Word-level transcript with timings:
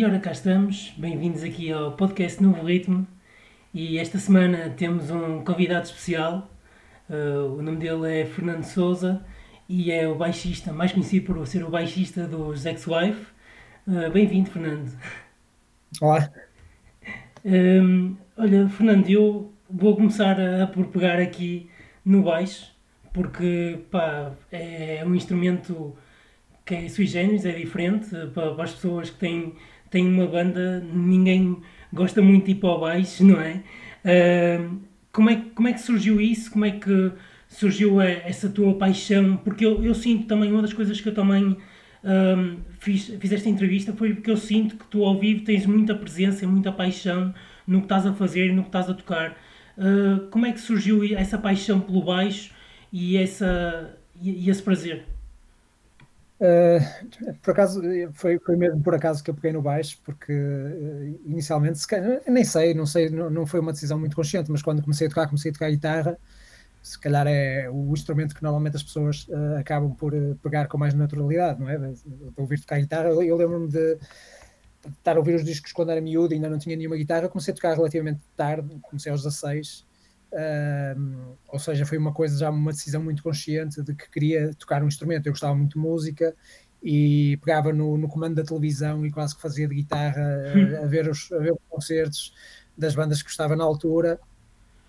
E 0.00 0.04
ora 0.06 0.18
cá 0.18 0.32
estamos, 0.32 0.94
bem-vindos 0.96 1.42
aqui 1.42 1.70
ao 1.70 1.92
podcast 1.92 2.42
Novo 2.42 2.64
Ritmo 2.64 3.06
e 3.74 3.98
esta 3.98 4.18
semana 4.18 4.70
temos 4.70 5.10
um 5.10 5.44
convidado 5.44 5.84
especial, 5.84 6.50
uh, 7.10 7.58
o 7.58 7.60
nome 7.60 7.76
dele 7.76 8.22
é 8.22 8.24
Fernando 8.24 8.64
Souza 8.64 9.22
e 9.68 9.92
é 9.92 10.08
o 10.08 10.14
baixista, 10.14 10.72
mais 10.72 10.90
conhecido 10.90 11.26
por 11.26 11.46
ser 11.46 11.62
o 11.64 11.68
baixista 11.68 12.26
dos 12.26 12.64
Ex-Wife. 12.64 13.26
Uh, 13.86 14.10
bem-vindo 14.10 14.48
Fernando. 14.48 14.90
Olá. 16.00 16.32
Um, 17.44 18.16
olha, 18.38 18.70
Fernando, 18.70 19.06
eu 19.06 19.52
vou 19.68 19.96
começar 19.96 20.40
a, 20.40 20.62
a 20.64 20.66
por 20.66 20.86
pegar 20.86 21.18
aqui 21.18 21.68
no 22.02 22.22
baixo, 22.22 22.72
porque 23.12 23.80
pá, 23.90 24.32
é 24.50 25.04
um 25.06 25.14
instrumento 25.14 25.94
que 26.64 26.74
é 26.74 26.88
sui 26.88 27.06
generis, 27.06 27.44
é 27.44 27.52
diferente 27.52 28.08
para, 28.32 28.54
para 28.54 28.64
as 28.64 28.72
pessoas 28.72 29.10
que 29.10 29.18
têm 29.18 29.54
tem 29.90 30.06
uma 30.06 30.26
banda, 30.26 30.80
ninguém 30.80 31.58
gosta 31.92 32.22
muito 32.22 32.46
de 32.46 32.52
ir 32.52 32.54
para 32.56 32.70
o 32.70 32.80
baixo, 32.80 33.24
não 33.24 33.40
é? 33.40 33.62
Uh, 34.04 34.80
como 35.12 35.30
é? 35.30 35.42
Como 35.54 35.68
é 35.68 35.72
que 35.72 35.80
surgiu 35.80 36.20
isso? 36.20 36.50
Como 36.50 36.64
é 36.64 36.70
que 36.70 37.12
surgiu 37.48 38.00
essa 38.00 38.48
tua 38.48 38.74
paixão? 38.74 39.36
Porque 39.38 39.66
eu, 39.66 39.84
eu 39.84 39.94
sinto 39.94 40.26
também, 40.26 40.52
uma 40.52 40.62
das 40.62 40.72
coisas 40.72 41.00
que 41.00 41.08
eu 41.08 41.14
também 41.14 41.56
fiz, 42.78 43.06
fiz 43.18 43.32
esta 43.32 43.48
entrevista 43.48 43.92
foi 43.92 44.14
porque 44.14 44.30
eu 44.30 44.36
sinto 44.36 44.76
que 44.76 44.84
tu 44.86 45.04
ao 45.04 45.18
vivo 45.18 45.44
tens 45.44 45.66
muita 45.66 45.94
presença, 45.94 46.46
muita 46.46 46.72
paixão 46.72 47.34
no 47.66 47.78
que 47.78 47.84
estás 47.84 48.06
a 48.06 48.12
fazer 48.12 48.46
e 48.46 48.52
no 48.52 48.62
que 48.62 48.68
estás 48.68 48.88
a 48.88 48.94
tocar. 48.94 49.36
Uh, 49.76 50.28
como 50.30 50.46
é 50.46 50.52
que 50.52 50.60
surgiu 50.60 51.02
essa 51.16 51.38
paixão 51.38 51.80
pelo 51.80 52.02
baixo 52.02 52.52
e, 52.92 53.16
essa, 53.16 53.96
e, 54.20 54.46
e 54.46 54.50
esse 54.50 54.62
prazer? 54.62 55.04
Uh, 56.40 57.34
por 57.42 57.50
acaso, 57.50 57.82
foi, 58.14 58.38
foi 58.38 58.56
mesmo 58.56 58.82
por 58.82 58.94
acaso 58.94 59.22
que 59.22 59.28
eu 59.30 59.34
peguei 59.34 59.52
no 59.52 59.60
baixo, 59.60 59.98
porque 60.02 60.32
uh, 60.32 61.20
inicialmente, 61.26 61.78
se, 61.78 61.86
nem 62.26 62.44
sei, 62.44 62.72
não 62.72 62.86
sei, 62.86 63.10
não, 63.10 63.28
não, 63.28 63.46
foi 63.46 63.60
uma 63.60 63.72
decisão 63.72 63.98
muito 63.98 64.16
consciente, 64.16 64.50
mas 64.50 64.62
quando 64.62 64.80
comecei 64.80 65.06
a 65.06 65.10
tocar, 65.10 65.26
comecei 65.26 65.50
a 65.50 65.54
tocar 65.54 65.70
guitarra, 65.70 66.18
se 66.82 66.98
calhar 66.98 67.26
é 67.26 67.68
o 67.68 67.92
instrumento 67.92 68.34
que 68.34 68.42
normalmente 68.42 68.76
as 68.76 68.82
pessoas 68.82 69.28
uh, 69.28 69.58
acabam 69.58 69.94
por 69.94 70.14
pegar 70.42 70.66
com 70.66 70.78
mais 70.78 70.94
naturalidade, 70.94 71.60
não 71.60 71.68
é? 71.68 71.76
De, 71.76 71.94
ouvir 72.38 72.58
tocar 72.58 72.80
guitarra. 72.80 73.10
Eu, 73.10 73.22
eu 73.22 73.36
lembro-me 73.36 73.68
de, 73.68 73.96
de, 73.96 74.88
estar 74.88 75.16
a 75.16 75.18
ouvir 75.18 75.34
os 75.34 75.44
discos 75.44 75.72
quando 75.72 75.90
era 75.90 76.00
miúdo 76.00 76.32
e 76.32 76.36
ainda 76.36 76.48
não 76.48 76.58
tinha 76.58 76.74
nenhuma 76.74 76.96
guitarra, 76.96 77.28
comecei 77.28 77.52
a 77.52 77.54
tocar 77.54 77.74
relativamente 77.74 78.20
tarde, 78.34 78.80
comecei 78.80 79.12
aos 79.12 79.22
16 79.22 79.89
Uh, 80.32 81.36
ou 81.48 81.58
seja, 81.58 81.84
foi 81.84 81.98
uma 81.98 82.12
coisa, 82.12 82.38
já 82.38 82.50
uma 82.50 82.70
decisão 82.70 83.02
muito 83.02 83.22
consciente 83.22 83.82
de 83.82 83.94
que 83.94 84.08
queria 84.10 84.54
tocar 84.54 84.82
um 84.82 84.88
instrumento. 84.88 85.26
Eu 85.26 85.32
gostava 85.32 85.54
muito 85.54 85.74
de 85.74 85.78
música 85.78 86.34
e 86.82 87.36
pegava 87.38 87.72
no, 87.72 87.98
no 87.98 88.08
comando 88.08 88.36
da 88.36 88.44
televisão 88.44 89.04
e 89.04 89.10
quase 89.10 89.34
que 89.34 89.42
fazia 89.42 89.68
de 89.68 89.74
guitarra 89.74 90.22
a, 90.22 90.84
a, 90.84 90.86
ver 90.86 91.08
os, 91.08 91.30
a 91.32 91.38
ver 91.38 91.52
os 91.52 91.58
concertos 91.68 92.32
das 92.76 92.94
bandas 92.94 93.18
que 93.18 93.28
gostava 93.28 93.54
na 93.54 93.64
altura 93.64 94.18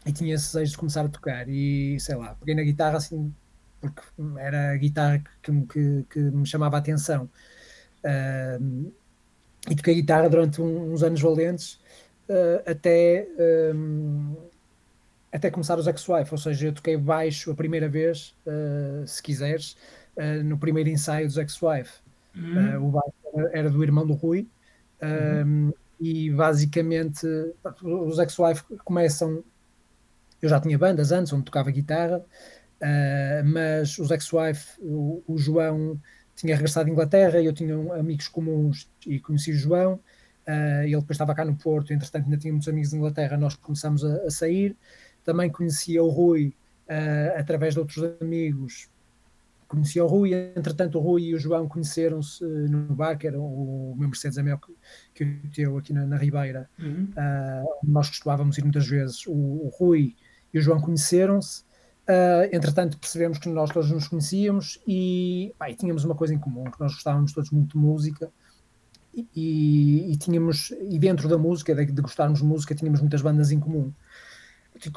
e 0.06 0.12
tinha 0.12 0.36
esse 0.36 0.54
desejo 0.54 0.72
de 0.72 0.78
começar 0.78 1.06
a 1.06 1.10
tocar. 1.10 1.50
E 1.50 2.00
sei 2.00 2.16
lá, 2.16 2.36
peguei 2.36 2.56
na 2.56 2.64
guitarra 2.64 2.98
assim, 2.98 3.34
porque 3.80 4.02
era 4.38 4.72
a 4.72 4.78
guitarra 4.78 5.24
que, 5.42 5.52
que, 5.68 6.06
que 6.10 6.20
me 6.20 6.46
chamava 6.46 6.78
a 6.78 6.80
atenção. 6.80 7.30
Uh, 8.04 8.92
e 9.70 9.76
toquei 9.76 9.96
guitarra 9.96 10.28
durante 10.30 10.62
um, 10.62 10.94
uns 10.94 11.04
anos 11.04 11.22
valentes 11.22 11.80
uh, 12.30 12.70
até. 12.70 13.28
Um, 13.76 14.51
até 15.32 15.50
começar 15.50 15.80
os 15.80 15.88
Ex-Wife, 15.88 16.32
ou 16.32 16.38
seja, 16.38 16.68
eu 16.68 16.74
toquei 16.74 16.98
baixo 16.98 17.52
a 17.52 17.56
primeira 17.56 17.88
vez, 17.88 18.36
uh, 18.46 19.08
se 19.08 19.24
quiseres, 19.24 19.78
uh, 20.18 20.44
no 20.44 20.58
primeiro 20.58 20.90
ensaio 20.90 21.26
dos 21.26 21.38
Ex-Wife. 21.38 22.00
Uhum. 22.36 22.76
Uh, 22.76 22.88
o 22.88 22.92
baixo 22.92 23.50
era, 23.54 23.70
do 23.70 23.82
irmão 23.82 24.06
do 24.06 24.14
Rui, 24.14 24.48
uhum. 25.02 25.74
e 26.00 26.30
basicamente 26.32 27.26
os 27.82 28.20
Ex-Wife 28.20 28.64
começam. 28.84 29.44
Eu 30.42 30.50
já 30.50 30.60
tinha 30.60 30.78
bandas 30.78 31.12
antes, 31.12 31.32
onde 31.32 31.46
tocava 31.46 31.72
guitarra, 31.72 32.22
mas 33.46 33.98
os 34.00 34.10
Ex-Wife, 34.10 34.82
o, 34.82 35.24
o, 35.28 35.38
João 35.38 36.02
tinha 36.36 36.56
regressado 36.56 36.90
à 36.90 36.92
Inglaterra, 36.92 37.40
e 37.40 37.46
eu 37.46 37.54
tinha 37.54 37.76
amigos 37.94 38.28
comuns 38.28 38.90
e 39.06 39.20
conheci 39.20 39.52
o 39.52 39.56
João. 39.56 40.00
Ele 40.84 40.96
depois 40.96 41.12
estava 41.12 41.36
cá 41.36 41.46
no 41.46 41.56
Porto, 41.56 41.94
entretanto 41.94 42.26
ainda 42.26 42.38
tinha 42.38 42.52
muitos 42.52 42.68
amigos 42.68 42.90
de 42.90 42.98
Inglaterra, 42.98 43.38
nós 43.38 43.56
começamos 43.56 44.04
a, 44.04 44.16
a 44.24 44.32
sair, 44.32 44.76
também 45.24 45.50
conhecia 45.50 46.04
o 46.04 46.10
Rui 46.10 46.54
uh, 46.92 47.40
através 47.40 47.74
de 47.74 47.80
outros 47.80 48.04
amigos. 48.20 48.90
Conhecia 49.68 50.04
o 50.04 50.08
Rui, 50.08 50.34
entretanto, 50.34 50.98
o 50.98 51.02
Rui 51.02 51.24
e 51.24 51.36
o 51.36 51.40
João 51.40 51.68
conheceram-se 51.68 52.44
uh, 52.44 52.70
no 52.70 52.94
bar, 52.94 53.18
que 53.18 53.26
era 53.26 53.40
o 53.40 53.96
meu 53.98 54.10
Mercedes 54.10 54.38
é 54.38 54.44
que, 54.44 54.74
que 55.14 55.24
eu 55.24 55.52
tenho 55.54 55.78
aqui 55.78 55.94
na, 55.94 56.06
na 56.06 56.18
Ribeira, 56.18 56.70
uhum. 56.78 57.08
uh, 57.12 57.70
nós 57.84 58.10
costumávamos 58.10 58.58
ir 58.58 58.64
muitas 58.64 58.88
vezes. 58.88 59.26
O, 59.28 59.32
o 59.32 59.72
Rui 59.80 60.16
e 60.54 60.60
o 60.60 60.62
João 60.62 60.82
conheceram-se. 60.82 61.64
Entretanto, 62.52 62.98
percebemos 62.98 63.38
que 63.38 63.48
nós 63.48 63.70
todos 63.70 63.90
nos 63.90 64.10
conhecíamos 64.10 64.82
e, 64.86 65.56
pá, 65.58 65.70
e, 65.70 65.76
tínhamos 65.76 66.04
uma 66.04 66.14
coisa 66.14 66.34
em 66.34 66.38
comum, 66.38 66.66
que 66.66 66.78
nós 66.78 66.94
gostávamos 66.94 67.32
todos 67.32 67.50
muito 67.52 67.78
de 67.78 67.78
música 67.78 68.30
e, 69.14 69.26
e, 69.34 70.12
e 70.12 70.18
tínhamos, 70.18 70.72
e 70.90 71.00
dentro 71.00 71.30
da 71.30 71.38
música, 71.38 71.74
de, 71.74 71.86
de, 71.86 72.02
gostarmos 72.02 72.40
de 72.40 72.46
música, 72.46 72.76
tínhamos 72.76 73.00
muitas 73.00 73.22
bandas 73.22 73.50
em 73.50 73.62
comum 73.62 73.94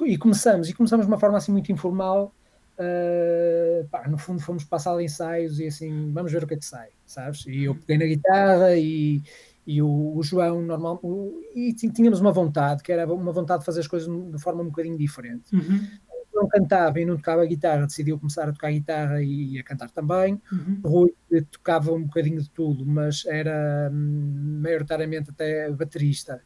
e 0.06 0.16
começamos, 0.16 0.68
e 0.68 0.74
começamos 0.74 1.06
de 1.06 1.12
uma 1.12 1.18
forma 1.18 1.36
assim 1.36 1.52
muito 1.52 1.70
informal. 1.70 2.34
Uh, 2.76 3.86
pá, 3.88 4.08
no 4.08 4.18
fundo, 4.18 4.40
fomos 4.40 4.64
de 4.64 5.04
ensaios 5.04 5.60
e 5.60 5.66
assim, 5.66 6.12
vamos 6.12 6.32
ver 6.32 6.42
o 6.42 6.46
que 6.46 6.54
é 6.54 6.56
que 6.56 6.64
sai, 6.64 6.88
sabes? 7.06 7.46
E 7.46 7.64
eu 7.64 7.74
peguei 7.74 7.98
na 7.98 8.06
guitarra 8.06 8.76
e, 8.76 9.22
e 9.64 9.80
o, 9.80 10.16
o 10.16 10.22
João, 10.22 10.60
normal, 10.60 10.98
o, 11.02 11.40
e 11.54 11.72
tínhamos 11.72 12.20
uma 12.20 12.32
vontade, 12.32 12.82
que 12.82 12.90
era 12.90 13.06
uma 13.12 13.32
vontade 13.32 13.60
de 13.60 13.66
fazer 13.66 13.80
as 13.80 13.86
coisas 13.86 14.08
de 14.08 14.42
forma 14.42 14.62
um 14.62 14.66
bocadinho 14.66 14.98
diferente. 14.98 15.54
Uhum. 15.54 15.86
Não 16.34 16.48
cantava 16.48 16.98
e 16.98 17.04
não 17.04 17.16
tocava 17.16 17.42
a 17.42 17.46
guitarra, 17.46 17.86
decidiu 17.86 18.18
começar 18.18 18.48
a 18.48 18.52
tocar 18.52 18.66
a 18.66 18.72
guitarra 18.72 19.22
e 19.22 19.56
a 19.56 19.62
cantar 19.62 19.88
também. 19.90 20.42
Uhum. 20.50 20.80
Rui 20.84 21.14
tocava 21.52 21.92
um 21.92 22.02
bocadinho 22.02 22.42
de 22.42 22.50
tudo, 22.50 22.84
mas 22.84 23.24
era 23.24 23.88
hum, 23.92 24.60
maioritariamente 24.60 25.30
até 25.30 25.70
baterista. 25.70 26.42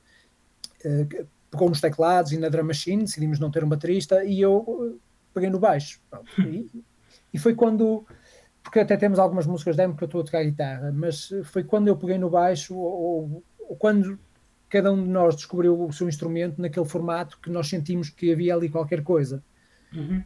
Uh, 0.84 1.26
pegou 1.50 1.68
nos 1.68 1.80
teclados 1.80 2.32
e 2.32 2.38
na 2.38 2.48
drum 2.48 2.64
machine, 2.64 3.04
decidimos 3.04 3.38
não 3.38 3.50
ter 3.50 3.64
um 3.64 3.68
baterista 3.68 4.24
e 4.24 4.40
eu 4.40 4.58
uh, 4.58 5.00
peguei 5.32 5.50
no 5.50 5.58
baixo. 5.58 6.00
E, 6.38 6.70
e, 7.34 7.38
foi 7.38 7.54
quando, 7.54 8.06
porque 8.62 8.80
até 8.80 8.96
temos 8.96 9.18
algumas 9.18 9.46
músicas 9.46 9.76
demo 9.76 9.94
que 9.94 10.02
eu 10.02 10.06
estou 10.06 10.22
a 10.22 10.24
tocar 10.24 10.42
guitarra, 10.42 10.90
mas 10.92 11.30
foi 11.44 11.62
quando 11.62 11.88
eu 11.88 11.96
peguei 11.96 12.16
no 12.16 12.30
baixo 12.30 12.74
ou, 12.74 13.44
ou, 13.68 13.76
quando 13.76 14.18
cada 14.68 14.90
um 14.90 15.02
de 15.02 15.10
nós 15.10 15.36
descobriu 15.36 15.78
o 15.78 15.92
seu 15.92 16.08
instrumento 16.08 16.60
naquele 16.60 16.86
formato 16.86 17.38
que 17.42 17.50
nós 17.50 17.68
sentimos 17.68 18.08
que 18.08 18.32
havia 18.32 18.54
ali 18.54 18.68
qualquer 18.68 19.02
coisa. 19.02 19.42
Uhum. 19.94 20.22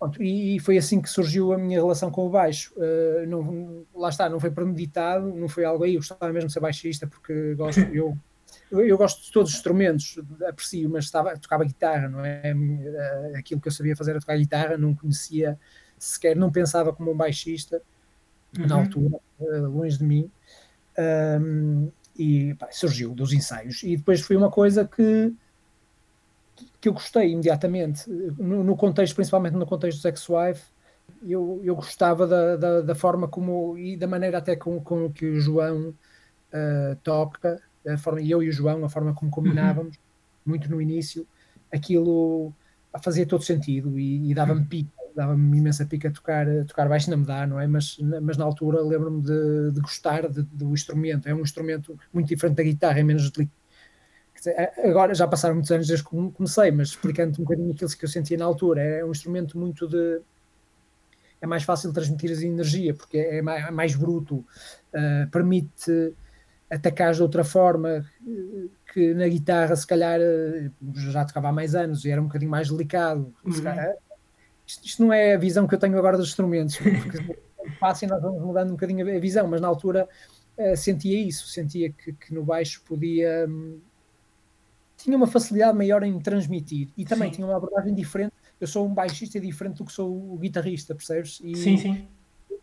Pronto, 0.00 0.22
e, 0.22 0.56
e, 0.56 0.60
foi 0.60 0.78
assim 0.78 1.00
que 1.00 1.10
surgiu 1.10 1.52
a 1.52 1.58
minha 1.58 1.78
relação 1.78 2.10
com 2.10 2.26
o 2.26 2.30
baixo. 2.30 2.72
Uh, 2.74 3.26
não, 3.26 3.84
lá 3.94 4.08
está, 4.08 4.28
não 4.28 4.40
foi 4.40 4.50
premeditado, 4.50 5.26
não 5.34 5.48
foi 5.48 5.64
algo 5.64 5.84
aí. 5.84 5.94
Eu 5.94 6.00
gostava 6.00 6.32
mesmo 6.32 6.48
de 6.48 6.54
ser 6.54 6.60
baixista 6.60 7.06
porque 7.06 7.54
gosto, 7.54 7.80
eu 7.94 8.16
eu, 8.70 8.80
eu, 8.86 8.96
gosto 8.96 9.24
de 9.24 9.32
todos 9.32 9.50
os 9.50 9.56
instrumentos, 9.56 10.18
aprecio, 10.48 10.88
mas 10.88 11.04
estava, 11.04 11.36
tocava 11.38 11.64
guitarra, 11.64 12.08
não 12.08 12.24
é? 12.24 12.42
Eh, 12.44 13.32
aquilo 13.36 13.60
que 13.60 13.68
eu 13.68 13.72
sabia 13.72 13.96
fazer 13.96 14.12
era 14.12 14.20
tocar 14.20 14.36
guitarra, 14.36 14.78
não 14.78 14.94
conhecia 14.94 15.58
sequer, 15.98 16.36
não 16.36 16.50
pensava 16.50 16.92
como 16.92 17.10
um 17.10 17.16
baixista 17.16 17.82
uhum. 18.58 18.66
na 18.66 18.76
altura, 18.76 19.18
eh, 19.40 19.58
longe 19.58 19.98
de 19.98 20.04
mim. 20.04 20.30
Um, 20.98 21.90
e 22.16 22.54
pá, 22.54 22.68
surgiu 22.70 23.14
dos 23.14 23.32
ensaios. 23.32 23.82
E 23.82 23.96
depois 23.96 24.20
foi 24.20 24.36
uma 24.36 24.50
coisa 24.50 24.84
que, 24.86 25.34
que 26.80 26.88
eu 26.88 26.92
gostei 26.92 27.30
imediatamente, 27.30 28.08
no, 28.10 28.62
no 28.62 28.76
contexto, 28.76 29.14
principalmente 29.14 29.54
no 29.54 29.66
contexto 29.66 30.02
do 30.02 30.08
Ex-Wife, 30.08 30.62
eu, 31.26 31.60
eu 31.64 31.74
gostava 31.74 32.26
da, 32.26 32.56
da, 32.56 32.80
da, 32.82 32.94
forma 32.94 33.26
como 33.26 33.76
e 33.76 33.96
da 33.96 34.06
maneira 34.06 34.38
até 34.38 34.54
com, 34.54 34.80
com 34.80 35.10
que 35.12 35.26
o 35.26 35.40
João 35.40 35.88
uh, 35.88 36.96
toca 37.02 37.60
a 37.86 37.96
forma, 37.96 38.20
eu 38.22 38.42
e 38.42 38.48
o 38.48 38.52
João, 38.52 38.84
a 38.84 38.88
forma 38.88 39.14
como 39.14 39.30
combinávamos, 39.30 39.96
uhum. 39.96 40.02
muito 40.46 40.70
no 40.70 40.80
início, 40.80 41.26
aquilo 41.72 42.52
fazia 43.02 43.24
todo 43.24 43.44
sentido 43.44 43.98
e, 43.98 44.30
e 44.30 44.34
dava-me 44.34 44.64
pica, 44.64 44.90
dava-me 45.14 45.58
imensa 45.58 45.86
pica 45.86 46.08
a 46.08 46.10
tocar, 46.10 46.48
a 46.48 46.64
tocar 46.64 46.88
baixo, 46.88 47.10
não 47.10 47.18
me 47.18 47.26
dá, 47.26 47.46
não 47.46 47.60
é? 47.60 47.66
Mas, 47.66 47.98
mas 48.22 48.36
na 48.36 48.44
altura 48.44 48.82
lembro-me 48.82 49.22
de, 49.22 49.70
de, 49.72 49.80
gostar 49.80 50.28
de, 50.28 50.42
do 50.42 50.72
instrumento, 50.72 51.28
é 51.28 51.34
um 51.34 51.40
instrumento 51.40 51.98
muito 52.12 52.28
diferente 52.28 52.56
da 52.56 52.62
guitarra, 52.62 52.98
é 52.98 53.02
menos 53.02 53.30
agora 54.84 55.14
já 55.14 55.26
passaram 55.26 55.54
muitos 55.54 55.70
anos 55.70 55.86
desde 55.86 56.04
que 56.04 56.10
comecei, 56.32 56.70
mas 56.70 56.88
explicando 56.88 57.40
um 57.40 57.44
bocadinho 57.44 57.72
aquilo 57.72 57.90
que 57.90 58.04
eu 58.04 58.08
sentia 58.08 58.38
na 58.38 58.44
altura, 58.44 58.82
é 58.82 59.04
um 59.04 59.10
instrumento 59.10 59.58
muito 59.58 59.86
de 59.86 60.20
é 61.42 61.46
mais 61.46 61.62
fácil 61.62 61.92
transmitir 61.92 62.30
a 62.30 62.42
energia 62.42 62.94
porque 62.94 63.16
é 63.16 63.40
mais, 63.40 63.66
é 63.66 63.70
mais 63.70 63.94
bruto, 63.94 64.36
uh, 64.36 65.30
permite 65.30 66.14
atacar 66.70 67.12
de 67.12 67.22
outra 67.22 67.42
forma, 67.42 68.06
que 68.92 69.12
na 69.12 69.26
guitarra 69.26 69.74
se 69.74 69.86
calhar 69.86 70.20
já 70.94 71.24
tocava 71.24 71.48
há 71.48 71.52
mais 71.52 71.74
anos 71.74 72.04
e 72.04 72.10
era 72.10 72.20
um 72.20 72.26
bocadinho 72.26 72.50
mais 72.50 72.70
delicado. 72.70 73.34
Uhum. 73.44 73.62
Calhar, 73.62 73.94
isto, 74.66 74.86
isto, 74.86 75.02
não 75.02 75.12
é 75.12 75.34
a 75.34 75.38
visão 75.38 75.66
que 75.66 75.74
eu 75.74 75.78
tenho 75.78 75.98
agora 75.98 76.16
dos 76.16 76.28
instrumentos, 76.28 76.76
porque 76.76 77.36
passa 77.80 78.04
e 78.04 78.08
nós 78.08 78.22
vamos 78.22 78.40
mudando 78.40 78.68
um 78.68 78.74
bocadinho 78.74 79.16
a 79.16 79.18
visão, 79.18 79.48
mas 79.48 79.60
na 79.60 79.66
altura 79.66 80.08
uh, 80.56 80.76
sentia 80.76 81.20
isso, 81.20 81.48
sentia 81.48 81.90
que, 81.90 82.12
que 82.12 82.32
no 82.32 82.44
baixo 82.44 82.82
podia. 82.86 83.46
Um, 83.48 83.80
tinha 84.96 85.16
uma 85.16 85.26
facilidade 85.26 85.76
maior 85.76 86.02
em 86.02 86.18
transmitir 86.20 86.90
e 86.94 87.06
também 87.06 87.30
sim. 87.30 87.36
tinha 87.36 87.46
uma 87.46 87.56
abordagem 87.56 87.94
diferente. 87.94 88.34
Eu 88.60 88.66
sou 88.66 88.86
um 88.86 88.92
baixista 88.92 89.40
diferente 89.40 89.78
do 89.78 89.84
que 89.86 89.92
sou 89.92 90.34
o 90.34 90.36
guitarrista, 90.36 90.94
percebes? 90.94 91.40
E, 91.42 91.56
sim, 91.56 91.78
sim. 91.78 92.08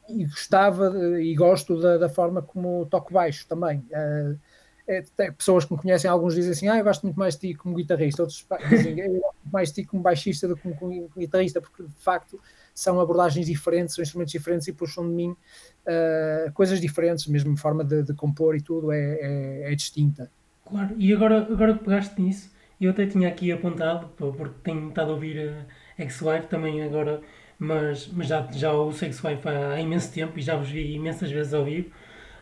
E 0.09 0.25
gostava 0.25 0.91
e 1.21 1.35
gosto 1.35 1.79
da, 1.79 1.97
da 1.97 2.09
forma 2.09 2.41
como 2.41 2.85
toco 2.85 3.13
baixo 3.13 3.45
também. 3.47 3.79
Uh, 3.91 4.39
é, 4.87 5.03
pessoas 5.31 5.65
que 5.65 5.73
me 5.73 5.81
conhecem, 5.81 6.09
alguns 6.09 6.33
dizem 6.33 6.51
assim: 6.51 6.67
Ah, 6.69 6.77
eu 6.77 6.83
gosto 6.83 7.03
muito 7.03 7.19
mais 7.19 7.35
de 7.35 7.49
ti 7.49 7.53
como 7.53 7.75
guitarrista, 7.75 8.21
outros 8.21 8.47
dizem: 8.69 8.97
Eu 8.99 9.19
gosto 9.19 9.35
mais 9.51 9.69
de 9.69 9.75
ti 9.75 9.85
como 9.85 10.01
baixista 10.01 10.47
do 10.47 10.55
que 10.55 10.61
como, 10.61 10.75
como 10.75 11.09
guitarrista, 11.17 11.59
porque 11.59 11.83
de 11.83 11.99
facto 11.99 12.39
são 12.73 12.99
abordagens 12.99 13.47
diferentes, 13.47 13.95
são 13.95 14.01
instrumentos 14.01 14.31
diferentes 14.31 14.67
e 14.67 14.71
puxam 14.71 15.05
de 15.05 15.13
mim 15.13 15.31
uh, 15.31 16.51
coisas 16.53 16.79
diferentes, 16.79 17.27
mesmo 17.27 17.53
a 17.53 17.57
forma 17.57 17.83
de, 17.83 18.03
de 18.03 18.13
compor 18.13 18.55
e 18.55 18.61
tudo 18.61 18.91
é, 18.91 18.99
é, 18.99 19.71
é, 19.73 19.75
distinta. 19.75 20.31
Claro, 20.63 20.95
e 20.97 21.11
agora, 21.13 21.39
agora 21.39 21.77
que 21.77 21.83
pegaste 21.83 22.21
nisso, 22.21 22.49
eu 22.79 22.91
até 22.91 23.05
tinha 23.05 23.27
aqui 23.27 23.51
apontado, 23.51 24.07
porque 24.15 24.55
tenho 24.63 24.87
estado 24.89 25.11
a 25.11 25.13
ouvir 25.15 25.65
a 25.97 26.03
X-Wife 26.03 26.47
também 26.47 26.81
agora, 26.83 27.21
mas, 27.59 28.07
mas 28.07 28.27
já, 28.27 28.47
já 28.51 28.71
ouço 28.71 29.05
X-Wife 29.05 29.47
há, 29.47 29.73
há 29.73 29.81
imenso 29.81 30.13
tempo 30.13 30.37
e 30.37 30.41
já 30.41 30.55
vos 30.55 30.69
vi 30.69 30.93
imensas 30.95 31.31
vezes 31.31 31.53
ao 31.53 31.65
vivo. 31.65 31.89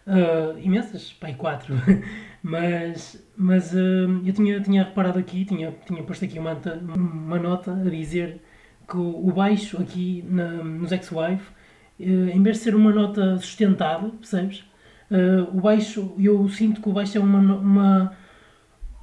Uh, 0.07 0.57
imensas, 0.59 1.13
pai, 1.13 1.33
quatro. 1.33 1.73
mas 2.43 3.23
mas 3.37 3.73
uh, 3.73 4.21
eu 4.25 4.33
tinha, 4.33 4.61
tinha 4.61 4.83
reparado 4.83 5.19
aqui, 5.19 5.45
tinha, 5.45 5.71
tinha 5.85 6.03
posto 6.03 6.25
aqui 6.25 6.39
uma, 6.39 6.53
uma 6.95 7.39
nota 7.39 7.73
a 7.73 7.89
dizer 7.89 8.41
que 8.87 8.97
o 8.97 9.31
baixo 9.31 9.81
aqui 9.81 10.23
na, 10.27 10.63
nos 10.63 10.91
X-Wife, 10.91 11.51
eh, 11.99 12.03
em 12.03 12.41
vez 12.43 12.57
de 12.57 12.63
ser 12.63 12.75
uma 12.75 12.91
nota 12.91 13.37
sustentada, 13.37 14.09
percebes? 14.09 14.63
Uh, 15.09 15.57
o 15.57 15.61
baixo, 15.61 16.15
eu 16.17 16.47
sinto 16.49 16.81
que 16.81 16.89
o 16.89 16.93
baixo 16.93 17.17
é 17.17 17.21
uma, 17.21 17.39
uma, 17.39 18.17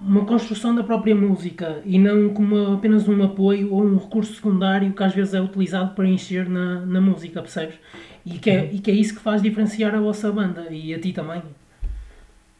uma 0.04 0.24
construção 0.26 0.74
da 0.74 0.82
própria 0.82 1.14
música 1.14 1.80
e 1.84 1.98
não 1.98 2.34
como 2.34 2.74
apenas 2.74 3.08
um 3.08 3.22
apoio 3.22 3.72
ou 3.72 3.84
um 3.84 3.96
recurso 3.96 4.34
secundário 4.34 4.92
que 4.92 5.02
às 5.02 5.14
vezes 5.14 5.34
é 5.34 5.40
utilizado 5.40 5.94
para 5.94 6.06
encher 6.06 6.48
na, 6.48 6.84
na 6.84 7.00
música, 7.00 7.40
percebes? 7.40 7.76
E 8.24 8.38
que, 8.38 8.50
é, 8.50 8.72
e 8.72 8.78
que 8.78 8.90
é 8.90 8.94
isso 8.94 9.14
que 9.14 9.20
faz 9.20 9.42
diferenciar 9.42 9.94
a 9.94 10.00
vossa 10.00 10.30
banda 10.30 10.68
e 10.70 10.94
a 10.94 11.00
ti 11.00 11.12
também. 11.12 11.42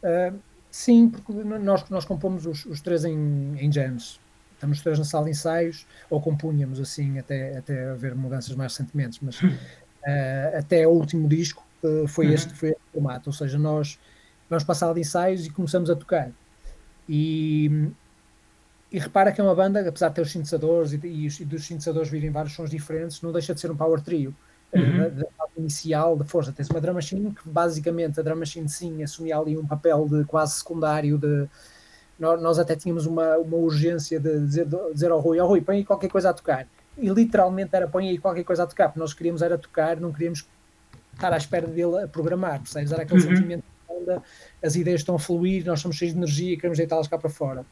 Uh, 0.03 0.37
sim, 0.69 1.09
porque 1.09 1.31
nós, 1.31 1.89
nós 1.89 2.05
compomos 2.05 2.45
os, 2.45 2.65
os 2.65 2.81
três 2.81 3.05
em, 3.05 3.55
em 3.57 3.71
jams 3.71 4.19
estamos 4.63 4.81
três 4.81 4.97
na 4.97 5.05
sala 5.05 5.25
de 5.25 5.31
ensaios, 5.31 5.85
ou 6.09 6.21
compunhamos 6.21 6.79
assim 6.79 7.19
até, 7.19 7.57
até 7.57 7.89
haver 7.89 8.15
mudanças 8.15 8.55
mais 8.55 8.71
recentemente, 8.71 9.19
mas 9.21 9.41
uh, 9.41 10.57
até 10.57 10.87
o 10.87 10.91
último 10.91 11.27
disco 11.27 11.65
uh, 11.83 12.07
foi, 12.07 12.27
uhum. 12.27 12.33
este, 12.33 12.53
foi 12.53 12.69
este 12.69 12.81
formato, 12.93 13.29
ou 13.29 13.33
seja, 13.33 13.59
nós 13.59 13.99
vamos 14.49 14.63
para 14.63 14.71
a 14.71 14.75
sala 14.75 14.93
de 14.93 15.01
ensaios 15.01 15.45
e 15.45 15.49
começamos 15.49 15.89
a 15.89 15.95
tocar. 15.95 16.31
E, 17.07 17.89
e 18.91 18.99
repara 18.99 19.31
que 19.31 19.41
é 19.41 19.43
uma 19.43 19.55
banda, 19.55 19.87
apesar 19.87 20.09
de 20.09 20.15
ter 20.15 20.21
os 20.21 20.31
sintetizadores 20.31 20.93
e, 20.93 20.99
e, 21.03 21.27
e 21.27 21.45
dos 21.45 21.65
sintetizadores 21.65 22.09
virem 22.09 22.31
vários 22.31 22.53
sons 22.53 22.69
diferentes, 22.69 23.21
não 23.21 23.31
deixa 23.31 23.53
de 23.53 23.59
ser 23.59 23.71
um 23.71 23.75
power 23.75 24.01
trio. 24.01 24.33
Eh, 24.71 24.79
uhum. 24.79 24.97
Da, 24.97 25.07
da 25.09 25.27
inicial 25.57 26.17
de 26.17 26.23
força, 26.23 26.51
tens 26.51 26.69
uma 26.69 26.81
drum 26.81 26.93
machine 26.93 27.31
que 27.31 27.47
basicamente 27.47 28.19
a 28.19 28.23
drum 28.23 28.37
machine 28.37 28.67
sim 28.67 29.03
assumia 29.03 29.37
ali 29.37 29.55
um 29.55 29.67
papel 29.67 30.07
de 30.09 30.25
quase 30.25 30.57
secundário 30.57 31.17
de, 31.17 31.47
nós 32.19 32.59
até 32.59 32.75
tínhamos 32.75 33.05
uma, 33.05 33.37
uma 33.37 33.57
urgência 33.57 34.19
de 34.19 34.39
dizer, 34.45 34.67
dizer 34.93 35.11
ao 35.11 35.19
Rui, 35.19 35.39
ao 35.39 35.47
Rui, 35.47 35.61
põe 35.61 35.77
aí 35.77 35.85
qualquer 35.85 36.09
coisa 36.09 36.29
a 36.29 36.33
tocar. 36.33 36.67
E 36.97 37.09
literalmente 37.09 37.75
era 37.75 37.87
põe 37.87 38.09
aí 38.09 38.17
qualquer 38.17 38.43
coisa 38.43 38.63
a 38.63 38.67
tocar, 38.67 38.87
porque 38.87 38.99
nós 38.99 39.13
queríamos 39.13 39.41
era 39.41 39.57
tocar, 39.57 39.99
não 39.99 40.11
queríamos 40.11 40.47
estar 41.13 41.33
à 41.33 41.37
espera 41.37 41.67
dele 41.67 42.03
a 42.03 42.07
programar, 42.07 42.59
percebes? 42.59 42.91
Era 42.91 43.03
aquele 43.03 43.21
uhum. 43.23 43.35
sentimento 43.35 43.61
de 43.61 43.72
onda, 44.03 44.23
as 44.61 44.75
ideias 44.75 45.01
estão 45.01 45.15
a 45.15 45.19
fluir, 45.19 45.65
nós 45.65 45.79
somos 45.79 45.97
cheios 45.97 46.13
de 46.13 46.19
energia 46.19 46.53
e 46.53 46.55
queremos 46.57 46.77
deitá-las 46.77 47.07
cá 47.07 47.17
para 47.17 47.29
fora. 47.29 47.65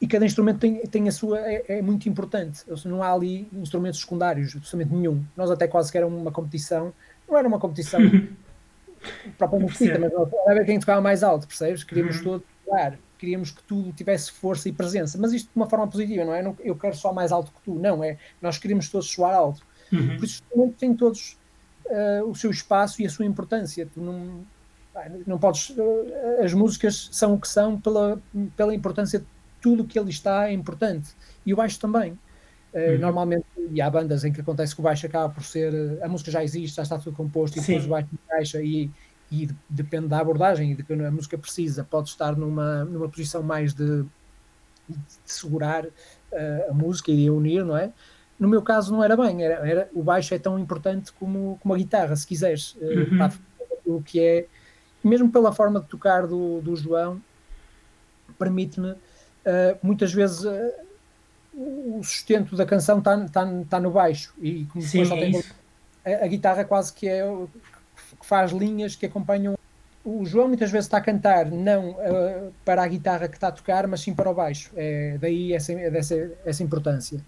E 0.00 0.06
cada 0.06 0.26
instrumento 0.26 0.58
tem, 0.58 0.84
tem 0.86 1.08
a 1.08 1.12
sua, 1.12 1.38
é, 1.40 1.78
é 1.78 1.82
muito 1.82 2.08
importante. 2.08 2.64
Não 2.84 3.02
há 3.02 3.12
ali 3.12 3.48
instrumentos 3.52 4.00
secundários, 4.00 4.56
absolutamente 4.56 4.94
nenhum. 4.94 5.24
Nós 5.36 5.50
até 5.50 5.68
quase 5.68 5.92
que 5.92 5.98
era 5.98 6.06
uma 6.06 6.32
competição, 6.32 6.92
não 7.28 7.38
era 7.38 7.46
uma 7.46 7.58
competição 7.58 8.00
propriamente 9.38 9.78
dita, 9.78 9.98
mas 9.98 10.12
era 10.12 10.54
ver 10.58 10.66
quem 10.66 10.80
tocava 10.80 11.00
mais 11.00 11.22
alto, 11.22 11.46
percebes? 11.46 11.84
Queríamos 11.84 12.18
uhum. 12.18 12.24
todos 12.24 12.52
queríamos 13.18 13.52
que 13.52 13.62
tudo 13.62 13.92
tivesse 13.92 14.32
força 14.32 14.68
e 14.68 14.72
presença, 14.72 15.16
mas 15.16 15.32
isto 15.32 15.46
de 15.46 15.56
uma 15.56 15.68
forma 15.70 15.86
positiva, 15.86 16.24
não 16.24 16.34
é? 16.34 16.42
Não, 16.42 16.56
eu 16.58 16.74
quero 16.74 16.96
só 16.96 17.12
mais 17.12 17.30
alto 17.30 17.52
que 17.52 17.60
tu, 17.62 17.74
não, 17.74 18.02
é? 18.02 18.18
Nós 18.40 18.58
queríamos 18.58 18.88
todos 18.88 19.08
soar 19.08 19.34
alto. 19.34 19.64
Uhum. 19.92 20.16
Por 20.16 20.24
isso, 20.24 20.42
têm 20.76 20.94
todos 20.94 21.36
uh, 21.92 22.28
o 22.28 22.34
seu 22.34 22.50
espaço 22.50 23.02
e 23.02 23.06
a 23.06 23.10
sua 23.10 23.24
importância. 23.24 23.86
Tu 23.92 24.00
não, 24.00 24.44
não 25.26 25.38
podes. 25.38 25.70
Uh, 25.70 26.42
as 26.42 26.52
músicas 26.52 27.08
são 27.12 27.34
o 27.34 27.40
que 27.40 27.48
são 27.48 27.80
pela, 27.80 28.20
pela 28.56 28.74
importância 28.74 29.20
de 29.20 29.26
tudo 29.60 29.84
que 29.84 29.98
ele 29.98 30.10
está 30.10 30.48
é 30.48 30.52
importante. 30.52 31.10
E 31.44 31.52
o 31.52 31.56
baixo 31.56 31.78
também. 31.78 32.12
Uh, 32.72 32.92
uhum. 32.92 32.98
Normalmente, 32.98 33.46
e 33.70 33.80
há 33.80 33.90
bandas 33.90 34.24
em 34.24 34.32
que 34.32 34.40
acontece 34.40 34.74
que 34.74 34.80
o 34.80 34.84
baixo 34.84 35.06
acaba 35.06 35.32
por 35.32 35.44
ser. 35.44 35.72
A 36.02 36.08
música 36.08 36.30
já 36.30 36.42
existe, 36.42 36.76
já 36.76 36.82
está 36.82 36.98
tudo 36.98 37.14
composto, 37.14 37.58
e 37.58 37.60
depois 37.60 37.84
o 37.84 37.88
baixo 37.88 38.08
encaixa 38.12 38.62
e, 38.62 38.90
e 39.30 39.48
depende 39.68 40.08
da 40.08 40.18
abordagem 40.18 40.72
e 40.72 40.74
de 40.74 40.82
que 40.82 40.92
a 40.92 41.10
música 41.10 41.36
precisa. 41.36 41.84
Pode 41.84 42.08
estar 42.08 42.36
numa, 42.36 42.84
numa 42.84 43.08
posição 43.08 43.42
mais 43.42 43.74
de, 43.74 44.02
de 44.88 44.98
segurar 45.24 45.84
uh, 45.84 46.70
a 46.70 46.72
música 46.72 47.10
e 47.10 47.16
de 47.16 47.30
unir, 47.30 47.64
não 47.64 47.76
é? 47.76 47.92
No 48.38 48.48
meu 48.48 48.62
caso 48.62 48.92
não 48.92 49.04
era 49.04 49.16
bem, 49.16 49.44
era, 49.44 49.68
era, 49.68 49.90
o 49.94 50.02
baixo 50.02 50.34
é 50.34 50.38
tão 50.38 50.58
importante 50.58 51.12
como, 51.12 51.58
como 51.62 51.74
a 51.74 51.78
guitarra, 51.78 52.16
se 52.16 52.26
quiseres. 52.26 52.74
Uh, 52.74 53.14
uhum. 53.86 53.96
o 53.96 54.02
que 54.02 54.20
é, 54.20 54.46
mesmo 55.02 55.30
pela 55.30 55.52
forma 55.52 55.80
de 55.80 55.86
tocar 55.86 56.26
do, 56.26 56.60
do 56.60 56.74
João, 56.74 57.20
permite-me 58.38 58.90
uh, 58.90 58.98
muitas 59.82 60.12
vezes 60.12 60.44
o 61.54 62.02
sustento 62.02 62.56
da 62.56 62.64
canção 62.64 62.98
está 62.98 63.26
tá, 63.28 63.46
tá 63.68 63.80
no 63.80 63.90
baixo 63.90 64.34
e 64.40 64.64
como 64.66 64.82
Sim, 64.82 65.04
só 65.04 65.14
tem 65.14 65.42
é 66.04 66.14
a, 66.14 66.24
a, 66.24 66.26
guitarra 66.26 66.64
quase 66.64 66.92
que 66.92 67.06
é 67.08 67.22
que 68.18 68.26
faz 68.26 68.52
linhas 68.52 68.96
que 68.96 69.06
acompanham. 69.06 69.56
O 70.04 70.24
João 70.24 70.48
muitas 70.48 70.70
vezes 70.70 70.86
está 70.86 70.98
a 70.98 71.00
cantar 71.00 71.46
não 71.50 71.90
uh, 71.90 72.52
para 72.64 72.82
a 72.82 72.88
guitarra 72.88 73.28
que 73.28 73.36
está 73.36 73.48
a 73.48 73.52
tocar, 73.52 73.86
mas 73.86 74.00
sim 74.00 74.14
para 74.14 74.30
o 74.30 74.34
baixo. 74.34 74.72
É 74.76 75.16
daí 75.20 75.52
essa, 75.52 75.72
essa, 75.72 76.32
essa 76.44 76.62
importância. 76.62 77.20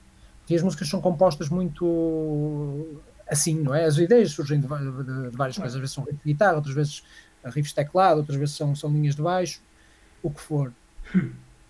E 0.48 0.54
as 0.54 0.62
músicas 0.62 0.88
são 0.88 1.00
compostas 1.00 1.48
muito 1.48 3.02
assim, 3.28 3.60
não 3.60 3.74
é? 3.74 3.84
As 3.84 3.96
ideias 3.96 4.32
surgem 4.32 4.60
de, 4.60 4.66
de, 4.66 5.30
de 5.30 5.36
várias 5.36 5.56
coisas. 5.56 5.74
Às 5.74 5.80
vezes 5.80 5.94
são 5.94 6.04
riffs 6.04 6.22
de 6.22 6.32
guitarra, 6.32 6.56
outras 6.56 6.74
vezes 6.74 7.02
riffs 7.44 7.68
de 7.68 7.74
teclado, 7.74 8.18
outras 8.18 8.38
vezes 8.38 8.54
são, 8.54 8.74
são 8.74 8.90
linhas 8.90 9.14
de 9.14 9.22
baixo, 9.22 9.60
o 10.22 10.30
que 10.30 10.40
for. 10.40 10.72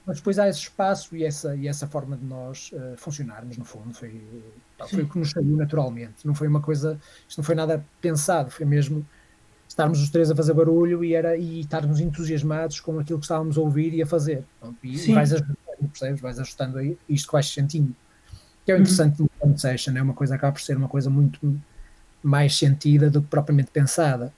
Mas 0.07 0.19
depois 0.19 0.39
há 0.39 0.49
esse 0.49 0.61
espaço 0.61 1.17
e 1.17 1.25
essa, 1.25 1.57
e 1.57 1.67
essa 1.67 1.87
forma 1.87 2.17
de 2.17 2.25
nós 2.25 2.71
uh, 2.73 2.97
funcionarmos, 2.97 3.57
no 3.57 3.65
fundo. 3.65 3.95
Foi, 3.95 4.23
foi 4.91 5.03
o 5.03 5.09
que 5.09 5.19
nos 5.19 5.31
saiu 5.31 5.57
naturalmente. 5.57 6.27
Não 6.27 6.35
foi 6.35 6.47
uma 6.47 6.61
coisa, 6.61 7.01
isto 7.27 7.39
não 7.39 7.45
foi 7.45 7.55
nada 7.55 7.85
pensado, 8.03 8.51
foi 8.51 8.67
mesmo 8.67 9.07
estarmos 9.67 10.03
os 10.03 10.11
três 10.11 10.31
a 10.31 10.37
fazer 10.37 10.53
barulho 10.53 11.03
e, 11.03 11.15
era, 11.15 11.37
e 11.37 11.61
estarmos 11.61 12.01
entusiasmados 12.01 12.81
com 12.81 12.99
aquilo 12.99 13.19
que 13.19 13.25
estávamos 13.25 13.57
a 13.57 13.61
ouvir 13.63 13.95
e 13.95 14.03
a 14.03 14.07
fazer. 14.07 14.45
E, 14.83 14.95
e 14.95 15.15
vais 15.15 15.33
ajustando, 15.33 15.59
percebes? 15.89 16.21
Vais 16.21 16.39
ajustando 16.39 16.79
aí 16.79 16.99
isto 17.09 17.27
que 17.27 17.33
vais 17.33 17.49
sentindo. 17.49 17.97
Que 18.65 18.73
é 18.73 18.75
o 18.75 18.77
uhum. 18.77 18.83
interessante 18.83 19.21
uhum. 19.21 19.53
do 19.53 19.61
session, 19.61 19.97
é 19.97 20.03
uma 20.03 20.15
coisa 20.15 20.35
que 20.35 20.39
acaba 20.39 20.53
por 20.53 20.61
ser 20.61 20.77
uma 20.77 20.89
coisa 20.89 21.11
muito 21.11 21.61
mais 22.23 22.57
sentida 22.57 23.11
do 23.11 23.21
que 23.21 23.29
propriamente 23.29 23.71
pensada. 23.71 24.33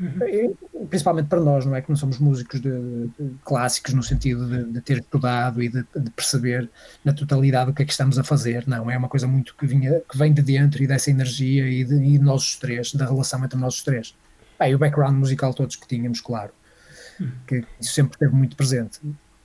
Uhum. 0.00 0.86
Principalmente 0.88 1.28
para 1.28 1.40
nós, 1.40 1.64
não 1.64 1.76
é? 1.76 1.82
Que 1.82 1.88
não 1.88 1.96
somos 1.96 2.18
músicos 2.18 2.60
de, 2.60 2.70
de 2.70 3.34
clássicos 3.44 3.94
no 3.94 4.02
sentido 4.02 4.48
de, 4.48 4.72
de 4.72 4.80
ter 4.80 4.98
estudado 4.98 5.62
e 5.62 5.68
de, 5.68 5.84
de, 5.94 6.10
perceber 6.10 6.68
na 7.04 7.12
totalidade 7.12 7.70
o 7.70 7.74
que 7.74 7.82
é 7.82 7.84
que 7.84 7.92
estamos 7.92 8.18
a 8.18 8.24
fazer, 8.24 8.66
não. 8.66 8.90
É 8.90 8.96
uma 8.96 9.08
coisa 9.08 9.28
muito 9.28 9.54
que, 9.56 9.66
vinha, 9.66 10.00
que 10.00 10.18
vem 10.18 10.32
de 10.32 10.42
dentro 10.42 10.82
e 10.82 10.86
dessa 10.86 11.10
energia 11.10 11.68
e 11.68 11.84
de, 11.84 11.94
e 11.94 12.18
nós 12.18 12.56
três, 12.56 12.92
da 12.94 13.04
relação 13.04 13.44
entre 13.44 13.58
nós 13.58 13.82
três. 13.82 14.16
Ah, 14.58 14.68
e 14.68 14.74
o 14.74 14.78
background 14.78 15.16
musical 15.16 15.54
todos 15.54 15.76
que 15.76 15.86
tínhamos, 15.86 16.20
claro, 16.20 16.52
uhum. 17.20 17.30
que 17.46 17.64
isso 17.80 17.92
sempre 17.92 18.14
esteve 18.14 18.34
muito 18.34 18.56
presente. 18.56 18.98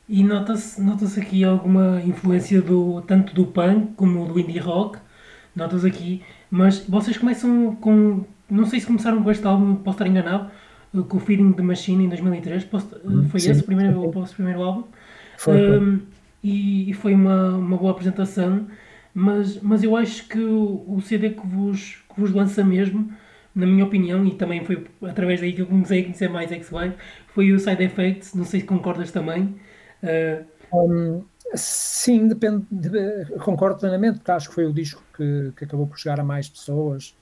E 0.09 0.23
nota-se 0.23 0.81
nota 0.81 1.05
aqui 1.19 1.43
alguma 1.43 2.01
influência 2.05 2.61
do, 2.61 3.01
tanto 3.01 3.33
do 3.33 3.45
punk 3.45 3.93
como 3.95 4.25
do 4.25 4.39
indie 4.39 4.59
rock, 4.59 4.99
notas 5.55 5.83
aqui, 5.83 6.21
mas 6.49 6.79
vocês 6.87 7.17
começam 7.17 7.75
com 7.75 8.23
não 8.49 8.65
sei 8.65 8.79
se 8.79 8.85
começaram 8.85 9.21
com 9.21 9.29
este 9.29 9.45
álbum, 9.45 9.75
posso 9.75 9.95
estar 9.95 10.07
enganado, 10.07 10.49
eh, 10.95 11.01
com 11.07 11.17
o 11.17 11.19
Feeding 11.19 11.51
the 11.53 11.61
Machine 11.61 12.05
em 12.05 12.09
2003. 12.09 12.63
Posso, 12.65 12.95
eh, 12.95 12.99
hum, 13.05 13.27
foi 13.29 13.39
Sim. 13.39 13.51
esse 13.51 13.61
o 13.61 13.65
primeiro, 13.65 14.01
o 14.01 14.27
primeiro 14.27 14.63
álbum. 14.63 14.83
Foi, 15.37 15.79
um, 15.79 15.99
e, 16.43 16.89
e, 16.89 16.93
foi 16.93 17.13
uma, 17.13 17.49
uma 17.55 17.77
boa 17.77 17.91
apresentação. 17.91 18.67
Mas, 19.13 19.61
mas 19.61 19.83
eu 19.83 19.95
acho 19.97 20.27
que 20.27 20.39
o, 20.39 20.99
CD 21.01 21.31
que 21.31 21.45
vos, 21.45 22.03
que 22.13 22.21
vos 22.21 22.31
lança 22.31 22.63
mesmo, 22.63 23.11
na 23.53 23.65
minha 23.65 23.83
opinião, 23.83 24.25
e 24.25 24.31
também 24.35 24.63
foi 24.63 24.85
através 25.01 25.41
daí 25.41 25.53
que 25.53 25.61
eu 25.61 25.65
comecei 25.65 26.01
a 26.01 26.03
conhecer 26.03 26.29
mais 26.29 26.51
X-Live, 26.51 26.95
foi 27.27 27.51
o 27.51 27.59
Side 27.59 27.83
Effects. 27.83 28.33
Não 28.35 28.45
sei 28.45 28.61
se 28.61 28.65
concordas 28.65 29.11
também. 29.11 29.55
Um, 30.73 31.23
sim, 31.55 32.27
depende. 32.27 32.65
De, 32.71 33.25
concordo 33.39 33.79
plenamente, 33.79 34.17
porque 34.19 34.31
acho 34.31 34.49
que 34.49 34.55
foi 34.55 34.65
o 34.65 34.73
disco 34.73 35.03
que, 35.15 35.53
que 35.55 35.65
acabou 35.65 35.87
por 35.87 35.97
chegar 35.97 36.19
a 36.19 36.23
mais 36.23 36.49
pessoas 36.49 37.15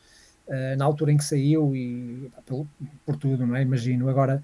uh, 0.48 0.77
na 0.77 0.86
altura 0.86 1.12
em 1.12 1.17
que 1.17 1.24
saiu 1.24 1.75
e 1.75 2.32
por, 2.46 2.67
por 3.05 3.15
tudo, 3.15 3.46
não 3.46 3.55
é? 3.55 3.62
Imagino. 3.62 4.10
Agora, 4.10 4.41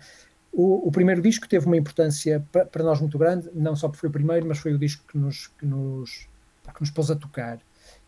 o, 0.52 0.88
o, 0.88 0.92
primeiro 0.92 1.22
disco 1.22 1.48
teve 1.48 1.66
uma 1.66 1.78
importância 1.78 2.46
para, 2.52 2.84
nós 2.84 3.00
muito 3.00 3.18
grande, 3.18 3.50
não 3.54 3.76
só 3.76 3.88
porque 3.88 4.02
foi 4.02 4.10
o 4.10 4.14
primeiro, 4.14 4.46
mas 4.46 4.60
foi 4.60 4.74
o 4.74 4.78
disco 4.78 5.06
que 5.08 5.18
nos, 5.18 5.48
que 5.48 5.66
nos, 5.66 6.28
que 6.74 6.82
nos 6.82 6.92
pôs 6.92 7.10
a 7.10 7.16
tocar. 7.16 7.60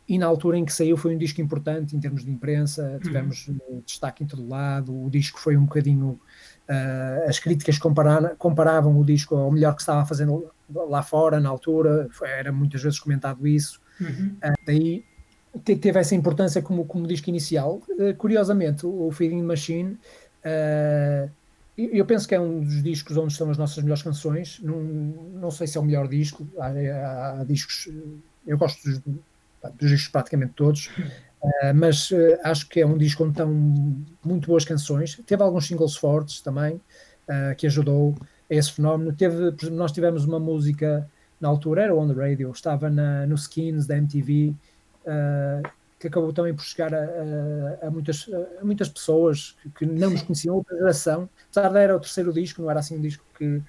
E 0.07 0.17
na 0.17 0.25
altura 0.25 0.57
em 0.57 0.65
que 0.65 0.73
saiu 0.73 0.97
foi 0.97 1.15
um 1.15 1.17
disco 1.17 1.39
importante 1.39 1.95
em 1.95 1.99
termos 1.99 2.25
de 2.25 2.31
imprensa, 2.31 2.91
uhum. 2.93 2.99
tivemos 2.99 3.47
uhum. 3.47 3.81
destaque 3.85 4.23
em 4.23 4.27
todo 4.27 4.45
lado, 4.47 4.93
o 4.93 5.09
disco 5.09 5.39
foi 5.39 5.55
um 5.55 5.63
bocadinho. 5.63 6.19
Uh, 6.67 7.29
as 7.29 7.39
críticas 7.39 7.77
comparavam 8.37 8.97
o 8.97 9.03
disco 9.03 9.35
ao 9.35 9.51
melhor 9.51 9.75
que 9.75 9.81
estava 9.81 10.05
fazendo 10.05 10.49
lá 10.69 11.01
fora 11.03 11.39
na 11.39 11.49
altura, 11.49 12.07
foi, 12.11 12.29
era 12.29 12.51
muitas 12.51 12.81
vezes 12.81 12.99
comentado 12.99 13.47
isso. 13.47 13.81
Uhum. 13.99 14.35
Uh, 14.43 14.53
daí 14.65 15.05
teve 15.63 15.99
essa 15.99 16.15
importância 16.15 16.61
como, 16.61 16.85
como 16.85 17.07
disco 17.07 17.29
inicial. 17.29 17.81
Uh, 17.91 18.13
curiosamente, 18.17 18.85
o, 18.85 19.07
o 19.07 19.11
Feeding 19.11 19.41
Machine 19.41 19.97
eu 21.75 22.05
penso 22.05 22.27
que 22.27 22.35
é 22.35 22.39
um 22.39 22.59
dos 22.59 22.83
discos 22.83 23.17
onde 23.17 23.31
estão 23.31 23.49
as 23.49 23.57
nossas 23.57 23.81
melhores 23.81 24.03
canções. 24.03 24.59
Não, 24.61 24.79
não 24.79 25.49
sei 25.49 25.65
se 25.65 25.77
é 25.77 25.81
o 25.81 25.83
melhor 25.83 26.07
disco. 26.07 26.47
Há, 26.59 26.67
há, 26.67 27.39
há 27.39 27.43
discos. 27.45 27.89
Eu 28.45 28.57
gosto 28.57 28.83
dos, 28.83 29.01
dos 29.71 29.89
discos 29.89 30.11
praticamente 30.11 30.53
todos, 30.53 30.87
uh, 30.87 31.73
mas 31.75 32.11
uh, 32.11 32.37
acho 32.43 32.67
que 32.67 32.81
é 32.81 32.85
um 32.85 32.97
disco 32.97 33.23
onde 33.23 33.31
estão 33.31 33.49
muito 34.23 34.47
boas 34.47 34.65
canções. 34.65 35.19
Teve 35.25 35.43
alguns 35.43 35.67
singles 35.67 35.95
fortes 35.95 36.41
também, 36.41 36.75
uh, 36.75 37.55
que 37.57 37.67
ajudou 37.67 38.15
a 38.49 38.53
esse 38.53 38.71
fenómeno. 38.71 39.13
Teve, 39.13 39.55
nós 39.71 39.91
tivemos 39.91 40.25
uma 40.25 40.39
música 40.39 41.09
na 41.39 41.49
altura, 41.49 41.83
era 41.83 41.95
on 41.95 42.07
the 42.07 42.13
radio, 42.13 42.51
estava 42.51 42.89
na, 42.89 43.25
no 43.27 43.35
Skins 43.35 43.85
da 43.85 43.97
MTV 43.97 44.55
que 46.03 46.07
acabou 46.07 46.33
também 46.33 46.53
por 46.53 46.65
chegar 46.65 46.93
a, 46.93 46.97
a, 46.97 47.87
a 47.87 47.89
muitas, 47.89 48.29
a 48.61 48.65
muitas 48.65 48.89
pessoas 48.89 49.55
que, 49.61 49.69
que 49.69 49.85
não 49.85 50.09
nos 50.09 50.21
conheciam, 50.21 50.55
outra 50.55 50.75
geração. 50.75 51.29
Apesar 51.49 51.69
de 51.69 51.79
era 51.79 51.95
o 51.95 51.99
terceiro 51.99 52.33
disco, 52.33 52.61
não 52.61 52.69
era 52.69 52.81
assim 52.81 52.97
um 52.97 53.01
disco 53.01 53.23
que 53.37 53.61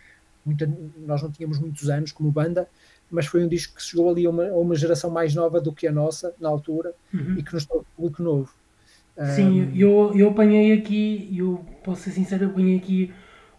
muita, 0.45 0.69
nós 0.99 1.23
não 1.23 1.31
tínhamos 1.31 1.61
muitos 1.61 1.89
anos 1.89 2.11
como 2.11 2.33
banda, 2.33 2.69
mas 3.11 3.27
foi 3.27 3.45
um 3.45 3.49
disco 3.49 3.77
que 3.77 3.83
chegou 3.83 4.11
ali 4.11 4.27
a 4.27 4.31
uma, 4.31 4.49
a 4.49 4.57
uma 4.57 4.75
geração 4.75 5.11
mais 5.11 5.35
nova 5.35 5.61
do 5.61 5.73
que 5.73 5.87
a 5.87 5.93
nossa, 5.93 6.35
na 6.41 6.49
altura, 6.49 6.95
uhum. 7.13 7.37
e 7.39 7.43
que 7.43 7.53
nos 7.53 7.67
trouxe 7.67 7.87
público 7.97 8.23
novo. 8.23 8.53
Sim, 9.37 9.63
um, 9.63 9.77
eu, 9.77 10.13
eu 10.15 10.29
apanhei 10.31 10.73
aqui, 10.73 11.33
eu 11.37 11.65
posso 11.85 12.03
ser 12.03 12.11
sincero, 12.11 12.47
apanhei 12.47 12.77
aqui 12.77 13.13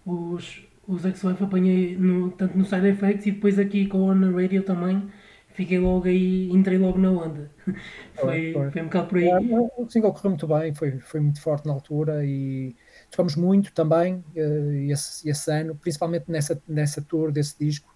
os, 0.05 0.61
os 0.85 1.05
X-Wave, 1.05 1.43
apanhei 1.43 1.95
no, 1.97 2.31
tanto 2.31 2.57
no 2.57 2.65
Side 2.65 2.87
Effects 2.87 3.25
e 3.25 3.31
depois 3.31 3.57
aqui 3.57 3.87
com 3.87 4.09
a 4.09 4.13
On 4.13 4.35
Radio 4.35 4.63
também 4.63 5.09
fiquei 5.55 5.79
logo 5.79 6.05
aí, 6.07 6.49
entrei 6.51 6.77
logo 6.77 6.99
na 6.99 7.09
onda. 7.09 7.49
foi, 8.13 8.53
foi. 8.53 8.71
foi 8.71 8.81
um 8.81 8.85
bocado 8.85 9.07
por 9.07 9.17
aí. 9.17 9.27
É, 9.27 9.59
o 9.77 9.89
single 9.89 10.13
correu 10.13 10.31
muito 10.31 10.47
bem, 10.47 10.73
foi, 10.73 10.99
foi 10.99 11.19
muito 11.21 11.41
forte 11.41 11.65
na 11.65 11.73
altura 11.73 12.25
e 12.25 12.75
tocamos 13.09 13.35
muito 13.35 13.71
também 13.73 14.23
uh, 14.35 14.91
esse, 14.91 15.27
esse 15.29 15.51
ano, 15.51 15.75
principalmente 15.75 16.25
nessa, 16.27 16.61
nessa 16.67 17.01
tour 17.01 17.31
desse 17.31 17.57
disco, 17.57 17.94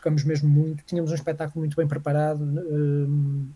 tocamos 0.00 0.24
mesmo 0.24 0.48
muito, 0.48 0.82
tínhamos 0.84 1.12
um 1.12 1.14
espetáculo 1.14 1.60
muito 1.60 1.76
bem 1.76 1.86
preparado, 1.86 2.42
uh, 2.42 3.48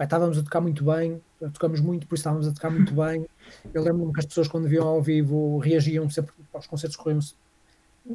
estávamos 0.00 0.38
a 0.38 0.42
tocar 0.42 0.60
muito 0.60 0.84
bem, 0.84 1.20
tocamos 1.52 1.80
muito, 1.80 2.06
por 2.06 2.14
isso 2.14 2.22
estávamos 2.22 2.46
a 2.46 2.52
tocar 2.52 2.70
muito 2.70 2.94
bem. 2.96 3.26
Eu 3.72 3.82
lembro-me 3.82 4.12
que 4.12 4.20
as 4.20 4.26
pessoas 4.26 4.48
quando 4.48 4.68
viam 4.68 4.86
ao 4.86 5.02
vivo 5.02 5.58
reagiam 5.58 6.08
sempre 6.08 6.32
aos 6.52 6.66
concertos 6.66 6.96
corriam 6.96 7.20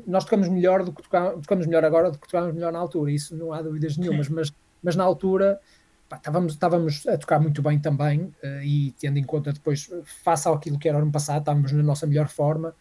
nós 0.06 0.24
tocamos 0.24 0.48
melhor 0.48 0.84
do 0.84 0.94
que 0.94 1.02
tocamos, 1.02 1.42
tocamos 1.42 1.66
melhor 1.66 1.84
agora 1.84 2.12
do 2.12 2.20
que 2.20 2.28
tocámos 2.28 2.54
melhor 2.54 2.72
na 2.72 2.80
altura, 2.80 3.12
isso 3.12 3.36
não 3.36 3.52
há 3.52 3.62
dúvidas 3.62 3.98
nenhumas, 3.98 4.30
mas, 4.30 4.54
mas 4.84 4.96
na 4.96 5.04
altura 5.04 5.60
pá, 6.08 6.18
estávamos, 6.18 6.54
estávamos 6.54 7.08
a 7.08 7.18
tocar 7.18 7.40
muito 7.40 7.62
bem 7.62 7.80
também 7.80 8.22
uh, 8.44 8.62
e 8.64 8.92
tendo 9.00 9.18
em 9.18 9.24
conta 9.24 9.52
depois, 9.52 9.90
face 10.24 10.48
àquilo 10.48 10.78
que 10.78 10.88
era 10.88 10.98
o 10.98 11.02
ano 11.02 11.12
passado, 11.12 11.40
estávamos 11.40 11.72
na 11.72 11.84
nossa 11.84 12.06
melhor 12.06 12.28
forma 12.28 12.74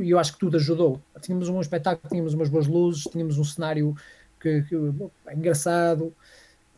e 0.00 0.10
eu 0.10 0.18
acho 0.18 0.34
que 0.34 0.38
tudo 0.38 0.56
ajudou. 0.56 1.00
Tínhamos 1.20 1.48
um 1.48 1.60
espetáculo, 1.60 2.08
tínhamos 2.08 2.34
umas 2.34 2.48
boas 2.48 2.66
luzes, 2.66 3.04
tínhamos 3.04 3.38
um 3.38 3.44
cenário 3.44 3.94
que, 4.40 4.62
que 4.62 4.74
engraçado. 5.32 6.12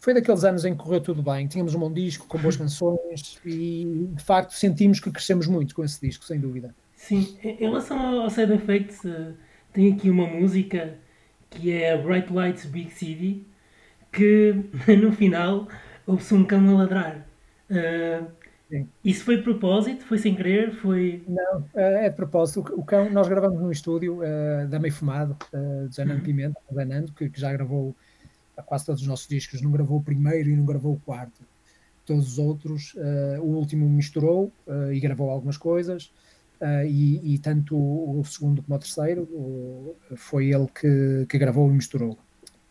Foi 0.00 0.14
daqueles 0.14 0.44
anos 0.44 0.64
em 0.64 0.76
que 0.76 0.82
correu 0.82 1.00
tudo 1.00 1.22
bem. 1.22 1.46
Tínhamos 1.46 1.74
um 1.74 1.78
bom 1.80 1.92
disco 1.92 2.26
com 2.26 2.38
boas 2.38 2.56
canções 2.58 3.38
e 3.44 4.08
de 4.14 4.22
facto 4.22 4.52
sentimos 4.52 5.00
que 5.00 5.10
crescemos 5.10 5.46
muito 5.46 5.74
com 5.74 5.84
esse 5.84 6.00
disco, 6.00 6.24
sem 6.24 6.38
dúvida. 6.38 6.74
Sim, 6.94 7.36
em 7.42 7.56
relação 7.56 8.22
ao 8.22 8.30
Side 8.30 8.52
Effects, 8.52 9.04
uh 9.04 9.34
tem 9.72 9.92
aqui 9.92 10.10
uma 10.10 10.26
música 10.26 10.98
que 11.50 11.72
é 11.72 11.96
Bright 11.96 12.32
Lights 12.32 12.66
Big 12.66 12.90
City, 12.90 13.46
que 14.12 14.54
no 15.00 15.12
final 15.12 15.68
ouve-se 16.06 16.34
um 16.34 16.44
cão 16.44 16.68
a 16.70 16.78
ladrar. 16.78 17.26
Uh, 17.70 18.26
isso 19.04 19.24
foi 19.24 19.38
de 19.38 19.42
propósito? 19.42 20.04
Foi 20.04 20.18
sem 20.18 20.34
querer? 20.34 20.74
Foi... 20.76 21.22
Não, 21.26 21.64
é, 21.74 22.06
é 22.06 22.10
de 22.10 22.16
propósito. 22.16 22.60
O, 22.76 22.84
cão, 22.84 23.10
nós 23.10 23.28
gravamos 23.28 23.60
no 23.60 23.72
estúdio 23.72 24.18
uh, 24.18 24.68
da 24.68 24.78
Meio 24.78 24.92
Fumado, 24.92 25.36
uh, 25.52 25.88
de 25.88 25.94
Zanando 25.94 26.18
uhum. 26.18 26.24
Pimenta, 26.24 26.60
Zanando, 26.72 27.12
que, 27.12 27.30
que, 27.30 27.40
já 27.40 27.52
gravou 27.52 27.96
quase 28.66 28.86
todos 28.86 29.02
os 29.02 29.08
nossos 29.08 29.26
discos. 29.26 29.62
Não 29.62 29.70
gravou 29.70 29.98
o 29.98 30.02
primeiro 30.02 30.50
e 30.50 30.56
não 30.56 30.64
gravou 30.64 30.94
o 30.94 31.00
quarto. 31.00 31.40
Todos 32.04 32.32
os 32.32 32.38
outros, 32.38 32.94
uh, 32.94 33.40
o 33.40 33.56
último 33.56 33.88
misturou 33.88 34.52
e 34.92 35.00
gravou 35.00 35.30
algumas 35.30 35.56
coisas. 35.56 36.10
Uh, 36.60 36.84
e, 36.84 37.34
e, 37.34 37.38
tanto 37.38 37.76
o, 37.76 38.18
o, 38.18 38.24
segundo 38.24 38.60
como 38.62 38.74
o 38.74 38.80
terceiro 38.80 39.22
o, 39.22 39.96
foi 40.16 40.52
ele 40.52 40.66
que, 40.66 41.24
que 41.28 41.38
gravou 41.38 41.70
e 41.70 41.72
misturou. 41.72 42.18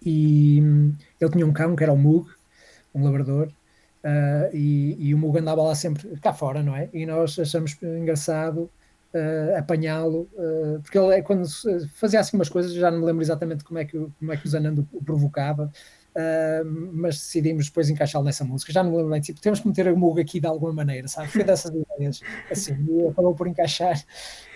E 0.05 0.59
um, 0.61 0.93
ele 1.19 1.31
tinha 1.31 1.47
um 1.47 1.53
cão 1.53 1.73
que 1.73 1.83
era 1.83 1.93
o 1.93 1.97
Mug, 1.97 2.29
um 2.93 3.03
labrador, 3.03 3.49
uh, 4.07 4.55
e, 4.55 4.95
e, 4.99 5.13
o 5.13 5.17
Mug 5.17 5.37
andava 5.37 5.61
lá 5.61 5.75
sempre 5.75 6.17
cá 6.21 6.33
fora, 6.33 6.63
não 6.63 6.75
é? 6.75 6.89
E 6.93 7.05
nós 7.05 7.37
achamos 7.37 7.77
engraçado 7.81 8.69
uh, 9.13 9.57
apanhá-lo, 9.57 10.29
porque 10.81 10.97
ele 10.97 11.15
é 11.15 11.21
quando 11.21 11.45
fazia 11.95 12.19
assim 12.19 12.37
umas 12.37 12.49
coisas, 12.49 12.73
já 12.73 12.89
não 12.89 12.99
me 12.99 13.05
lembro 13.05 13.21
exatamente 13.21 13.63
como 13.63 13.79
é 13.79 13.85
que, 13.85 13.97
como 14.19 14.33
é 14.33 14.37
que 14.37 14.45
o 14.45 14.49
Zanando 14.49 14.87
o 14.93 15.03
provocava, 15.03 15.71
Uh, 16.17 16.65
mas 16.93 17.17
decidimos 17.17 17.67
depois 17.67 17.91
encaixá-lo 17.91 18.25
nessa 18.25 18.43
música. 18.43 18.73
Já 18.73 18.81
não 18.81 18.89
me 18.89 18.97
lembro 18.97 19.11
bem, 19.11 19.21
tipo, 19.21 19.39
temos 19.39 19.59
que 19.59 19.67
meter 19.67 19.87
a 19.87 19.95
Muga 19.95 20.23
aqui 20.23 20.39
de 20.39 20.47
alguma 20.47 20.73
maneira, 20.73 21.07
sabe? 21.07 21.27
Foi 21.29 21.43
dessas 21.43 21.71
ideias, 21.71 22.21
assim, 22.49 22.73
e 22.89 23.07
acabou 23.07 23.35
por 23.35 23.47
encaixar 23.47 24.03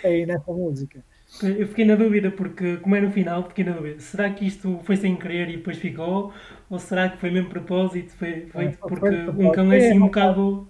aí 0.04 0.26
nessa 0.26 0.52
música. 0.52 1.06
Eu 1.42 1.68
fiquei 1.68 1.86
na 1.86 1.96
dúvida, 1.96 2.30
porque, 2.30 2.78
como 2.78 2.96
é 2.96 3.02
no 3.02 3.12
final, 3.12 3.48
fiquei 3.48 3.64
na 3.64 3.72
dúvida. 3.72 4.00
Será 4.00 4.30
que 4.30 4.46
isto 4.46 4.80
foi 4.84 4.98
sem 4.98 5.16
querer 5.16 5.50
e 5.50 5.58
depois 5.58 5.78
ficou? 5.78 6.34
Ou 6.70 6.78
será 6.78 7.10
que 7.10 7.18
foi 7.18 7.32
mesmo 7.32 7.50
propósito? 7.50 8.12
Foi, 8.14 8.48
foi 8.48 8.66
é, 8.66 8.70
porque 8.72 9.08
um 9.38 9.52
cão 9.52 9.72
é 9.72 9.78
assim 9.78 9.98
um 9.98 10.06
bocado. 10.06 10.68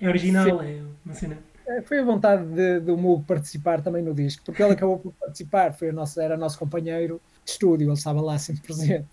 É 0.00 0.08
original, 0.08 0.44
Sim. 0.44 0.66
é 0.66 0.82
uma 1.04 1.14
cena. 1.14 1.38
É, 1.66 1.82
foi 1.82 2.00
a 2.00 2.04
vontade 2.04 2.44
de, 2.46 2.80
do 2.80 2.96
Mugo 2.96 3.24
participar 3.24 3.80
também 3.80 4.02
no 4.02 4.12
disco, 4.12 4.44
porque 4.44 4.62
ele 4.62 4.72
acabou 4.72 4.98
por 4.98 5.12
participar, 5.12 5.72
foi 5.72 5.90
o 5.90 5.92
nosso, 5.92 6.20
era 6.20 6.36
nosso 6.36 6.58
companheiro 6.58 7.20
de 7.44 7.50
estúdio, 7.50 7.86
ele 7.86 7.92
estava 7.94 8.20
lá 8.20 8.38
sempre 8.38 8.62
presente. 8.62 9.08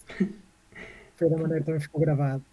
foi 1.16 1.30
da 1.30 1.38
maneira 1.38 1.62
que 1.62 1.66
também 1.66 1.82
ficou 1.82 2.02
gravado. 2.02 2.44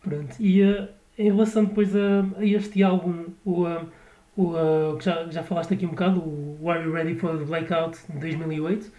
Pronto, 0.00 0.34
e 0.40 0.62
uh, 0.62 0.88
em 1.16 1.30
relação 1.30 1.64
depois 1.64 1.94
a, 1.94 2.24
a 2.38 2.44
este 2.44 2.82
álbum, 2.82 3.26
o, 3.44 3.64
uh, 3.64 3.86
o, 4.36 4.52
uh, 4.52 4.96
que 4.98 5.04
já, 5.04 5.26
já 5.30 5.42
falaste 5.42 5.74
aqui 5.74 5.84
um 5.84 5.90
bocado, 5.90 6.20
o 6.20 6.70
Are 6.70 6.82
You 6.82 6.92
Ready 6.92 7.14
for 7.16 7.38
the 7.38 7.44
Blackout 7.44 7.98
de 8.08 8.18
2008, 8.18 8.90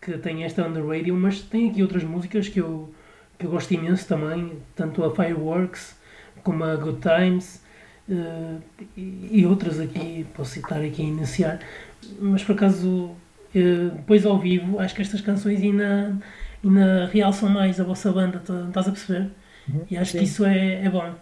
que 0.00 0.18
tem 0.18 0.44
esta 0.44 0.66
on 0.66 0.72
the 0.72 0.80
radio, 0.80 1.14
mas 1.14 1.40
tem 1.42 1.70
aqui 1.70 1.82
outras 1.82 2.02
músicas 2.02 2.48
que 2.48 2.60
eu, 2.60 2.92
que 3.38 3.46
eu 3.46 3.50
gosto 3.50 3.72
imenso 3.72 4.06
também, 4.08 4.58
tanto 4.74 5.04
a 5.04 5.14
Fireworks 5.14 5.96
como 6.42 6.64
a 6.64 6.74
Good 6.76 7.00
Times. 7.00 7.62
Uh, 8.08 8.60
e, 8.96 9.28
e 9.30 9.46
outras 9.46 9.78
aqui, 9.78 10.26
posso 10.34 10.50
citar 10.50 10.82
aqui 10.82 11.00
a 11.00 11.04
iniciar, 11.04 11.60
mas 12.18 12.42
por 12.42 12.56
acaso, 12.56 12.88
uh, 12.88 13.90
depois 13.94 14.26
ao 14.26 14.36
vivo, 14.36 14.80
acho 14.80 14.96
que 14.96 15.02
estas 15.02 15.20
canções 15.20 15.62
ainda, 15.62 16.18
ainda 16.64 17.06
realçam 17.06 17.48
mais 17.48 17.78
a 17.78 17.84
vossa 17.84 18.10
banda, 18.10 18.40
tá, 18.40 18.64
estás 18.66 18.88
a 18.88 18.90
perceber? 18.90 19.30
Uhum, 19.68 19.82
e 19.88 19.96
acho 19.96 20.10
sim. 20.10 20.18
que 20.18 20.24
isso 20.24 20.44
é, 20.44 20.84
é 20.84 20.90
bom. 20.90 21.14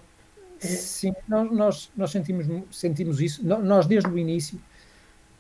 É... 0.62 0.66
Sim, 0.66 1.14
nós, 1.28 1.90
nós 1.96 2.10
sentimos, 2.10 2.46
sentimos 2.70 3.20
isso. 3.20 3.46
Nós, 3.46 3.86
desde 3.86 4.10
o 4.10 4.18
início, 4.18 4.60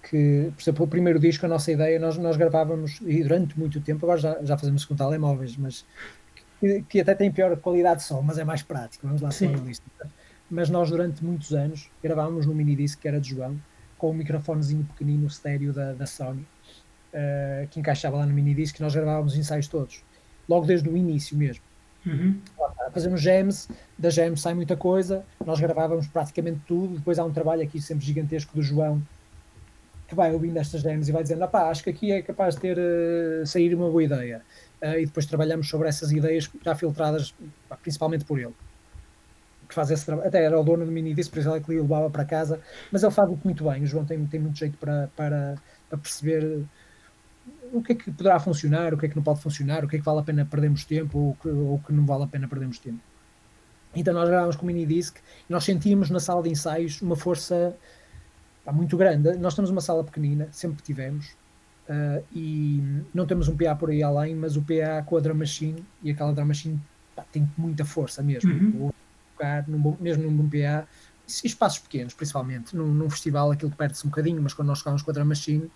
que, 0.02 0.50
por 0.54 0.62
exemplo, 0.62 0.84
o 0.84 0.88
primeiro 0.88 1.18
disco, 1.18 1.44
a 1.44 1.48
nossa 1.48 1.70
ideia, 1.70 1.98
nós, 1.98 2.16
nós 2.16 2.36
gravávamos, 2.36 3.00
e 3.02 3.22
durante 3.22 3.58
muito 3.58 3.80
tempo, 3.80 4.06
agora 4.06 4.18
já, 4.18 4.38
já 4.42 4.56
fazemos 4.56 4.84
com 4.84 4.94
telemóveis, 4.94 5.56
mas 5.56 5.84
que, 6.60 6.82
que 6.88 7.00
até 7.00 7.14
tem 7.14 7.30
pior 7.30 7.56
qualidade 7.58 8.00
de 8.00 8.06
som, 8.06 8.22
mas 8.22 8.38
é 8.38 8.44
mais 8.44 8.62
prático, 8.62 9.06
vamos 9.06 9.22
lá 9.22 9.30
ser 9.30 9.48
realistas. 9.48 9.90
Mas 10.50 10.70
nós, 10.70 10.90
durante 10.90 11.22
muitos 11.22 11.52
anos, 11.52 11.90
gravávamos 12.02 12.46
no 12.46 12.54
mini 12.54 12.74
disc 12.74 12.98
que 12.98 13.06
era 13.06 13.20
de 13.20 13.30
João, 13.30 13.60
com 13.98 14.10
um 14.10 14.14
microfonezinho 14.14 14.84
pequenino 14.84 15.26
estéreo 15.26 15.72
da, 15.72 15.92
da 15.92 16.06
Sony 16.06 16.46
uh, 17.12 17.68
que 17.68 17.80
encaixava 17.80 18.16
lá 18.16 18.26
no 18.26 18.32
mini 18.32 18.54
disc, 18.54 18.78
nós 18.80 18.94
gravávamos 18.94 19.32
os 19.32 19.38
ensaios 19.38 19.68
todos, 19.68 20.02
logo 20.48 20.66
desde 20.66 20.88
o 20.88 20.96
início 20.96 21.36
mesmo. 21.36 21.62
Uhum. 22.08 22.40
Fazemos 22.92 23.20
jams, 23.20 23.68
da 23.98 24.08
jam 24.08 24.34
sai 24.36 24.54
muita 24.54 24.76
coisa, 24.76 25.24
nós 25.44 25.60
gravávamos 25.60 26.06
praticamente 26.06 26.60
tudo, 26.66 26.96
depois 26.96 27.18
há 27.18 27.24
um 27.24 27.32
trabalho 27.32 27.62
aqui 27.62 27.80
sempre 27.80 28.04
gigantesco 28.04 28.54
do 28.54 28.62
João 28.62 29.02
que 30.08 30.14
vai 30.14 30.32
ouvindo 30.32 30.56
estas 30.56 30.80
jams 30.80 31.06
e 31.08 31.12
vai 31.12 31.22
dizendo, 31.22 31.46
pá, 31.48 31.68
acho 31.68 31.84
que 31.84 31.90
aqui 31.90 32.10
é 32.10 32.22
capaz 32.22 32.54
de 32.54 32.62
ter 32.62 32.78
uh, 32.78 33.46
sair 33.46 33.74
uma 33.74 33.90
boa 33.90 34.02
ideia. 34.02 34.40
Uh, 34.80 35.00
e 35.00 35.04
depois 35.06 35.26
trabalhamos 35.26 35.68
sobre 35.68 35.86
essas 35.86 36.10
ideias 36.10 36.50
já 36.64 36.74
filtradas 36.74 37.34
principalmente 37.82 38.24
por 38.24 38.38
ele. 38.38 38.54
que 39.68 39.74
faz 39.74 39.90
esse 39.90 40.06
trabalho, 40.06 40.26
até 40.26 40.42
era 40.42 40.58
o 40.58 40.64
dono 40.64 40.86
do 40.86 40.90
mini 40.90 41.12
disc, 41.12 41.30
por 41.30 41.40
isso 41.40 41.48
ele 41.50 41.58
é 41.58 41.60
que 41.60 41.74
o 41.74 41.82
levava 41.82 42.08
para 42.08 42.24
casa, 42.24 42.58
mas 42.90 43.02
ele 43.02 43.12
faz 43.12 43.28
muito 43.44 43.64
bem, 43.64 43.82
o 43.82 43.86
João 43.86 44.06
tem, 44.06 44.24
tem 44.26 44.40
muito 44.40 44.56
jeito 44.56 44.78
para, 44.78 45.10
para, 45.14 45.56
para 45.90 45.98
perceber 45.98 46.64
o 47.72 47.82
que 47.82 47.92
é 47.92 47.94
que 47.94 48.10
poderá 48.10 48.38
funcionar, 48.38 48.94
o 48.94 48.98
que 48.98 49.06
é 49.06 49.08
que 49.08 49.16
não 49.16 49.22
pode 49.22 49.40
funcionar, 49.40 49.84
o 49.84 49.88
que 49.88 49.96
é 49.96 49.98
que 49.98 50.04
vale 50.04 50.20
a 50.20 50.22
pena 50.22 50.44
perdermos 50.44 50.84
tempo 50.84 51.18
ou 51.18 51.34
que, 51.34 51.48
ou 51.48 51.78
que 51.78 51.92
não 51.92 52.04
vale 52.04 52.24
a 52.24 52.26
pena 52.26 52.48
perdermos 52.48 52.78
tempo. 52.78 53.00
Então 53.94 54.14
nós 54.14 54.28
gravávamos 54.28 54.56
com 54.56 54.64
o 54.64 54.66
mini 54.66 54.86
disc 54.86 55.16
e 55.48 55.52
nós 55.52 55.64
sentíamos 55.64 56.10
na 56.10 56.20
sala 56.20 56.42
de 56.42 56.50
ensaios 56.50 57.00
uma 57.00 57.16
força 57.16 57.76
pá, 58.64 58.72
muito 58.72 58.96
grande. 58.96 59.36
Nós 59.36 59.54
temos 59.54 59.70
uma 59.70 59.80
sala 59.80 60.04
pequenina, 60.04 60.48
sempre 60.52 60.82
tivemos, 60.82 61.28
uh, 61.88 62.24
e 62.32 62.82
não 63.14 63.26
temos 63.26 63.48
um 63.48 63.56
PA 63.56 63.74
por 63.74 63.90
aí 63.90 64.02
além, 64.02 64.34
mas 64.34 64.56
o 64.56 64.62
PA 64.62 65.02
com 65.04 65.16
a 65.16 65.20
drum 65.20 65.34
machine 65.34 65.84
e 66.02 66.10
aquela 66.10 66.32
drum 66.32 66.46
machine 66.46 66.80
pá, 67.16 67.24
tem 67.32 67.48
muita 67.56 67.84
força 67.84 68.22
mesmo. 68.22 68.52
Uhum. 68.52 68.90
Tocar, 69.32 69.66
num, 69.68 69.96
mesmo 70.00 70.24
num 70.24 70.36
bom 70.36 70.48
PA, 70.48 70.86
espaços 71.26 71.78
pequenos, 71.78 72.14
principalmente. 72.14 72.76
Num, 72.76 72.92
num 72.92 73.08
festival 73.08 73.50
aquilo 73.50 73.70
perde-se 73.70 74.06
um 74.06 74.10
bocadinho, 74.10 74.42
mas 74.42 74.52
quando 74.52 74.68
nós 74.68 74.78
tocamos 74.78 75.02
com 75.02 75.10
a 75.10 75.14
drum 75.14 75.24
machine 75.24 75.70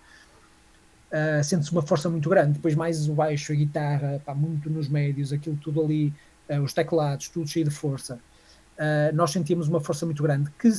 uh, 1.12 1.45
sente-se 1.45 1.71
uma 1.73 1.83
força 1.83 2.09
muito 2.09 2.28
grande. 2.28 2.52
Depois 2.52 2.75
mais 2.75 3.09
o 3.09 3.12
baixo, 3.12 3.52
a 3.52 3.54
guitarra, 3.54 4.21
pá, 4.25 4.35
muito 4.35 4.71
nos 4.71 4.88
médios, 4.88 5.33
aquilo 5.33 5.57
tudo 5.57 5.83
ali, 5.83 6.12
uh, 6.49 6.61
os 6.62 6.73
teclados, 6.73 7.28
tudo 7.28 7.47
cheio 7.47 7.66
de 7.66 7.71
força. 7.71 8.19
Uh, 8.78 9.14
nós 9.14 9.31
sentíamos 9.31 9.69
uma 9.69 9.81
força 9.81 10.07
muito 10.07 10.23
grande 10.23 10.50
que, 10.59 10.71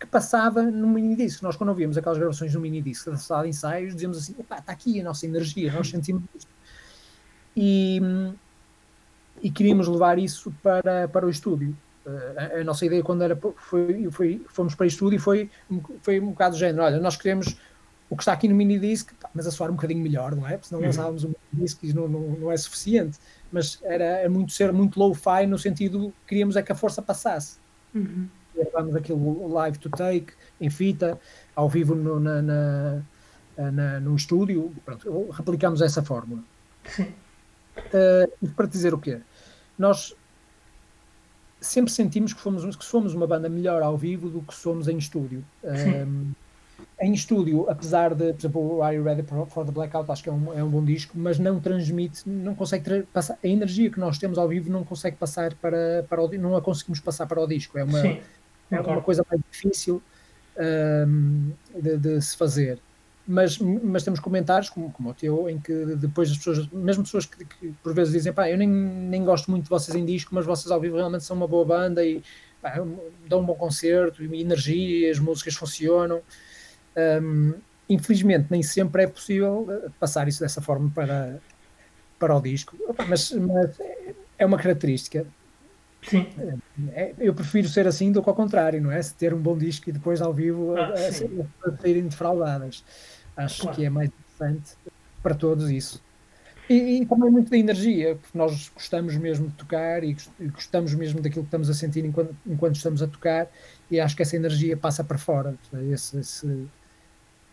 que 0.00 0.06
passava 0.06 0.62
no 0.62 0.88
mini 0.88 1.14
disc. 1.14 1.42
Nós, 1.42 1.56
quando 1.56 1.68
ouvíamos 1.68 1.96
aquelas 1.96 2.18
gravações 2.18 2.54
no 2.54 2.60
mini 2.60 2.80
disc 2.80 3.06
da 3.06 3.16
sala 3.16 3.42
de 3.44 3.50
ensaios, 3.50 3.92
dizíamos 3.94 4.18
assim: 4.18 4.34
está 4.38 4.62
aqui 4.66 5.00
a 5.00 5.04
nossa 5.04 5.26
energia, 5.26 5.72
nós 5.72 5.88
sentimos 5.88 6.22
isto. 6.34 6.50
E, 7.54 8.00
e 9.42 9.50
queríamos 9.50 9.86
levar 9.86 10.18
isso 10.18 10.52
para, 10.62 11.06
para 11.08 11.26
o 11.26 11.30
estúdio. 11.30 11.76
Uh, 12.04 12.56
a, 12.56 12.60
a, 12.60 12.64
nossa 12.64 12.84
ideia 12.84 13.02
quando 13.02 13.22
era 13.22 13.38
foi, 13.56 14.10
foi 14.10 14.44
fomos 14.48 14.74
para 14.74 14.82
o 14.82 14.86
estúdio 14.88 15.20
foi 15.20 15.48
foi 16.00 16.18
um 16.18 16.30
bocado 16.30 16.56
do 16.56 16.58
género 16.58 16.82
olha 16.82 16.98
nós 16.98 17.14
queremos 17.14 17.56
o 18.12 18.16
que 18.16 18.24
está 18.24 18.34
aqui 18.34 18.46
no 18.46 18.54
mini 18.54 18.78
disc, 18.78 19.10
mas 19.32 19.46
a 19.46 19.50
soar 19.50 19.70
um 19.70 19.74
bocadinho 19.74 20.02
melhor, 20.02 20.36
não 20.36 20.46
é? 20.46 20.50
Porque 20.50 20.68
senão 20.68 20.80
uhum. 20.80 20.86
lançávamos 20.88 21.24
um 21.24 21.28
mini 21.28 21.64
disc 21.64 21.82
e 21.82 21.94
não, 21.94 22.06
não, 22.06 22.20
não 22.20 22.52
é 22.52 22.56
suficiente. 22.58 23.18
Mas 23.50 23.78
era, 23.82 24.04
era 24.04 24.28
muito 24.28 24.52
ser 24.52 24.70
muito 24.70 25.00
low-fi 25.00 25.46
no 25.48 25.58
sentido 25.58 26.12
queríamos 26.26 26.54
é 26.56 26.62
que 26.62 26.70
a 26.70 26.74
força 26.74 27.00
passasse. 27.00 27.56
Uhum. 27.94 28.28
Gravámos 28.54 28.94
aquilo 28.96 29.48
live 29.48 29.78
to 29.78 29.88
take, 29.88 30.34
em 30.60 30.68
fita, 30.68 31.18
ao 31.56 31.70
vivo 31.70 31.94
no, 31.94 32.20
na, 32.20 32.42
na, 32.42 33.02
na, 33.56 34.00
no 34.00 34.14
estúdio. 34.14 34.74
Pronto, 34.84 35.30
replicamos 35.30 35.80
essa 35.80 36.02
fórmula. 36.02 36.42
Sim. 36.84 37.14
Uh, 38.44 38.48
para 38.50 38.66
dizer 38.66 38.92
o 38.92 38.98
quê? 38.98 39.22
Nós 39.78 40.14
sempre 41.62 41.90
sentimos 41.90 42.34
que, 42.34 42.40
fomos, 42.42 42.76
que 42.76 42.84
somos 42.84 43.14
uma 43.14 43.26
banda 43.26 43.48
melhor 43.48 43.82
ao 43.82 43.96
vivo 43.96 44.28
do 44.28 44.42
que 44.42 44.54
somos 44.54 44.86
em 44.86 44.98
estúdio. 44.98 45.42
Um, 45.64 46.32
em 47.00 47.12
estúdio, 47.12 47.68
apesar 47.68 48.14
de, 48.14 48.32
por 48.32 48.40
exemplo, 48.40 48.76
o 48.76 48.82
Are 48.82 48.94
You 48.94 49.02
Ready 49.02 49.24
for 49.48 49.64
the 49.64 49.72
Blackout, 49.72 50.10
acho 50.10 50.22
que 50.22 50.28
é 50.28 50.32
um, 50.32 50.52
é 50.56 50.62
um 50.62 50.68
bom 50.68 50.84
disco, 50.84 51.12
mas 51.16 51.38
não 51.38 51.58
transmite, 51.58 52.28
não 52.28 52.54
consegue 52.54 53.02
passar, 53.12 53.38
a 53.42 53.48
energia 53.48 53.90
que 53.90 53.98
nós 53.98 54.18
temos 54.18 54.38
ao 54.38 54.48
vivo 54.48 54.70
não 54.70 54.84
consegue 54.84 55.16
passar 55.16 55.54
para, 55.54 56.04
para 56.08 56.22
o, 56.22 56.28
não 56.38 56.56
a 56.56 56.62
conseguimos 56.62 57.00
passar 57.00 57.26
para 57.26 57.40
o 57.40 57.46
disco, 57.46 57.76
é 57.78 57.84
uma, 57.84 58.00
Sim, 58.00 58.20
é 58.70 58.80
uma 58.80 59.02
coisa 59.02 59.24
mais 59.28 59.42
difícil 59.50 60.00
um, 60.56 61.52
de, 61.80 61.96
de, 61.96 62.22
se 62.22 62.36
fazer. 62.36 62.78
Mas, 63.26 63.58
mas 63.58 64.02
temos 64.02 64.18
comentários, 64.20 64.68
como, 64.68 64.90
como 64.90 65.10
o 65.10 65.14
teu, 65.14 65.48
em 65.48 65.58
que 65.58 65.72
depois 65.96 66.30
as 66.30 66.36
pessoas, 66.36 66.66
mesmo 66.68 67.04
pessoas 67.04 67.24
que, 67.24 67.44
que 67.44 67.72
por 67.82 67.94
vezes 67.94 68.12
dizem, 68.12 68.32
pá, 68.32 68.50
eu 68.50 68.58
nem, 68.58 68.68
nem 68.68 69.24
gosto 69.24 69.50
muito 69.50 69.64
de 69.64 69.70
vocês 69.70 69.96
em 69.96 70.04
disco, 70.04 70.34
mas 70.34 70.44
vocês 70.44 70.70
ao 70.70 70.80
vivo 70.80 70.96
realmente 70.96 71.24
são 71.24 71.36
uma 71.36 71.46
boa 71.46 71.64
banda 71.64 72.04
e 72.04 72.22
pá, 72.60 72.74
dão 73.28 73.40
um 73.40 73.44
bom 73.44 73.54
concerto, 73.54 74.22
e 74.22 74.40
energia, 74.40 75.10
as 75.10 75.18
músicas 75.18 75.54
funcionam. 75.54 76.20
Um, 76.96 77.54
infelizmente, 77.88 78.46
nem 78.50 78.62
sempre 78.62 79.04
é 79.04 79.06
possível 79.06 79.66
eh, 79.68 79.90
passar 79.98 80.28
isso 80.28 80.40
dessa 80.40 80.60
forma 80.60 80.90
para, 80.94 81.38
para 82.18 82.36
o 82.36 82.40
disco, 82.40 82.76
mas, 83.08 83.32
mas 83.32 83.78
é 84.38 84.46
uma 84.46 84.58
característica. 84.58 85.26
Sim. 86.02 86.26
É, 86.92 87.14
eu 87.18 87.32
prefiro 87.32 87.68
ser 87.68 87.86
assim 87.86 88.10
do 88.10 88.22
que 88.22 88.28
ao 88.28 88.34
contrário, 88.34 88.80
não 88.80 88.90
é? 88.90 89.00
Se 89.00 89.14
ter 89.14 89.32
um 89.32 89.40
bom 89.40 89.56
disco 89.56 89.88
e 89.88 89.92
depois 89.92 90.20
ao 90.20 90.34
vivo 90.34 90.76
ah, 90.76 90.88
a, 90.88 91.68
a 91.68 91.76
saírem 91.76 92.08
defraudadas. 92.08 92.84
Acho 93.36 93.62
claro. 93.62 93.76
que 93.76 93.84
é 93.84 93.90
mais 93.90 94.08
interessante 94.10 94.76
para 95.22 95.34
todos 95.34 95.70
isso. 95.70 96.02
E, 96.68 97.02
e, 97.02 97.06
também 97.06 97.30
muito 97.30 97.50
da 97.50 97.58
energia, 97.58 98.16
porque 98.16 98.36
nós 98.36 98.70
gostamos 98.74 99.16
mesmo 99.16 99.48
de 99.48 99.54
tocar 99.54 100.02
e 100.04 100.16
gostamos 100.52 100.94
mesmo 100.94 101.20
daquilo 101.20 101.42
que 101.42 101.48
estamos 101.48 101.68
a 101.68 101.74
sentir 101.74 102.04
enquanto, 102.04 102.34
enquanto 102.46 102.76
estamos 102.76 103.02
a 103.02 103.06
tocar, 103.06 103.48
e 103.90 104.00
acho 104.00 104.16
que 104.16 104.22
essa 104.22 104.36
energia 104.36 104.76
passa 104.76 105.04
para 105.04 105.18
fora. 105.18 105.54
Esse, 105.90 106.18
esse, 106.18 106.68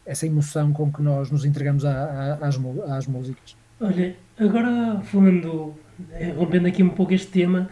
essa 0.09 0.25
emoção 0.25 0.73
com 0.73 0.91
que 0.91 1.03
nós 1.03 1.29
nos 1.29 1.45
entregamos 1.45 1.85
a, 1.85 1.91
a, 1.91 2.47
às, 2.47 2.59
às 2.89 3.05
músicas. 3.05 3.55
Olha, 3.79 4.15
agora 4.39 4.99
falando, 5.03 5.75
eh, 6.11 6.33
rompendo 6.35 6.67
aqui 6.67 6.81
um 6.81 6.89
pouco 6.89 7.13
este 7.13 7.27
tema, 7.27 7.69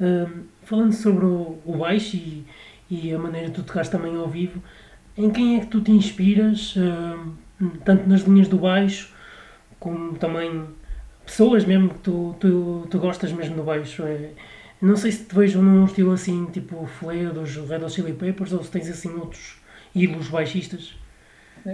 uh, 0.00 0.40
falando 0.62 0.92
sobre 0.92 1.24
o, 1.24 1.58
o 1.64 1.76
baixo 1.78 2.16
e, 2.16 2.46
e, 2.88 3.12
a 3.12 3.18
maneira 3.18 3.48
que 3.48 3.54
tu 3.54 3.64
tocaste 3.64 3.90
também 3.90 4.14
ao 4.16 4.28
vivo, 4.28 4.62
em 5.18 5.30
quem 5.30 5.56
é 5.56 5.60
que 5.60 5.66
tu 5.66 5.80
te 5.80 5.90
inspiras, 5.90 6.76
uh, 6.76 7.32
tanto 7.84 8.08
nas 8.08 8.22
linhas 8.22 8.46
do 8.46 8.56
baixo, 8.56 9.12
como 9.80 10.16
também 10.16 10.64
pessoas 11.26 11.64
mesmo 11.64 11.88
que 11.88 11.98
tu, 11.98 12.36
tu, 12.38 12.86
tu 12.88 12.98
gostas 13.00 13.32
mesmo 13.32 13.56
do 13.56 13.64
baixo? 13.64 14.04
É, 14.04 14.30
não 14.80 14.96
sei 14.96 15.10
se 15.10 15.24
te 15.24 15.34
vejo 15.34 15.60
num 15.60 15.84
estilo 15.86 16.12
assim, 16.12 16.46
tipo 16.46 16.86
Flea 16.86 17.30
dos 17.30 17.56
Red 17.56 17.84
Hot 17.84 17.92
Chili 17.92 18.12
Peppers, 18.12 18.52
ou 18.52 18.62
se 18.62 18.70
tens 18.70 18.88
assim 18.88 19.10
outros 19.10 19.56
ídolos 19.92 20.28
baixistas. 20.28 20.99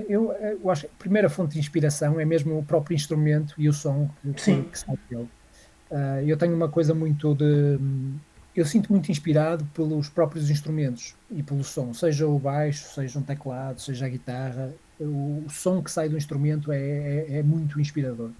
Eu, 0.09 0.33
eu, 0.33 0.71
acho 0.71 0.83
que 0.83 0.87
a 0.87 0.99
primeira 0.99 1.29
fonte 1.29 1.55
de 1.55 1.61
inspiração 1.61 2.19
é 2.19 2.25
mesmo 2.25 2.59
o 2.59 2.65
próprio 2.65 2.95
instrumento 2.95 3.55
e 3.59 3.69
o 3.69 3.73
som 3.73 4.11
que, 4.23 4.63
que 4.63 4.79
sai 4.79 4.99
dele. 5.09 5.29
Uh, 5.91 6.21
eu 6.27 6.37
tenho 6.37 6.55
uma 6.55 6.69
coisa 6.69 6.95
muito 6.95 7.35
de. 7.35 7.79
Eu 8.55 8.65
sinto 8.65 8.91
muito 8.91 9.11
inspirado 9.11 9.65
pelos 9.75 10.09
próprios 10.09 10.51
instrumentos 10.51 11.15
e 11.31 11.43
pelo 11.43 11.63
som, 11.63 11.93
seja 11.93 12.27
o 12.27 12.39
baixo, 12.39 12.89
seja 12.95 13.19
um 13.19 13.23
teclado, 13.23 13.81
seja 13.81 14.07
a 14.07 14.09
guitarra. 14.09 14.73
O, 14.99 15.45
o 15.47 15.51
som 15.51 15.83
que 15.83 15.91
sai 15.91 16.09
do 16.09 16.17
instrumento 16.17 16.73
é, 16.73 16.79
é, 16.79 17.39
é 17.39 17.43
muito 17.43 17.81
inspirador. 17.81 18.31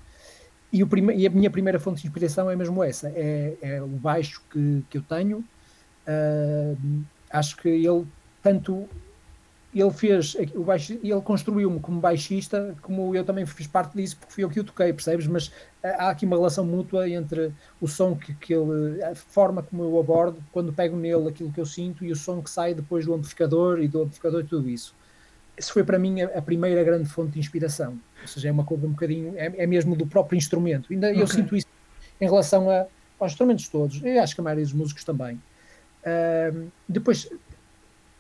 E, 0.73 0.83
o 0.83 0.87
prime, 0.87 1.15
e 1.15 1.27
a 1.27 1.31
minha 1.31 1.51
primeira 1.51 1.79
fonte 1.79 2.01
de 2.01 2.09
inspiração 2.09 2.51
é 2.51 2.57
mesmo 2.57 2.83
essa: 2.83 3.13
é, 3.15 3.57
é 3.61 3.83
o 3.83 3.87
baixo 3.87 4.43
que, 4.51 4.85
que 4.91 4.99
eu 4.99 5.03
tenho. 5.03 5.45
Uh, 6.09 7.05
acho 7.31 7.57
que 7.57 7.69
ele 7.69 8.07
tanto 8.43 8.89
ele 9.81 9.91
fez 9.91 10.35
o 10.55 10.65
baixo, 10.65 10.99
ele 11.03 11.21
construiu-me 11.21 11.79
como 11.81 12.01
baixista, 12.01 12.75
como 12.81 13.15
eu 13.15 13.23
também 13.25 13.45
fiz 13.45 13.67
parte 13.67 13.95
disso, 13.95 14.17
porque 14.17 14.33
fui 14.33 14.45
eu 14.45 14.49
que 14.49 14.59
o 14.59 14.65
toquei, 14.65 14.93
percebes? 14.93 15.27
Mas 15.27 15.53
eh, 15.83 15.95
há 15.99 16.09
aqui 16.09 16.25
uma 16.25 16.37
relação 16.37 16.65
mútua 16.65 17.09
entre 17.09 17.53
o 17.79 17.87
som 17.87 18.17
que, 18.17 18.33
que 18.35 18.55
ele, 18.55 19.03
a 19.03 19.15
forma 19.15 19.63
como 19.63 19.83
eu 19.85 20.01
abordo, 20.01 20.43
quando 20.51 20.73
pego 20.73 20.97
nele 20.97 21.29
aquilo 21.29 21.53
que 21.53 21.61
eu 21.61 21.67
sinto 21.67 22.05
e 22.05 22.11
o 22.11 22.17
som 22.17 22.41
que 22.43 22.49
sai 22.49 22.73
depois 22.73 23.05
do 23.05 23.13
amplificador 23.13 23.81
e 23.81 23.87
do 23.87 24.03
amplificador 24.03 24.41
e 24.41 24.45
tudo 24.45 24.71
isso. 24.71 24.95
Isso 25.59 25.73
foi 25.73 25.85
para 25.85 25.99
mim 25.99 26.23
a, 26.23 26.39
a 26.39 26.43
primeira 26.43 26.83
grande 26.83 27.09
fonte 27.09 27.33
de 27.33 27.39
inspiração. 27.39 27.99
Ou 28.23 28.29
seja, 28.29 28.49
é 28.49 28.53
uma 28.53 28.65
coisa 28.65 28.87
um 28.87 28.91
bocadinho, 28.91 29.35
é, 29.37 29.53
é 29.59 29.67
mesmo 29.67 29.95
do 29.95 30.07
próprio 30.07 30.39
instrumento. 30.39 30.91
Ainda 30.91 31.11
okay. 31.11 31.21
eu 31.21 31.27
sinto 31.27 31.55
isso 31.55 31.67
em 32.19 32.25
relação 32.25 32.71
a, 32.71 32.87
aos 33.21 33.33
instrumentos 33.33 33.69
todos, 33.69 34.01
eu 34.03 34.23
acho 34.23 34.35
que 34.35 34.41
a 34.41 34.45
maioria 34.45 34.65
dos 34.65 34.73
músicos 34.73 35.05
também. 35.05 35.41
Uh, 36.03 36.71
depois 36.89 37.29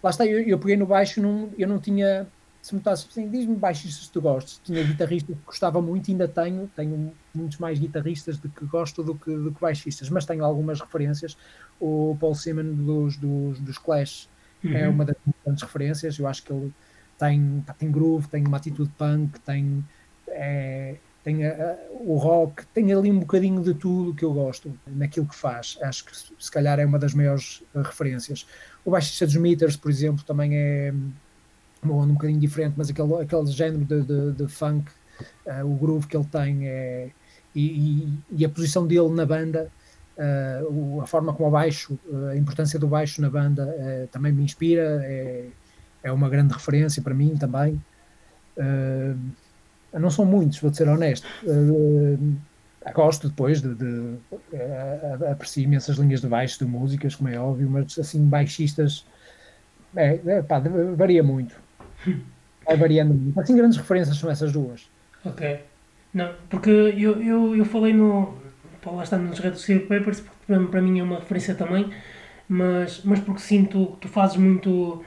lá 0.07 0.11
está, 0.11 0.25
eu, 0.25 0.41
eu 0.41 0.59
peguei 0.59 0.77
no 0.77 0.87
baixo, 0.87 1.21
eu 1.59 1.69
não 1.69 1.79
tinha, 1.79 2.27
se 2.63 2.75
me 2.75 2.81
estás 2.81 3.07
assim, 3.11 3.29
diz-me 3.29 3.57
baixistas 3.57 4.07
que 4.07 4.13
tu 4.13 4.21
gostas, 4.21 4.61
tinha 4.65 4.83
guitarristas 4.83 5.37
que 5.37 5.45
gostava 5.45 5.83
muito, 5.83 6.11
ainda 6.11 6.29
tenho, 6.29 6.71
tenho 6.75 7.13
muitos 7.35 7.59
mais 7.59 7.79
guitarristas 7.79 8.39
de 8.39 8.49
que 8.49 8.65
gosto 8.65 9.03
do 9.03 9.15
que, 9.15 9.31
do 9.37 9.53
que 9.53 9.61
baixistas, 9.61 10.09
mas 10.09 10.25
tenho 10.25 10.45
algumas 10.45 10.81
referências, 10.81 11.37
o 11.81 12.17
Paul 12.21 12.35
Simon 12.35 12.75
dos, 12.75 13.17
dos, 13.17 13.61
dos 13.61 13.79
Clash 13.79 14.29
é 14.65 14.69
uhum. 14.69 14.77
é 14.77 14.89
uma 14.89 15.05
das 15.05 15.17
grandes 15.45 15.63
referências, 15.63 16.19
eu 16.19 16.27
acho 16.27 16.43
que 16.43 16.53
ele 16.53 16.73
tem, 17.19 17.65
tem 17.79 17.91
groove, 17.91 18.29
tem 18.29 18.47
uma 18.47 18.57
atitude 18.57 18.91
punk, 18.97 19.41
tem, 19.41 19.85
é, 20.29 20.97
tem 21.27 21.45
a, 21.45 21.51
a, 21.51 21.77
o 21.91 22.17
rock, 22.17 22.65
tem 22.69 22.93
ali 22.93 23.11
um 23.11 23.19
bocadinho 23.19 23.61
de 23.61 23.75
tudo 23.75 24.15
que 24.15 24.25
eu 24.25 24.33
gosto 24.33 24.73
naquilo 24.87 25.27
que 25.27 25.35
faz. 25.35 25.77
Acho 25.83 26.05
que 26.05 26.13
se 26.15 26.51
calhar 26.53 26.79
é 26.79 26.87
uma 26.87 27.01
das 27.01 27.15
maiores 27.15 27.65
referências. 27.75 28.47
O 28.85 28.93
baixista 28.93 29.27
dos 29.27 29.35
Meters, 29.35 29.77
por 29.77 29.91
exemplo, 29.91 30.25
também 30.25 30.57
é 30.57 30.95
onda 31.83 32.13
um 32.13 32.15
bocadinho 32.15 32.39
diferente, 32.39 32.75
mas 32.77 32.91
aquele, 32.91 33.13
aquele 33.15 33.47
género 33.47 33.85
de, 33.85 34.03
de, 34.03 34.33
de 34.35 34.47
funk, 34.47 34.89
uh, 35.47 35.67
o 35.67 35.75
groove 35.75 36.07
que 36.07 36.17
ele 36.17 36.27
tem 36.27 36.69
é, 36.69 37.11
e, 37.55 38.09
e, 38.31 38.45
a 38.45 38.49
posição 38.49 38.87
dele 38.87 39.09
na 39.09 39.27
banda, 39.27 39.69
uh, 40.17 41.01
a 41.01 41.07
forma 41.07 41.33
como 41.33 41.49
o 41.49 41.51
baixo, 41.51 41.99
uh, 42.07 42.27
a 42.27 42.37
importância 42.37 42.79
do 42.79 42.87
baixo 42.87 43.21
na 43.21 43.29
banda 43.29 44.09
também 44.13 44.33
me 44.33 44.45
inspira, 44.45 45.01
é, 45.05 45.47
é 46.05 46.13
uma 46.13 46.29
grande 46.29 46.55
referência 46.55 47.03
para 47.03 47.15
mim 47.15 47.37
também. 47.37 47.83
Não 49.99 50.11
são 50.11 50.25
muitos, 50.25 50.61
vou 50.61 50.73
ser 50.73 50.89
honesto. 50.89 51.27
gosto 52.95 53.29
depois 53.29 53.61
de, 53.61 53.75
de, 53.75 54.17
de 54.53 55.27
aprecio 55.31 55.65
imensas 55.65 55.97
linhas 55.97 56.21
de 56.21 56.29
baixo 56.29 56.59
de 56.59 56.65
músicas, 56.65 57.15
como 57.15 57.29
é 57.29 57.39
óbvio, 57.39 57.69
mas 57.69 57.99
assim, 57.99 58.25
baixistas 58.25 59.05
é, 59.97 60.21
é, 60.27 60.43
pá, 60.43 60.63
varia 60.95 61.23
muito. 61.23 61.57
Vai 62.67 62.77
variando 62.77 63.15
muito. 63.15 63.41
Assim, 63.41 63.57
grandes 63.57 63.79
referências 63.79 64.19
são 64.19 64.31
essas 64.31 64.53
duas. 64.53 64.89
Ok. 65.25 65.61
Não, 66.13 66.35
porque 66.51 66.71
eu, 66.71 67.23
eu, 67.23 67.57
eu 67.57 67.65
falei 67.65 67.93
no. 67.93 68.35
Pá, 68.83 68.91
lá 68.91 69.03
está 69.03 69.17
nos 69.17 69.39
Red 69.39 69.55
Steel 69.55 69.83
Papers, 69.83 70.21
porque 70.21 70.37
para, 70.47 70.67
para 70.67 70.83
mim 70.83 70.99
é 70.99 71.03
uma 71.03 71.19
referência 71.19 71.55
também, 71.55 71.91
mas, 72.49 73.03
mas 73.05 73.21
porque 73.21 73.41
sinto 73.41 73.93
que 73.93 74.03
tu 74.03 74.09
fazes 74.09 74.37
muito. 74.37 75.05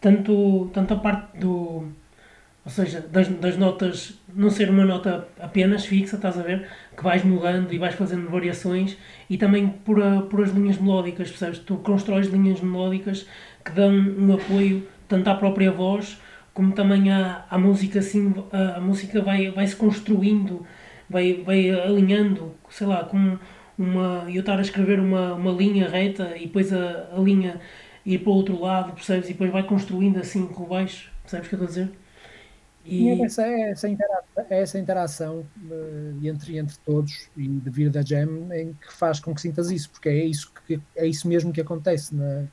Tanto, 0.00 0.70
tanto 0.72 0.94
a 0.94 0.96
parte 0.96 1.38
do. 1.38 1.88
Ou 2.66 2.70
seja, 2.70 3.00
das, 3.00 3.28
das 3.28 3.56
notas, 3.56 4.18
não 4.34 4.50
ser 4.50 4.68
uma 4.68 4.84
nota 4.84 5.28
apenas 5.40 5.86
fixa, 5.86 6.16
estás 6.16 6.36
a 6.36 6.42
ver? 6.42 6.68
Que 6.96 7.02
vais 7.02 7.24
mudando 7.24 7.72
e 7.72 7.78
vais 7.78 7.94
fazendo 7.94 8.28
variações 8.28 8.98
e 9.30 9.38
também 9.38 9.68
por, 9.68 10.02
a, 10.02 10.22
por 10.22 10.42
as 10.42 10.50
linhas 10.50 10.76
melódicas, 10.76 11.30
percebes? 11.30 11.60
Tu 11.60 11.76
constróis 11.76 12.26
linhas 12.26 12.60
melódicas 12.60 13.24
que 13.64 13.70
dão 13.70 13.92
um 13.92 14.34
apoio 14.34 14.86
tanto 15.08 15.30
à 15.30 15.36
própria 15.36 15.70
voz 15.70 16.18
como 16.52 16.72
também 16.72 17.12
à, 17.12 17.44
à 17.50 17.58
música 17.58 18.00
assim, 18.00 18.34
a, 18.50 18.78
a 18.78 18.80
música 18.80 19.20
vai, 19.22 19.50
vai 19.50 19.66
se 19.66 19.76
construindo, 19.76 20.66
vai, 21.08 21.34
vai 21.44 21.70
alinhando, 21.70 22.54
sei 22.70 22.86
lá, 22.86 23.04
com 23.04 23.38
uma, 23.78 24.24
eu 24.28 24.40
estar 24.40 24.58
a 24.58 24.62
escrever 24.62 24.98
uma, 24.98 25.34
uma 25.34 25.52
linha 25.52 25.88
reta 25.88 26.34
e 26.36 26.46
depois 26.46 26.72
a, 26.72 27.10
a 27.14 27.18
linha 27.20 27.60
ir 28.06 28.18
para 28.20 28.30
o 28.30 28.34
outro 28.34 28.60
lado, 28.60 28.92
percebes? 28.92 29.28
E 29.28 29.32
depois 29.34 29.52
vai 29.52 29.62
construindo 29.64 30.18
assim 30.18 30.46
com 30.46 30.64
o 30.64 30.66
baixo, 30.66 31.10
percebes 31.22 31.46
o 31.46 31.50
que 31.50 31.54
eu 31.56 31.64
estou 31.64 31.82
a 31.82 31.86
dizer? 31.86 32.05
E 32.86 33.08
é 33.08 33.24
essa, 33.24 33.42
é 33.42 33.70
essa, 33.70 33.88
interação, 33.88 34.44
é 34.48 34.60
essa 34.60 34.78
interação 34.78 35.46
uh, 35.70 36.26
entre, 36.26 36.56
entre 36.58 36.76
todos 36.84 37.28
e 37.36 37.48
de 37.48 37.70
vir 37.70 37.90
da 37.90 38.02
Jam 38.02 38.52
em 38.52 38.72
que 38.74 38.92
faz 38.92 39.18
com 39.18 39.34
que 39.34 39.40
sintas 39.40 39.70
isso, 39.70 39.90
porque 39.90 40.08
é 40.08 40.24
isso, 40.24 40.52
que, 40.66 40.80
é 40.94 41.06
isso 41.06 41.26
mesmo 41.26 41.52
que 41.52 41.60
acontece 41.60 42.14
na, 42.14 42.46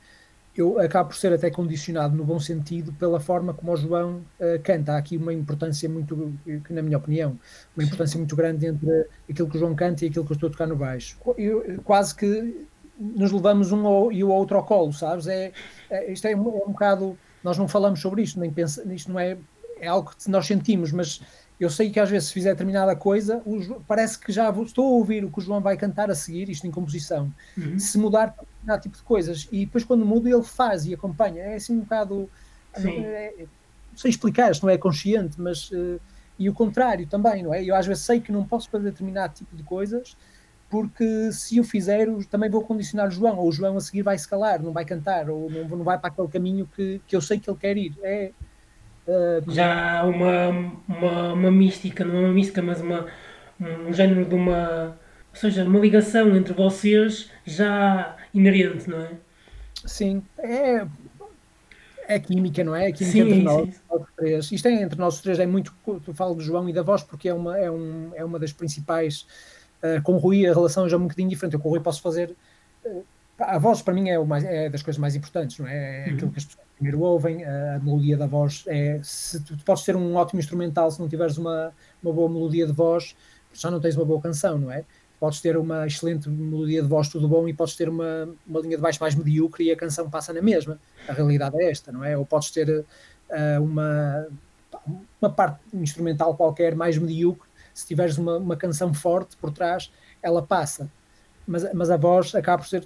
eu 0.56 0.80
acabo 0.80 1.10
por 1.10 1.16
ser 1.16 1.34
até 1.34 1.50
condicionado 1.50 2.16
no 2.16 2.24
bom 2.24 2.40
sentido 2.40 2.94
pela 2.94 3.20
forma 3.20 3.54
como 3.54 3.72
o 3.72 3.76
João 3.76 4.22
uh, 4.40 4.62
canta. 4.64 4.94
Há 4.94 4.98
aqui 4.98 5.18
uma 5.18 5.34
importância 5.34 5.90
muito, 5.90 6.34
na 6.70 6.82
minha 6.82 6.98
opinião, 6.98 7.40
uma 7.76 7.84
importância 7.84 8.18
muito 8.20 8.36
grande 8.36 8.68
entre 8.68 9.08
aquilo 9.28 9.50
que 9.50 9.58
o 9.58 9.60
João 9.60 9.74
canta 9.74 10.06
e 10.06 10.10
aquilo 10.10 10.24
que 10.26 10.32
eu 10.32 10.36
estou 10.36 10.50
a 10.50 10.52
tocar 10.52 10.68
no 10.68 10.76
baixo. 10.76 11.18
Eu, 11.38 11.82
quase 11.84 12.16
que 12.16 12.68
nos 13.00 13.32
levamos 13.32 13.72
um 13.72 13.86
ao, 13.88 14.12
e 14.12 14.24
o 14.24 14.30
outro 14.30 14.56
ao 14.56 14.64
colo, 14.64 14.94
sabes? 14.94 15.26
É, 15.26 15.52
é 15.90 16.12
isto 16.12 16.28
é 16.28 16.36
um, 16.36 16.50
é 16.50 16.64
um 16.68 16.72
bocado. 16.72 17.18
Nós 17.44 17.58
não 17.58 17.68
falamos 17.68 18.00
sobre 18.00 18.22
isto, 18.22 18.40
nem 18.40 18.52
pensa, 18.52 18.84
isto 18.94 19.12
não 19.12 19.20
é, 19.20 19.38
é 19.84 19.88
algo 19.88 20.12
que 20.12 20.30
nós 20.30 20.48
sentimos, 20.48 20.92
mas 20.92 21.22
eu 21.60 21.70
sei 21.70 21.90
que 21.90 22.00
às 22.00 22.10
vezes 22.10 22.30
se 22.30 22.34
fizer 22.34 22.52
determinada 22.52 22.96
coisa, 22.96 23.42
o, 23.46 23.80
parece 23.88 24.18
que 24.18 24.32
já 24.32 24.50
vou, 24.50 24.64
estou 24.64 24.86
a 24.86 24.90
ouvir 24.90 25.24
o 25.24 25.32
que 25.32 25.40
o 25.40 25.42
João 25.42 25.62
vai 25.62 25.78
cantar 25.78 26.10
a 26.10 26.16
seguir, 26.16 26.50
isto 26.50 26.66
em 26.66 26.72
composição, 26.72 27.32
uhum. 27.58 27.78
se 27.78 27.98
mudar 27.98 28.34
para 28.34 28.44
determinado 28.44 28.82
tipo 28.82 28.98
de 28.98 29.04
coisas, 29.04 29.48
e 29.52 29.66
depois 29.66 29.84
quando 29.84 30.06
muda 30.06 30.30
ele 30.30 30.44
faz 30.44 30.86
e 30.86 30.94
acompanha, 30.94 31.44
é 31.44 31.56
assim 31.56 31.74
um 31.74 31.82
bocado, 31.82 32.30
não, 32.78 32.92
é, 32.92 33.34
não 33.40 33.98
sei 33.98 34.10
explicar, 34.10 34.52
isto 34.52 34.66
não 34.66 34.74
é 34.74 34.78
consciente, 34.78 35.40
mas, 35.40 35.70
uh, 35.72 36.00
e 36.40 36.50
o 36.50 36.54
contrário 36.54 37.06
também, 37.08 37.44
não 37.44 37.54
é? 37.54 37.64
Eu 37.64 37.76
às 37.76 37.86
vezes 37.86 38.04
sei 38.04 38.20
que 38.20 38.32
não 38.32 38.44
posso 38.44 38.70
fazer 38.70 38.86
determinado 38.86 39.34
tipo 39.36 39.56
de 39.56 39.64
coisas, 39.64 40.18
porque 40.70 41.32
se 41.32 41.58
eu 41.58 41.64
fizer, 41.64 42.08
também 42.32 42.50
vou 42.50 42.64
condicionar 42.64 43.08
o 43.08 43.12
João, 43.12 43.38
ou 43.38 43.48
o 43.48 43.52
João 43.52 43.78
a 43.78 43.80
seguir 43.80 44.02
vai 44.02 44.18
se 44.18 44.28
calar, 44.28 44.60
não 44.60 44.74
vai 44.74 44.84
cantar, 44.84 45.30
ou 45.30 45.48
não, 45.50 45.70
não 45.70 45.84
vai 45.84 46.00
para 46.00 46.08
aquele 46.08 46.28
caminho 46.28 46.68
que, 46.76 47.00
que 47.06 47.16
eu 47.16 47.22
sei 47.22 47.40
que 47.40 47.48
ele 47.48 47.60
quer 47.60 47.78
ir, 47.78 47.94
é 48.02 48.32
Uh, 49.08 49.52
já 49.52 50.04
uma, 50.06 50.50
uma, 50.88 51.34
uma 51.34 51.52
mística, 51.52 52.06
não 52.06 52.16
é 52.16 52.20
uma 52.20 52.34
mística, 52.34 52.62
mas 52.62 52.80
uma, 52.80 53.06
um 53.60 53.92
género 53.92 54.26
de 54.26 54.36
uma. 54.36 54.98
Ou 55.34 55.40
seja, 55.40 55.64
uma 55.64 55.80
ligação 55.80 56.36
entre 56.36 56.54
vocês 56.54 57.30
já 57.46 58.16
inerente, 58.34 58.90
não 58.90 59.02
é? 59.02 59.12
Sim, 59.86 60.24
é, 60.38 60.86
é 62.08 62.20
química, 62.20 62.64
não 62.64 62.76
é? 62.76 62.90
É 62.90 62.92
química 62.92 63.12
sim, 63.12 63.22
entre 63.22 63.42
nós, 63.42 63.70
sim. 63.70 63.82
nós 63.90 64.02
três. 64.16 64.52
Isto 64.52 64.68
é 64.68 64.82
entre 64.82 65.00
nós 65.00 65.22
três, 65.22 65.40
é 65.40 65.46
muito. 65.46 65.74
Tu 66.06 66.14
falo 66.14 66.36
do 66.36 66.42
João 66.42 66.70
e 66.70 66.74
da 66.74 66.82
voz, 66.82 67.04
porque 67.04 67.30
é 67.30 67.34
uma, 67.34 67.58
é 67.58 67.70
um, 67.70 68.12
é 68.16 68.24
uma 68.24 68.40
das 68.40 68.54
principais. 68.54 69.26
Uh, 69.84 70.02
com 70.02 70.14
o 70.14 70.18
Rui 70.18 70.48
a 70.48 70.54
relação 70.54 70.88
já 70.88 70.96
é 70.96 71.00
um 71.00 71.04
bocadinho 71.04 71.30
diferente. 71.30 71.54
Eu 71.56 71.60
com 71.60 71.68
o 71.68 71.72
Rui 71.72 71.82
posso 71.82 72.02
fazer. 72.02 72.36
Uh, 72.86 73.06
a 73.40 73.58
voz 73.58 73.82
para 73.82 73.94
mim 73.94 74.10
é, 74.10 74.18
mais, 74.20 74.44
é 74.44 74.70
das 74.70 74.82
coisas 74.82 75.00
mais 75.00 75.16
importantes, 75.16 75.58
não 75.60 75.68
é? 75.68 76.04
É 76.04 76.08
uhum. 76.08 76.16
aquilo 76.16 76.32
que 76.32 76.38
as 76.38 76.46
pessoas 76.46 76.63
primeiro 76.84 77.00
ouvem, 77.00 77.46
a 77.46 77.80
melodia 77.82 78.18
da 78.18 78.28
voz 78.28 78.66
é. 78.68 79.00
Se 79.02 79.42
tu, 79.42 79.56
tu, 79.56 79.64
podes 79.64 79.84
ter 79.84 79.96
um 79.96 80.16
ótimo 80.16 80.40
instrumental, 80.40 80.92
se 80.92 81.00
não 81.00 81.08
tiveres 81.08 81.38
uma, 81.38 81.72
uma 82.04 82.14
boa 82.14 82.30
melodia 82.30 82.68
de 82.68 82.74
voz, 82.74 83.16
já 83.54 83.72
não 83.72 83.80
tens 83.80 83.96
uma 83.96 84.04
boa 84.04 84.22
canção, 84.22 84.58
não 84.58 84.70
é? 84.70 84.84
Podes 85.18 85.40
ter 85.40 85.56
uma 85.56 85.88
excelente 85.88 86.30
melodia 86.30 86.82
de 86.82 86.88
voz, 86.88 87.08
tudo 87.08 87.28
bom, 87.30 87.48
e 87.48 87.54
podes 87.54 87.76
ter 87.78 87.88
uma, 87.88 88.28
uma 88.46 88.60
linha 88.60 88.76
de 88.76 88.82
baixo 88.82 89.00
mais 89.00 89.16
medíocre 89.16 89.64
e 89.64 89.72
a 89.72 89.78
canção 89.78 90.10
passa 90.10 90.34
na 90.34 90.42
mesma. 90.42 90.78
A 91.08 91.14
realidade 91.14 91.56
é 91.62 91.72
esta, 91.72 91.92
não 91.92 92.04
é? 92.04 92.18
Ou 92.18 92.26
podes 92.26 92.52
ter 92.52 92.70
uh, 92.70 93.64
uma, 93.64 94.28
uma 95.22 95.32
parte 95.32 95.62
instrumental 95.74 96.36
qualquer 96.36 96.76
mais 96.76 96.98
medíocre, 96.98 97.48
se 97.74 97.88
tiveres 97.88 98.18
uma, 98.18 98.38
uma 98.38 98.58
canção 98.58 98.94
forte 98.94 99.38
por 99.38 99.52
trás, 99.52 99.90
ela 100.22 100.42
passa. 100.42 100.92
Mas, 101.48 101.74
mas 101.74 101.90
a 101.90 101.96
voz 101.96 102.36
acaba 102.36 102.62
por 102.62 102.68
ser 102.68 102.86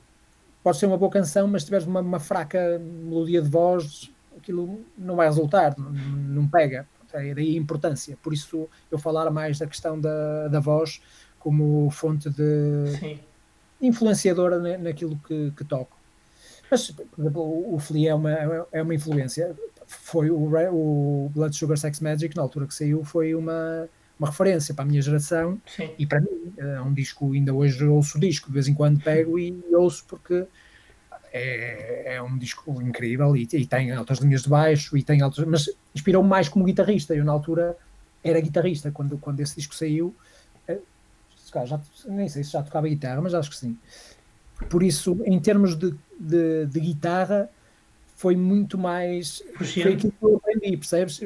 pode 0.68 0.80
ser 0.80 0.86
uma 0.86 0.98
boa 0.98 1.10
canção, 1.10 1.48
mas 1.48 1.62
se 1.62 1.68
tiveres 1.68 1.88
uma, 1.88 2.02
uma 2.02 2.20
fraca 2.20 2.78
melodia 2.78 3.42
de 3.42 3.50
voz, 3.50 4.12
aquilo 4.38 4.82
não 4.98 5.16
vai 5.16 5.26
resultar, 5.26 5.74
não, 5.78 5.92
não 5.94 6.46
pega. 6.46 6.86
É 7.14 7.34
daí 7.34 7.56
a 7.56 7.58
importância. 7.58 8.18
Por 8.22 8.34
isso 8.34 8.68
eu 8.92 9.00
falar 9.00 9.32
mais 9.32 9.58
da 9.58 9.66
questão 9.66 9.98
da, 9.98 10.50
da 10.50 10.60
voz 10.60 11.02
como 11.40 11.90
fonte 11.90 12.30
de 12.30 12.98
Sim. 13.00 13.20
influenciadora 13.82 14.78
naquilo 14.78 15.18
que, 15.26 15.54
que, 15.56 15.64
toco. 15.64 15.98
Mas, 16.70 16.92
por 16.92 17.22
exemplo, 17.22 17.74
o 17.74 17.80
Flea 17.80 18.12
é 18.12 18.14
uma, 18.14 18.32
é 18.74 18.84
uma 18.84 18.94
influência. 18.94 19.56
Foi 19.86 20.30
o, 20.30 20.54
o 20.74 21.32
Blood 21.34 21.56
Sugar 21.56 21.78
Sex 21.78 22.02
Magic, 22.02 22.36
na 22.36 22.42
altura 22.42 22.68
que 22.68 22.74
saiu, 22.74 23.06
foi 23.06 23.34
uma, 23.34 23.88
uma 24.20 24.30
referência 24.30 24.74
para 24.74 24.84
a 24.84 24.88
minha 24.88 25.02
geração 25.02 25.62
Sim. 25.66 25.92
e 25.98 26.06
para 26.06 26.22
mim. 26.22 26.54
É 26.58 26.82
um 26.82 26.94
disco, 26.94 27.34
ainda 27.34 27.54
hoje 27.54 27.84
ouço 27.86 28.18
o 28.18 28.22
disco, 28.22 28.48
de 28.48 28.54
vez 28.54 28.68
em 28.68 28.74
quando 28.74 29.00
pego 29.00 29.38
e 29.38 29.56
ouço 29.74 30.06
porque 30.08 30.46
é, 31.32 32.16
é 32.16 32.22
um 32.22 32.38
disco 32.38 32.82
incrível 32.82 33.36
e, 33.36 33.48
e, 33.52 33.66
tem 33.66 33.92
altas 33.92 34.20
linhas 34.20 34.44
de 34.44 34.50
baixo 34.50 34.98
e 34.98 35.04
tem 35.04 35.22
altas, 35.22 35.46
mas 35.46 35.70
inspirou-me 35.94 36.28
mais 36.28 36.50
como 36.50 36.66
guitarrista. 36.66 37.14
Eu 37.14 37.26
na 37.26 37.32
altura 37.32 37.78
era 38.24 38.40
guitarrista 38.40 38.92
quando, 38.92 39.18
quando 39.18 39.40
esse 39.40 39.56
disco 39.56 39.76
saiu. 39.76 40.16
Eh, 40.68 40.80
já, 41.66 41.80
nem 42.08 42.28
sei 42.28 42.44
se 42.44 42.52
já 42.52 42.64
tocava 42.64 42.88
guitarra, 42.88 43.22
mas 43.22 43.34
acho 43.34 43.50
que 43.50 43.58
sim. 43.58 43.78
Por 44.70 44.82
isso, 44.82 45.22
em 45.26 45.40
termos 45.40 45.76
de, 45.76 45.94
de, 46.20 46.66
de 46.66 46.80
guitarra, 46.80 47.50
foi 48.16 48.36
muito 48.36 48.78
mais. 48.78 49.44
Foi 49.56 49.94
aquilo 49.94 50.12
que 50.12 50.24
eu 50.24 50.38
aprendi, 50.38 50.78
percebes? 50.78 51.22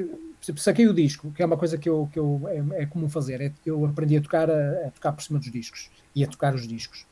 Saquei 0.56 0.88
o 0.88 0.94
disco, 0.94 1.32
que 1.32 1.44
é 1.44 1.46
uma 1.46 1.58
coisa 1.58 1.78
que 1.78 1.88
eu, 1.88 2.10
que 2.12 2.20
eu 2.20 2.42
é, 2.76 2.84
é 2.84 2.86
comum 2.86 3.10
fazer, 3.10 3.42
é, 3.42 3.52
eu 3.66 3.86
aprendi 3.86 4.18
a 4.18 4.22
tocar 4.22 4.50
a, 4.50 4.88
a, 4.88 4.92
tocar 4.92 5.12
por 5.12 5.22
cima 5.24 5.40
dos 5.40 5.52
discos 5.52 5.90
e 6.16 6.24
a 6.24 6.28
tocar 6.28 6.56
os 6.56 6.68
discos. 6.68 7.06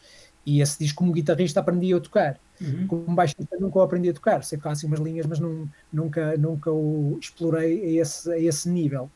E 0.46 0.62
esse 0.62 0.80
disco 0.80 0.98
como 0.98 1.12
guitarrista 1.12 1.60
aprendi 1.60 1.94
a 1.94 2.00
tocar. 2.00 2.40
Uhum. 2.60 2.88
Como 2.88 3.16
baixista 3.16 3.58
nunca 3.60 3.80
o 3.80 3.82
aprendi 3.82 4.10
a 4.10 4.14
tocar, 4.14 4.44
sei 4.44 4.58
tocar 4.58 4.72
assim 4.72 4.88
umas 4.88 5.00
linhas, 5.00 5.26
mas 5.26 5.40
não, 5.40 5.70
nunca, 5.94 6.36
nunca 6.38 6.72
o 6.72 7.18
explorei 7.22 7.98
a 8.00 8.02
esse, 8.02 8.32
a 8.32 8.40
esse 8.40 8.70
nível. 8.70 9.10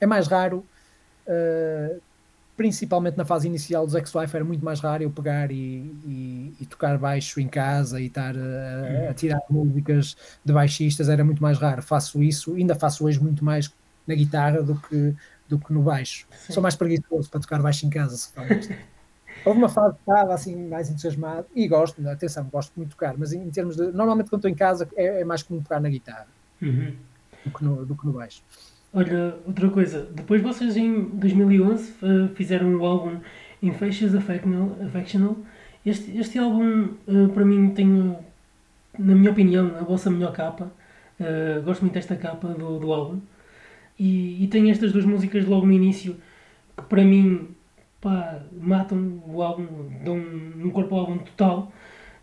É 0.00 0.06
mais 0.06 0.26
raro, 0.26 0.64
uh, 1.26 2.00
principalmente 2.56 3.16
na 3.16 3.24
fase 3.24 3.46
inicial 3.48 3.86
do 3.86 3.98
X-Life, 3.98 4.34
era 4.34 4.44
muito 4.44 4.64
mais 4.64 4.80
raro 4.80 5.02
eu 5.02 5.10
pegar 5.10 5.50
e, 5.50 5.92
e, 6.06 6.54
e 6.60 6.66
tocar 6.66 6.96
baixo 6.98 7.40
em 7.40 7.48
casa 7.48 8.00
e 8.00 8.06
estar 8.06 8.34
a, 8.36 9.10
a, 9.10 9.14
tirar 9.14 9.40
músicas 9.50 10.16
de 10.44 10.52
baixistas, 10.52 11.08
era 11.08 11.24
muito 11.24 11.42
mais 11.42 11.58
raro. 11.58 11.82
Faço 11.82 12.22
isso, 12.22 12.54
ainda 12.54 12.74
faço 12.74 13.04
hoje 13.04 13.20
muito 13.20 13.44
mais 13.44 13.72
na 14.06 14.14
guitarra 14.14 14.62
do 14.62 14.76
que, 14.76 15.14
do 15.48 15.58
que 15.58 15.72
no 15.72 15.82
baixo. 15.82 16.26
Sim. 16.30 16.52
Sou 16.52 16.62
mais 16.62 16.76
preguiçoso 16.76 17.28
para 17.28 17.40
tocar 17.40 17.60
baixo 17.60 17.86
em 17.86 17.90
casa, 17.90 18.16
se 18.16 18.32
Houve 19.44 19.58
uma 19.58 19.68
fase 19.68 19.94
que 19.96 20.00
estava 20.00 20.32
assim 20.32 20.68
mais 20.68 20.88
entusiasmado 20.88 21.46
e 21.54 21.68
gosto, 21.68 22.08
atenção, 22.08 22.44
gosto 22.44 22.72
muito 22.76 22.90
de 22.90 22.94
tocar, 22.94 23.18
mas 23.18 23.32
em, 23.32 23.42
em 23.42 23.50
termos 23.50 23.76
de. 23.76 23.90
Normalmente 23.90 24.30
quando 24.30 24.40
estou 24.40 24.50
em 24.50 24.54
casa 24.54 24.88
é, 24.96 25.20
é 25.20 25.24
mais 25.24 25.42
comum 25.42 25.60
tocar 25.60 25.80
na 25.80 25.88
guitarra 25.88 26.26
uhum. 26.62 26.96
do, 27.44 27.50
que 27.50 27.64
no, 27.64 27.84
do 27.84 27.96
que 27.96 28.06
no 28.06 28.12
baixo. 28.12 28.42
Olha, 28.96 29.34
outra 29.44 29.68
coisa, 29.70 30.08
depois 30.14 30.40
vocês 30.40 30.76
em 30.76 31.02
2011 31.14 31.94
uh, 32.00 32.28
fizeram 32.36 32.76
o 32.76 32.86
álbum 32.86 33.18
Infectious 33.60 34.14
Affectional. 34.14 34.76
Affectional. 34.80 35.36
Este, 35.84 36.16
este 36.16 36.38
álbum, 36.38 36.90
uh, 37.08 37.28
para 37.30 37.44
mim, 37.44 37.70
tem, 37.70 38.16
na 38.96 39.16
minha 39.16 39.32
opinião, 39.32 39.76
a 39.76 39.82
vossa 39.82 40.08
melhor 40.08 40.32
capa. 40.32 40.70
Uh, 41.18 41.60
gosto 41.64 41.80
muito 41.80 41.94
desta 41.94 42.14
capa 42.14 42.46
do, 42.50 42.78
do 42.78 42.92
álbum. 42.92 43.20
E, 43.98 44.44
e 44.44 44.46
tem 44.46 44.70
estas 44.70 44.92
duas 44.92 45.04
músicas 45.04 45.44
logo 45.44 45.66
no 45.66 45.72
início 45.72 46.16
que, 46.76 46.84
para 46.84 47.02
mim, 47.02 47.48
pá, 48.00 48.42
matam 48.52 49.20
o 49.26 49.42
álbum, 49.42 49.66
dão 50.04 50.16
um 50.16 50.70
corpo 50.70 50.94
ao 50.94 51.00
álbum 51.00 51.18
total. 51.18 51.72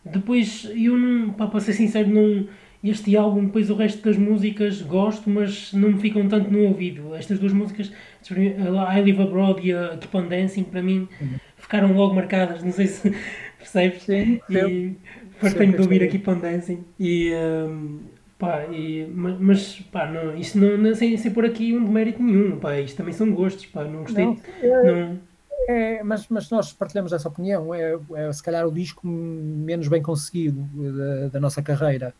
Depois, 0.05 0.71
eu 0.73 0.97
não, 0.97 1.33
pá, 1.33 1.47
para 1.47 1.59
ser 1.59 1.73
sincero, 1.73 2.07
não, 2.07 2.47
este 2.83 3.15
álbum, 3.15 3.45
depois 3.45 3.69
o 3.69 3.75
resto 3.75 4.03
das 4.03 4.17
músicas 4.17 4.81
gosto, 4.81 5.29
mas 5.29 5.71
não 5.71 5.91
me 5.91 5.99
ficam 5.99 6.27
tanto 6.27 6.49
no 6.49 6.63
ouvido. 6.63 7.13
Estas 7.15 7.37
duas 7.37 7.53
músicas, 7.53 7.91
I 8.29 9.01
Live 9.01 9.21
Abroad 9.21 9.67
e 9.67 9.73
a 9.73 9.97
Keep 9.97 10.17
on 10.17 10.27
Dancing, 10.27 10.63
para 10.63 10.81
mim, 10.81 11.07
uhum. 11.19 11.35
ficaram 11.57 11.93
logo 11.93 12.15
marcadas. 12.15 12.63
Não 12.63 12.71
sei 12.71 12.87
se 12.87 13.13
percebes. 13.59 14.03
Sim, 14.03 14.39
e 14.49 14.95
fartei-me 15.39 15.73
de 15.73 15.81
ouvir 15.81 16.03
a 16.03 16.07
Keep 16.07 16.27
on 16.29 16.39
Dancing. 16.39 16.83
E, 16.99 17.31
um, 17.35 17.99
pá, 18.39 18.65
e, 18.65 19.05
mas 19.13 19.79
pá, 19.91 20.09
não, 20.09 20.35
isto 20.35 20.57
não, 20.57 20.75
não 20.77 20.95
sem, 20.95 21.15
sem 21.17 21.31
pôr 21.31 21.45
aqui 21.45 21.77
um 21.77 21.85
demérito 21.85 22.21
nenhum. 22.21 22.59
Pá, 22.59 22.79
isto 22.79 22.97
também 22.97 23.13
são 23.13 23.31
gostos. 23.31 23.67
Pá, 23.67 23.83
não 23.83 24.01
gostei. 24.01 24.25
Não, 24.25 24.37
é... 24.63 24.91
não 24.91 25.31
é, 25.67 26.03
mas, 26.03 26.27
mas 26.29 26.49
nós 26.49 26.73
partilhamos 26.73 27.13
essa 27.13 27.27
opinião. 27.27 27.73
É, 27.73 27.97
é 28.15 28.33
se 28.33 28.41
calhar 28.41 28.65
o 28.67 28.71
disco 28.71 29.05
menos 29.07 29.87
bem 29.87 30.01
conseguido 30.01 30.67
da, 30.73 31.27
da 31.29 31.39
nossa 31.39 31.61
carreira. 31.61 32.13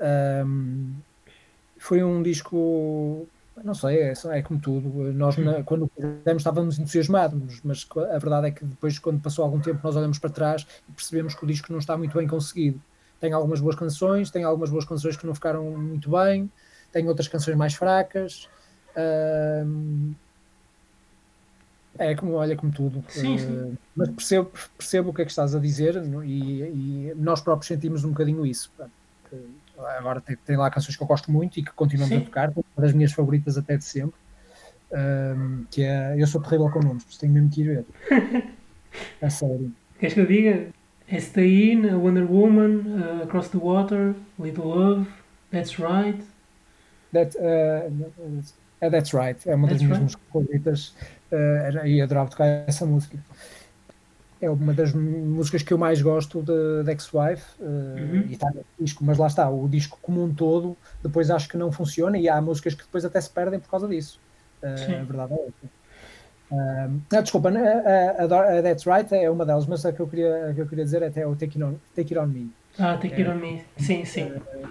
Um, 0.00 0.94
foi 1.78 2.02
um 2.02 2.22
disco, 2.22 3.26
não 3.62 3.74
sei, 3.74 3.98
é, 3.98 4.12
é 4.30 4.42
como 4.42 4.60
tudo. 4.60 4.88
Nós, 5.12 5.36
na, 5.38 5.62
quando 5.62 5.90
fizemos, 5.94 6.40
estávamos 6.40 6.78
entusiasmados, 6.78 7.60
mas 7.62 7.86
a 8.12 8.18
verdade 8.18 8.48
é 8.48 8.50
que 8.50 8.64
depois, 8.64 8.98
quando 8.98 9.20
passou 9.20 9.44
algum 9.44 9.60
tempo, 9.60 9.80
nós 9.82 9.96
olhamos 9.96 10.18
para 10.18 10.30
trás 10.30 10.66
e 10.88 10.92
percebemos 10.92 11.34
que 11.34 11.44
o 11.44 11.46
disco 11.46 11.72
não 11.72 11.78
está 11.78 11.96
muito 11.96 12.16
bem 12.16 12.26
conseguido. 12.26 12.80
Tem 13.20 13.32
algumas 13.32 13.60
boas 13.60 13.76
canções, 13.76 14.30
tem 14.30 14.44
algumas 14.44 14.70
boas 14.70 14.84
canções 14.84 15.16
que 15.16 15.26
não 15.26 15.34
ficaram 15.34 15.64
muito 15.64 16.10
bem, 16.10 16.50
tem 16.92 17.08
outras 17.08 17.28
canções 17.28 17.56
mais 17.56 17.74
fracas. 17.74 18.48
Um, 18.96 20.14
é 21.98 22.14
como, 22.14 22.34
olha, 22.34 22.56
como 22.56 22.72
tudo. 22.72 23.04
Sim, 23.08 23.38
sim. 23.38 23.52
Uh, 23.52 23.78
mas 23.94 24.10
percebo, 24.10 24.50
percebo 24.76 25.10
o 25.10 25.14
que 25.14 25.22
é 25.22 25.24
que 25.24 25.32
estás 25.32 25.54
a 25.54 25.58
dizer 25.58 25.96
e, 26.24 26.62
e 26.62 27.14
nós 27.16 27.40
próprios 27.40 27.66
sentimos 27.66 28.04
um 28.04 28.10
bocadinho 28.10 28.46
isso. 28.46 28.70
Agora 29.98 30.20
tem, 30.20 30.36
tem, 30.36 30.56
lá 30.56 30.70
canções 30.70 30.96
que 30.96 31.02
eu 31.02 31.06
gosto 31.06 31.30
muito 31.30 31.58
e 31.58 31.62
que 31.62 31.72
continuamos 31.72 32.14
sim. 32.14 32.22
a 32.22 32.24
tocar, 32.24 32.50
uma 32.50 32.64
das 32.76 32.92
minhas 32.92 33.12
favoritas 33.12 33.56
até 33.56 33.76
de 33.76 33.84
sempre, 33.84 34.18
um, 34.92 35.64
que 35.70 35.82
é 35.82 36.14
Eu 36.18 36.26
Sou 36.26 36.40
Terrível 36.40 36.70
com 36.70 36.80
Nomes, 36.80 37.04
tenho 37.16 37.32
mesmo 37.32 37.50
que 37.50 37.60
ir 37.62 37.64
ver. 37.64 37.84
é 39.20 39.30
sério. 39.30 39.72
Queres 39.98 40.14
que 40.14 40.20
eu 40.20 40.26
diga? 40.26 40.68
É 41.08 41.20
Stay 41.20 41.72
In, 41.72 41.86
Wonder 41.94 42.30
Woman, 42.30 42.82
uh, 43.00 43.22
Across 43.22 43.50
the 43.50 43.58
Water, 43.58 44.14
Little 44.38 44.66
Love, 44.66 45.08
That's 45.50 45.78
Right. 45.78 46.22
That, 47.12 47.36
uh, 47.38 48.42
é 48.80 48.90
That's 48.90 49.12
Right, 49.14 49.48
é 49.48 49.54
uma 49.54 49.68
that's 49.68 49.80
das 49.80 49.82
minhas 49.82 49.98
right. 49.98 50.02
músicas 50.02 50.26
favoritas 50.32 50.94
uh, 51.32 51.86
e 51.86 52.02
adorava 52.02 52.30
tocar 52.30 52.46
essa 52.66 52.84
música. 52.84 53.18
É 54.40 54.48
uma 54.48 54.72
das 54.72 54.92
músicas 54.92 55.62
que 55.62 55.72
eu 55.72 55.78
mais 55.78 56.00
gosto 56.00 56.42
de, 56.42 56.90
Ex-Wife 56.90 57.44
uh, 57.60 57.64
uhum. 57.64 58.24
e 58.28 58.32
está 58.32 58.48
no 58.50 58.64
disco, 58.78 59.04
mas 59.04 59.18
lá 59.18 59.26
está, 59.26 59.50
o 59.50 59.68
disco 59.68 59.98
como 60.00 60.22
um 60.22 60.32
todo, 60.32 60.76
depois 61.02 61.30
acho 61.30 61.48
que 61.48 61.56
não 61.56 61.72
funciona 61.72 62.16
e 62.16 62.28
há 62.28 62.40
músicas 62.40 62.74
que 62.74 62.84
depois 62.84 63.04
até 63.04 63.20
se 63.20 63.30
perdem 63.30 63.58
por 63.58 63.68
causa 63.68 63.88
disso. 63.88 64.20
Uh, 64.62 65.00
a 65.00 65.04
verdade 65.04 65.32
é 65.32 65.46
essa. 65.48 65.78
Uh, 66.50 67.00
ah, 67.12 67.20
desculpa, 67.20 67.50
a, 67.50 68.22
a, 68.22 68.58
a, 68.58 68.62
That's 68.62 68.86
Right 68.86 69.14
é 69.14 69.28
uma 69.28 69.44
delas, 69.44 69.66
mas 69.66 69.84
a 69.84 69.92
que 69.92 70.00
eu 70.00 70.08
queria, 70.08 70.52
que 70.54 70.60
eu 70.60 70.66
queria 70.66 70.84
dizer 70.84 71.02
é 71.02 71.08
até 71.08 71.26
o 71.26 71.34
Take 71.34 71.60
It 71.60 71.64
On, 71.64 71.76
Take 71.94 72.14
It 72.14 72.18
On 72.18 72.26
Me. 72.26 72.50
Ah, 72.78 72.96
Take 72.96 73.14
It 73.14 73.28
On 73.28 73.34
Me, 73.34 73.64
sim, 73.76 74.04
sim. 74.04 74.30
Uh, 74.32 74.68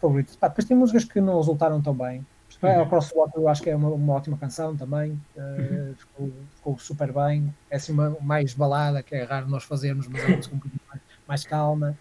favorito. 0.00 0.36
Pá, 0.38 0.48
depois 0.48 0.66
tem 0.66 0.76
músicas 0.76 1.04
que 1.04 1.20
não 1.20 1.36
resultaram 1.38 1.80
tão 1.80 1.94
bem. 1.94 2.26
Uhum. 2.62 2.82
O 2.82 2.88
Crosswalk 2.88 3.36
eu 3.36 3.48
acho 3.48 3.62
que 3.62 3.70
é 3.70 3.76
uma, 3.76 3.88
uma 3.88 4.14
ótima 4.14 4.36
canção 4.36 4.76
também, 4.76 5.12
uh, 5.36 5.94
ficou, 5.94 6.32
ficou, 6.56 6.78
super 6.78 7.12
bem. 7.12 7.54
É 7.70 7.76
assim 7.76 7.92
uma 7.92 8.16
mais 8.20 8.52
balada, 8.52 9.02
que 9.02 9.14
é 9.14 9.22
raro 9.22 9.48
nós 9.48 9.62
fazermos, 9.62 10.08
mas 10.08 10.22
é 10.22 10.26
uma 10.26 10.36
música 10.36 10.56
um 10.56 10.58
pouquinho 10.58 10.80
mais, 10.88 11.02
mais, 11.26 11.44
calma. 11.44 11.96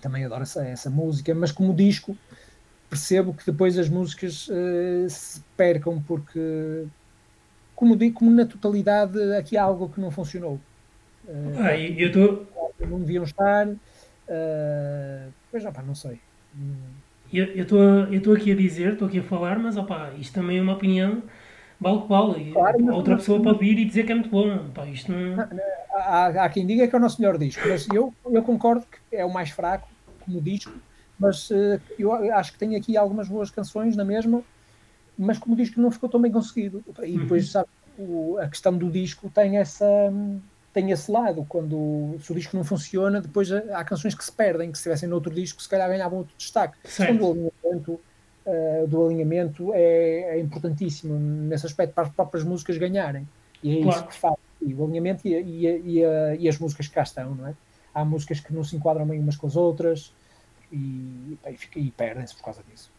Também 0.00 0.24
adoro 0.24 0.42
essa, 0.42 0.66
essa 0.66 0.88
música, 0.88 1.34
mas 1.34 1.52
como 1.52 1.74
disco 1.74 2.16
percebo 2.88 3.34
que 3.34 3.44
depois 3.44 3.76
as 3.78 3.88
músicas 3.88 4.48
uh, 4.48 5.08
se 5.08 5.42
percam 5.56 6.00
porque 6.02 6.86
como 7.74 7.96
digo, 7.96 8.14
como 8.14 8.30
na 8.30 8.46
totalidade 8.46 9.18
aqui 9.34 9.56
há 9.56 9.64
algo 9.64 9.88
que 9.88 10.00
não 10.00 10.10
funcionou. 10.10 10.60
Uh, 11.26 11.58
ah, 11.58 11.76
eu 11.76 12.12
tô... 12.12 12.46
Não 12.86 13.00
deviam 13.00 13.24
estar. 13.24 13.66
Uh, 13.68 15.32
pois 15.50 15.64
não, 15.64 15.72
pá, 15.72 15.82
não 15.82 15.94
sei. 15.94 16.20
Eu 17.38 18.14
estou 18.14 18.34
aqui 18.34 18.52
a 18.52 18.56
dizer, 18.56 18.92
estou 18.92 19.08
aqui 19.08 19.18
a 19.18 19.22
falar, 19.22 19.58
mas 19.58 19.76
opa, 19.76 20.12
isto 20.18 20.34
também 20.34 20.58
é 20.58 20.62
uma 20.62 20.74
opinião 20.74 21.22
vale 21.80 22.02
que 22.02 22.08
vale. 22.08 22.52
Claro, 22.52 22.94
outra 22.94 23.16
pessoa 23.16 23.42
pode 23.42 23.58
vir 23.58 23.78
e 23.78 23.84
dizer 23.84 24.04
que 24.04 24.12
é 24.12 24.14
muito 24.14 24.30
bom. 24.30 24.54
Opa, 24.54 24.86
isto 24.86 25.12
não... 25.12 25.48
há, 25.92 26.26
há 26.26 26.48
quem 26.48 26.66
diga 26.66 26.88
que 26.88 26.94
é 26.94 26.98
o 26.98 27.02
nosso 27.02 27.20
melhor 27.20 27.36
disco, 27.36 27.62
mas 27.68 27.86
eu, 27.88 28.12
eu 28.30 28.42
concordo 28.42 28.86
que 28.86 29.16
é 29.16 29.24
o 29.24 29.32
mais 29.32 29.50
fraco 29.50 29.88
como 30.24 30.40
disco, 30.40 30.72
mas 31.18 31.50
uh, 31.50 31.80
eu 31.98 32.12
acho 32.34 32.52
que 32.52 32.58
tem 32.58 32.76
aqui 32.76 32.96
algumas 32.96 33.28
boas 33.28 33.50
canções 33.50 33.96
na 33.96 34.04
mesma, 34.04 34.42
mas 35.18 35.38
como 35.38 35.54
disco 35.54 35.80
não 35.80 35.90
ficou 35.90 36.08
tão 36.08 36.20
bem 36.20 36.32
conseguido. 36.32 36.82
E 37.02 37.18
depois, 37.18 37.44
uhum. 37.46 37.50
sabe, 37.50 37.68
o, 37.98 38.38
a 38.38 38.48
questão 38.48 38.76
do 38.76 38.90
disco 38.90 39.30
tem 39.30 39.58
essa 39.58 39.86
tem 40.74 40.90
esse 40.90 41.10
lado, 41.10 41.46
quando 41.48 42.16
se 42.20 42.32
o 42.32 42.34
disco 42.34 42.56
não 42.56 42.64
funciona, 42.64 43.20
depois 43.20 43.50
há 43.52 43.84
canções 43.84 44.12
que 44.12 44.24
se 44.24 44.32
perdem, 44.32 44.72
que 44.72 44.76
se 44.76 44.80
estivessem 44.82 45.08
noutro 45.08 45.32
disco, 45.32 45.62
se 45.62 45.68
calhar 45.68 45.88
ganhavam 45.88 46.18
outro 46.18 46.34
destaque. 46.36 46.76
Certo. 46.82 47.16
do 47.16 47.30
alinhamento, 47.30 48.00
uh, 48.44 48.86
do 48.88 49.06
alinhamento 49.06 49.72
é, 49.72 50.36
é, 50.36 50.40
importantíssimo 50.40 51.16
nesse 51.16 51.64
aspecto, 51.64 51.94
para 51.94 52.08
as 52.08 52.12
próprias 52.12 52.42
músicas 52.42 52.76
ganharem. 52.76 53.26
E 53.62 53.78
é 53.78 53.82
claro. 53.82 53.98
isso 53.98 54.08
que 54.08 54.14
faz. 54.14 54.34
O 54.60 54.84
alinhamento 54.84 55.28
e, 55.28 55.34
e, 55.34 55.66
e, 55.66 56.36
e, 56.40 56.48
as 56.48 56.58
músicas 56.58 56.88
que 56.88 56.94
cá 56.94 57.02
estão, 57.02 57.34
não 57.34 57.46
é? 57.46 57.54
Há 57.94 58.04
músicas 58.04 58.40
que 58.40 58.52
não 58.52 58.64
se 58.64 58.74
enquadram 58.74 59.06
bem 59.06 59.20
umas 59.20 59.36
com 59.36 59.46
as 59.46 59.54
outras 59.54 60.12
e, 60.72 61.38
e 61.76 61.90
perdem-se 61.96 62.34
por 62.34 62.44
causa 62.44 62.62
disso. 62.68 62.90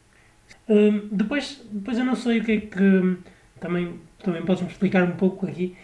Hum, 0.69 1.09
depois, 1.11 1.61
depois 1.71 1.97
eu 1.97 2.05
não 2.05 2.15
sei 2.15 2.39
o 2.39 2.43
que 2.45 2.51
é 2.51 2.61
que 2.61 3.17
também, 3.59 3.99
também 4.23 4.45
podes-me 4.45 4.69
explicar 4.69 5.03
um 5.03 5.17
pouco 5.17 5.47
aqui 5.47 5.75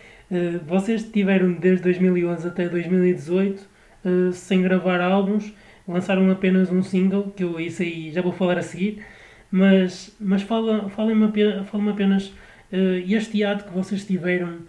vocês 0.65 1.03
tiveram 1.03 1.51
desde 1.53 1.83
2011 1.83 2.47
até 2.47 2.69
2018 2.69 3.59
uh, 4.05 4.31
sem 4.31 4.61
gravar 4.61 5.01
álbuns, 5.01 5.53
lançaram 5.85 6.31
apenas 6.31 6.71
um 6.71 6.81
single, 6.81 7.31
que 7.35 7.43
eu 7.43 7.59
isso 7.59 7.81
aí 7.81 8.11
já 8.11 8.21
vou 8.21 8.31
falar 8.31 8.57
a 8.57 8.61
seguir, 8.61 9.05
mas, 9.51 10.15
mas 10.19 10.41
falem-me 10.43 10.89
fala 10.89 11.63
fala 11.65 11.91
apenas 11.91 12.27
uh, 12.27 13.03
este 13.05 13.43
ato 13.43 13.65
que 13.65 13.73
vocês 13.73 14.05
tiveram 14.05 14.59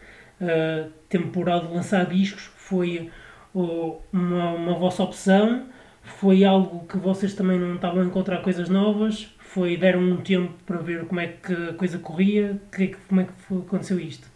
temporal 1.08 1.60
de 1.60 1.72
lançar 1.72 2.04
discos 2.06 2.50
foi 2.56 3.08
uma, 3.54 4.50
uma 4.54 4.74
vossa 4.74 5.04
opção, 5.04 5.68
foi 6.02 6.42
algo 6.42 6.84
que 6.88 6.98
vocês 6.98 7.32
também 7.32 7.60
não 7.60 7.76
estavam 7.76 8.02
a 8.02 8.04
encontrar 8.04 8.38
coisas 8.42 8.68
novas, 8.68 9.32
foi 9.38 9.76
deram 9.76 10.00
um 10.00 10.16
tempo 10.16 10.52
para 10.66 10.78
ver 10.78 11.04
como 11.04 11.20
é 11.20 11.28
que 11.28 11.52
a 11.52 11.74
coisa 11.74 11.96
corria, 12.00 12.60
que, 12.74 12.82
é 12.82 12.90
como 13.08 13.20
é 13.20 13.24
que 13.24 13.54
aconteceu 13.54 14.00
isto? 14.00 14.31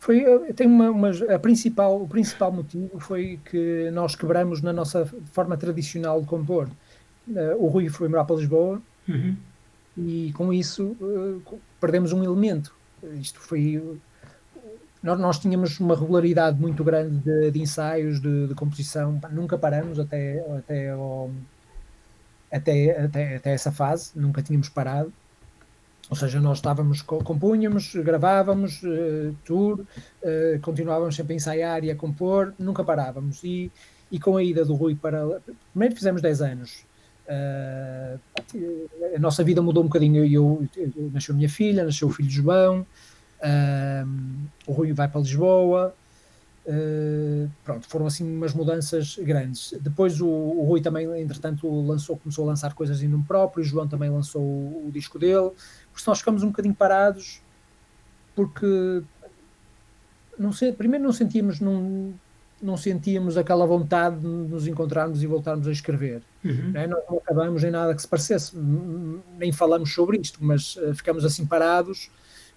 Foi, 0.00 0.24
tem 0.54 0.66
uma, 0.66 0.90
uma, 0.90 1.10
a 1.34 1.38
principal, 1.38 2.02
o 2.02 2.08
principal 2.08 2.52
motivo 2.52 3.00
foi 3.00 3.38
que 3.44 3.90
nós 3.92 4.14
quebramos 4.14 4.62
na 4.62 4.72
nossa 4.72 5.04
forma 5.32 5.56
tradicional 5.56 6.20
de 6.20 6.26
compor. 6.26 6.68
Uh, 7.26 7.56
o 7.58 7.68
Rui 7.68 7.88
foi 7.88 8.08
morar 8.08 8.24
para 8.24 8.36
Lisboa 8.36 8.80
uhum. 9.08 9.36
e 9.96 10.32
com 10.34 10.52
isso 10.52 10.96
uh, 11.00 11.60
perdemos 11.80 12.12
um 12.12 12.22
elemento. 12.22 12.74
Isto 13.20 13.40
foi. 13.40 13.98
Nós, 15.02 15.18
nós 15.20 15.38
tínhamos 15.38 15.78
uma 15.78 15.94
regularidade 15.94 16.60
muito 16.60 16.82
grande 16.82 17.18
de, 17.18 17.50
de 17.50 17.60
ensaios, 17.60 18.20
de, 18.20 18.48
de, 18.48 18.54
composição, 18.54 19.20
nunca 19.30 19.56
paramos 19.56 19.98
até, 19.98 20.40
até, 20.58 20.90
ao, 20.90 21.30
até, 22.50 23.04
até, 23.04 23.36
até 23.36 23.52
essa 23.52 23.70
fase, 23.70 24.10
nunca 24.16 24.42
tínhamos 24.42 24.68
parado. 24.68 25.12
Ou 26.10 26.16
seja, 26.16 26.40
nós 26.40 26.58
estávamos, 26.58 27.02
compunhamos, 27.02 27.94
gravávamos, 27.96 28.82
uh, 28.82 29.34
tour, 29.44 29.80
uh, 29.80 30.60
continuávamos 30.62 31.14
sempre 31.14 31.34
a 31.34 31.36
ensaiar 31.36 31.84
e 31.84 31.90
a 31.90 31.96
compor, 31.96 32.54
nunca 32.58 32.82
parávamos. 32.82 33.44
E, 33.44 33.70
e 34.10 34.18
com 34.18 34.36
a 34.38 34.42
ida 34.42 34.64
do 34.64 34.74
Rui 34.74 34.94
para. 34.94 35.40
Primeiro 35.70 35.94
fizemos 35.94 36.22
10 36.22 36.40
anos. 36.40 36.84
Uh, 37.28 38.18
a 39.14 39.18
nossa 39.18 39.44
vida 39.44 39.60
mudou 39.60 39.82
um 39.82 39.86
bocadinho. 39.86 40.24
Eu, 40.24 40.66
eu, 40.74 40.92
eu, 40.96 41.10
nasceu 41.12 41.34
a 41.34 41.36
minha 41.36 41.48
filha, 41.48 41.84
nasceu 41.84 42.08
o 42.08 42.10
filho 42.10 42.30
João, 42.30 42.86
o 44.66 44.72
Rui 44.72 44.94
vai 44.94 45.08
para 45.08 45.20
Lisboa. 45.20 45.94
Pronto, 47.64 47.86
foram 47.86 48.06
assim 48.06 48.24
umas 48.24 48.54
mudanças 48.54 49.16
grandes. 49.16 49.74
Depois 49.78 50.22
o, 50.22 50.26
o, 50.26 50.64
Rui 50.64 50.80
também, 50.80 51.06
entretanto, 51.20 51.68
lançou, 51.82 52.16
começou 52.16 52.44
a 52.44 52.48
lançar 52.48 52.72
coisas 52.72 53.02
em 53.02 53.08
nome 53.08 53.24
próprio, 53.24 53.62
o 53.62 53.66
João 53.66 53.86
também 53.86 54.08
lançou 54.08 54.42
o, 54.42 54.88
o 54.88 54.90
disco 54.90 55.18
dele 55.18 55.50
porque 55.98 56.10
nós 56.10 56.18
ficamos 56.18 56.42
um 56.42 56.48
bocadinho 56.48 56.74
parados, 56.74 57.42
porque 58.34 59.02
não 60.38 60.52
sei, 60.52 60.72
primeiro 60.72 61.04
não 61.04 61.12
sentíamos, 61.12 61.58
não, 61.58 62.14
não 62.62 62.76
sentíamos 62.76 63.36
aquela 63.36 63.66
vontade 63.66 64.20
de 64.20 64.26
nos 64.26 64.66
encontrarmos 64.66 65.22
e 65.22 65.26
voltarmos 65.26 65.66
a 65.66 65.72
escrever. 65.72 66.22
Uhum. 66.44 66.70
Não, 66.72 66.80
é? 66.80 66.86
nós 66.86 67.02
não 67.10 67.18
acabamos 67.18 67.64
em 67.64 67.70
nada 67.70 67.94
que 67.94 68.00
se 68.00 68.08
parecesse, 68.08 68.56
nem 69.36 69.50
falamos 69.50 69.92
sobre 69.92 70.18
isto, 70.18 70.38
mas 70.42 70.76
uh, 70.76 70.94
ficamos 70.94 71.24
assim 71.24 71.44
parados 71.44 72.10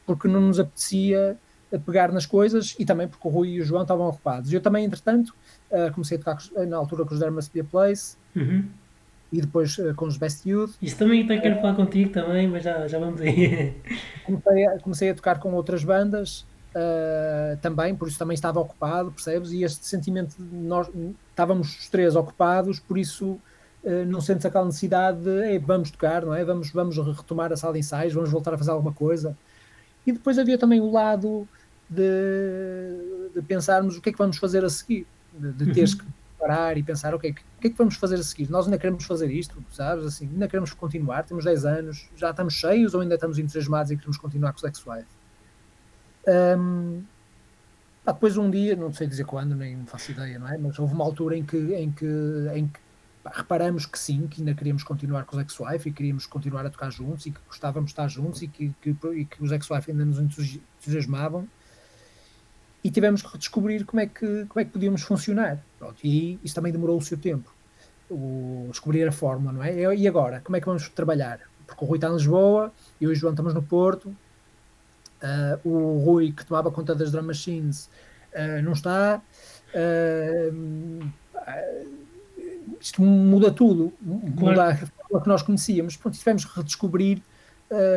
porque 0.06 0.28
não 0.28 0.42
nos 0.42 0.60
apetecia 0.60 1.38
pegar 1.86 2.12
nas 2.12 2.26
coisas 2.26 2.76
e 2.78 2.86
também 2.86 3.08
porque 3.08 3.26
o 3.26 3.32
Rui 3.32 3.50
e 3.50 3.62
o 3.62 3.66
João 3.66 3.84
estavam 3.84 4.08
ocupados. 4.08 4.52
Eu 4.52 4.62
também, 4.62 4.86
entretanto, 4.86 5.34
uh, 5.72 5.92
comecei 5.94 6.18
a 6.18 6.20
tocar 6.20 6.68
na 6.68 6.78
altura 6.78 7.06
com 7.06 7.14
os 7.14 7.20
Dermas 7.20 7.48
Be 7.48 7.62
a 7.62 7.64
Place. 7.64 8.18
Uhum. 8.36 8.66
E 9.32 9.40
depois 9.40 9.78
uh, 9.78 9.94
com 9.96 10.06
os 10.06 10.18
Best 10.18 10.48
Youth. 10.48 10.72
Isso 10.82 10.98
também 10.98 11.24
até 11.24 11.38
quero 11.38 11.62
falar 11.62 11.76
contigo 11.76 12.12
também, 12.12 12.48
mas 12.48 12.64
já, 12.64 12.88
já 12.88 13.00
vamos 13.00 13.22
aí. 13.22 13.74
comecei, 14.26 14.68
a, 14.68 14.80
comecei 14.80 15.10
a 15.10 15.16
tocar 15.16 15.40
com 15.40 15.54
outras 15.54 15.84
bandas 15.84 16.46
uh, 16.76 17.58
também, 17.62 17.96
por 17.96 18.08
isso 18.08 18.20
também 18.20 18.36
estava 18.36 18.60
ocupado, 18.60 19.12
percebes? 19.12 19.52
E 19.52 19.64
este 19.64 19.86
sentimento 19.86 20.36
de 20.38 20.56
nós 20.56 20.90
estávamos 21.30 21.80
os 21.80 21.90
três 21.90 22.16
ocupados, 22.16 22.80
por 22.80 22.98
isso 22.98 23.40
uh, 23.84 24.06
não 24.08 24.20
sentes 24.20 24.46
aquela 24.46 24.66
necessidade 24.66 25.20
de 25.20 25.60
vamos 25.60 25.92
tocar, 25.92 26.26
não 26.26 26.34
é? 26.34 26.44
Vamos, 26.44 26.70
vamos 26.72 26.98
retomar 26.98 27.54
a 27.54 27.58
sala 27.58 27.74
de 27.74 27.80
ensaios, 27.80 28.14
vamos 28.14 28.30
voltar 28.30 28.54
a 28.54 28.58
fazer 28.58 28.72
alguma 28.72 28.94
coisa. 28.94 29.38
E 30.06 30.12
depois 30.12 30.38
havia 30.38 30.58
também 30.58 30.82
o 30.82 30.92
lado 30.92 31.48
de, 31.90 33.30
de 33.34 33.42
pensarmos 33.44 33.98
o 33.98 34.02
que 34.02 34.10
é 34.10 34.12
que 34.12 34.18
vamos 34.18 34.38
fazer 34.38 34.66
a 34.66 34.70
seguir, 34.70 35.06
de, 35.34 35.52
de 35.54 35.74
teres 35.74 35.94
uhum. 35.94 36.00
que 36.00 36.06
parar 36.42 36.76
e 36.76 36.82
pensar, 36.82 37.14
ok, 37.14 37.30
o 37.30 37.34
que 37.34 37.68
é 37.68 37.70
que 37.70 37.78
vamos 37.78 37.96
fazer 37.96 38.16
a 38.16 38.24
seguir? 38.24 38.50
Nós 38.50 38.66
ainda 38.66 38.80
queremos 38.80 39.06
fazer 39.06 39.32
isto, 39.32 39.64
sabes? 39.72 40.04
Assim, 40.06 40.28
ainda 40.28 40.48
queremos 40.48 40.74
continuar, 40.74 41.24
temos 41.24 41.46
10 41.46 41.66
anos, 41.66 42.10
já 42.16 42.32
estamos 42.32 42.56
cheios 42.56 42.96
ou 42.96 43.02
ainda 43.02 43.14
estamos 43.16 43.38
entusiasmados 43.38 43.92
e 43.92 43.96
queremos 43.96 44.18
continuar 44.18 44.52
com 44.52 44.58
o 44.58 44.62
Sex 44.62 44.84
Wife? 44.86 45.06
Um, 46.28 47.04
depois 48.06 48.38
um 48.38 48.50
dia, 48.50 48.76
não 48.76 48.92
sei 48.92 49.06
dizer 49.06 49.26
quando, 49.26 49.56
nem 49.56 49.86
faço 49.86 50.12
ideia, 50.12 50.40
não 50.40 50.50
é? 50.50 50.58
Mas 50.58 50.80
houve 50.80 50.94
uma 50.94 51.04
altura 51.04 51.38
em 51.38 51.44
que, 51.44 51.58
em 51.76 51.92
que, 51.92 52.06
em 52.56 52.68
que 52.68 52.80
pá, 53.24 53.32
reparamos 53.36 53.86
que 53.86 54.00
sim, 54.00 54.28
que 54.28 54.42
ainda 54.42 54.56
queríamos 54.56 54.84
continuar 54.84 55.26
com 55.26 55.38
os 55.38 55.42
Ex-Wife 55.44 55.90
e 55.90 55.94
queríamos 55.94 56.26
continuar 56.26 56.66
a 56.66 56.72
tocar 56.72 56.92
juntos 56.92 57.28
e 57.28 57.32
que 57.32 57.40
gostávamos 57.48 57.90
de 57.90 57.94
estar 57.94 58.08
juntos 58.08 58.42
e 58.42 58.48
que, 58.48 58.74
que, 58.82 58.90
e 59.14 59.26
que 59.26 59.44
os 59.44 59.52
Ex-Wife 59.52 59.92
ainda 59.92 60.06
nos 60.06 60.18
entusiasmavam 60.20 61.48
e 62.84 62.90
tivemos 62.90 63.22
que 63.22 63.28
redescobrir 63.32 63.86
como 63.86 64.02
é 64.02 64.08
que, 64.08 64.46
como 64.46 64.60
é 64.60 64.66
que 64.66 64.72
podíamos 64.72 65.02
funcionar. 65.04 65.60
Pronto, 65.78 65.98
e 66.04 66.40
isso 66.44 66.56
também 66.56 66.72
demorou 66.72 66.98
o 66.98 67.02
seu 67.02 67.18
tempo. 67.18 67.54
O, 68.10 68.68
descobrir 68.70 69.08
a 69.08 69.12
forma, 69.12 69.52
não 69.52 69.64
é? 69.64 69.96
E 69.96 70.08
agora, 70.08 70.42
como 70.44 70.58
é 70.58 70.60
que 70.60 70.66
vamos 70.66 70.90
trabalhar? 70.90 71.40
Porque 71.66 71.86
o 71.86 71.88
Rui 71.88 71.98
está 71.98 72.10
em 72.10 72.14
Lisboa, 72.14 72.72
eu 73.00 73.10
e 73.10 73.14
o 73.14 73.16
João 73.16 73.32
estamos 73.32 73.54
no 73.54 73.64
Porto, 73.64 74.14
Uh, 75.22 75.70
o 75.70 76.04
Rui, 76.04 76.32
que 76.32 76.44
tomava 76.44 76.72
conta 76.72 76.96
das 76.96 77.12
drum 77.12 77.22
machines, 77.22 77.90
uh, 78.34 78.62
não 78.64 78.72
está. 78.72 79.22
Uh, 79.76 81.12
isto 82.80 83.02
muda 83.04 83.52
tudo, 83.52 83.94
muda 84.02 84.70
a 84.70 84.76
forma 84.76 85.22
que 85.22 85.28
nós 85.28 85.44
conhecíamos. 85.44 85.96
Pronto, 85.96 86.18
tivemos 86.18 86.44
que 86.46 86.58
redescobrir 86.58 87.22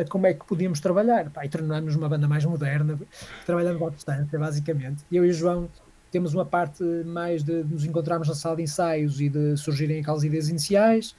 como 0.09 0.27
é 0.27 0.33
que 0.33 0.45
podíamos 0.45 0.79
trabalhar. 0.79 1.29
Pá, 1.29 1.45
e 1.45 1.49
tornamos 1.49 1.95
uma 1.95 2.07
banda 2.07 2.27
mais 2.27 2.45
moderna, 2.45 2.99
trabalhando 3.45 3.85
à 3.85 3.89
distância, 3.89 4.39
basicamente. 4.39 5.03
Eu 5.11 5.25
e 5.25 5.29
o 5.29 5.33
João 5.33 5.69
temos 6.11 6.33
uma 6.33 6.45
parte 6.45 6.83
mais 7.05 7.43
de 7.43 7.63
nos 7.63 7.83
encontrarmos 7.83 8.27
na 8.27 8.35
sala 8.35 8.55
de 8.55 8.63
ensaios 8.63 9.19
e 9.19 9.27
de 9.27 9.57
surgirem 9.57 9.99
aquelas 9.99 10.23
ideias 10.23 10.47
iniciais. 10.47 11.15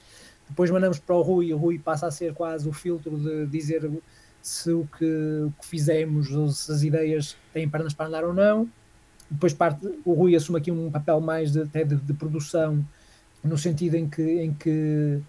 Depois 0.49 0.71
mandamos 0.71 0.97
para 0.97 1.15
o 1.15 1.21
Rui, 1.21 1.47
e 1.47 1.53
o 1.53 1.57
Rui 1.57 1.77
passa 1.77 2.07
a 2.07 2.11
ser 2.11 2.33
quase 2.33 2.67
o 2.67 2.73
filtro 2.73 3.17
de 3.17 3.45
dizer 3.47 3.89
se 4.41 4.71
o 4.71 4.87
que, 4.97 5.05
o 5.05 5.53
que 5.59 5.67
fizemos, 5.67 6.27
se 6.55 6.71
as 6.71 6.83
ideias 6.83 7.37
têm 7.53 7.69
pernas 7.69 7.93
para 7.93 8.07
andar 8.07 8.23
ou 8.23 8.33
não. 8.33 8.67
Depois 9.29 9.53
parte, 9.53 9.85
o 10.05 10.13
Rui 10.13 10.35
assume 10.35 10.57
aqui 10.57 10.71
um 10.71 10.89
papel 10.89 11.19
mais 11.19 11.51
de, 11.51 11.61
até 11.61 11.83
de, 11.83 11.95
de 11.95 12.13
produção, 12.13 12.83
no 13.43 13.57
sentido 13.57 13.95
em 13.95 14.07
que, 14.07 14.23
em 14.23 14.53
que 14.53 15.21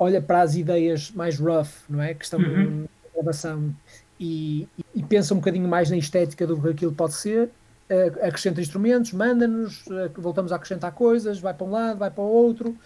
olha 0.00 0.20
para 0.20 0.40
as 0.40 0.56
ideias 0.56 1.12
mais 1.12 1.38
rough, 1.38 1.84
não 1.88 2.02
é? 2.02 2.14
Que 2.14 2.24
estão 2.24 2.40
uhum. 2.40 2.80
na 2.80 3.12
gravação 3.14 3.76
e, 4.18 4.66
e, 4.94 5.02
pensa 5.02 5.34
um 5.34 5.36
bocadinho 5.36 5.68
mais 5.68 5.90
na 5.90 5.96
estética 5.96 6.46
do 6.46 6.60
que 6.60 6.68
aquilo 6.68 6.92
pode 6.92 7.14
ser, 7.14 7.44
uh, 7.90 8.26
acrescenta 8.26 8.60
instrumentos, 8.60 9.12
manda-nos, 9.12 9.86
uh, 9.86 10.10
voltamos 10.16 10.52
a 10.52 10.56
acrescentar 10.56 10.92
coisas, 10.92 11.38
vai 11.38 11.52
para 11.52 11.66
um 11.66 11.70
lado, 11.70 11.98
vai 11.98 12.10
para 12.10 12.24
o 12.24 12.26
outro, 12.26 12.76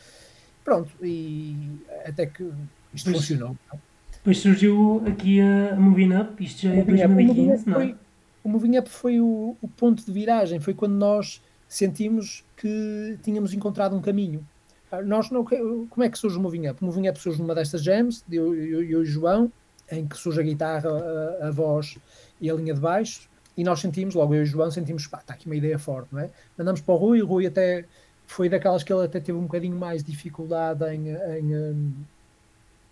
pronto, 0.65 0.91
e 1.03 1.57
até 2.05 2.27
que 2.27 2.51
isto 2.93 3.11
pois, 3.11 3.17
funcionou. 3.17 3.57
Depois 4.13 4.39
surgiu 4.39 5.03
aqui 5.07 5.41
a 5.41 5.77
Moving 5.77 6.17
Up, 6.17 6.45
isto 6.45 6.63
já 6.63 6.75
é 6.75 6.83
2015, 6.83 7.69
não 7.69 7.81
é? 7.81 7.95
o 8.43 8.49
Moving 8.49 8.79
Up 8.79 8.91
foi 8.91 9.21
o, 9.21 9.57
o, 9.63 9.69
ponto 9.69 10.05
de 10.05 10.13
viragem, 10.13 10.61
foi 10.61 10.75
quando 10.75 10.95
nós 10.95 11.43
sentimos 11.69 12.45
que 12.57 13.19
tínhamos 13.23 13.55
encontrado 13.55 13.97
um 13.97 14.01
caminho. 14.01 14.47
Nós 15.03 15.31
não, 15.31 15.45
como 15.45 16.03
é 16.03 16.09
que 16.09 16.19
surge 16.19 16.37
o 16.37 16.41
Moving 16.41 16.69
Up? 16.69 16.83
O 16.83 16.87
Moving 16.87 17.09
Up 17.09 17.19
surge 17.19 17.41
numa 17.41 17.55
destas 17.55 17.83
jams, 17.83 18.25
eu, 18.31 18.55
eu, 18.55 18.83
eu 18.83 18.83
e 18.83 18.97
o 18.97 19.05
João, 19.05 19.51
em 19.91 20.07
que 20.07 20.17
surge 20.17 20.41
a 20.41 20.43
guitarra, 20.43 20.91
a, 20.91 21.49
a, 21.49 21.51
voz 21.51 21.99
e 22.41 22.51
a 22.51 22.55
linha 22.55 22.75
de 22.75 22.81
baixo, 22.81 23.29
e 23.57 23.63
nós 23.63 23.81
sentimos, 23.81 24.15
logo 24.15 24.35
eu 24.35 24.41
e 24.41 24.43
o 24.43 24.47
João 24.47 24.71
sentimos, 24.71 25.07
pá, 25.07 25.19
está 25.19 25.35
aqui 25.35 25.47
uma 25.47 25.57
ideia 25.57 25.79
forte, 25.79 26.09
não 26.13 26.21
é? 26.21 26.31
Mandamos 26.57 26.81
para 26.81 26.95
o 26.95 26.97
Rui, 26.97 27.23
o 27.23 27.27
Rui 27.27 27.47
até 27.47 27.85
foi 28.27 28.49
daquelas 28.49 28.83
que 28.83 28.93
ele 28.93 29.05
até 29.05 29.21
teve 29.21 29.39
um 29.39 29.43
bocadinho 29.43 29.77
mais 29.77 30.03
dificuldade 30.03 30.85
em, 30.87 31.09
em, 31.11 31.95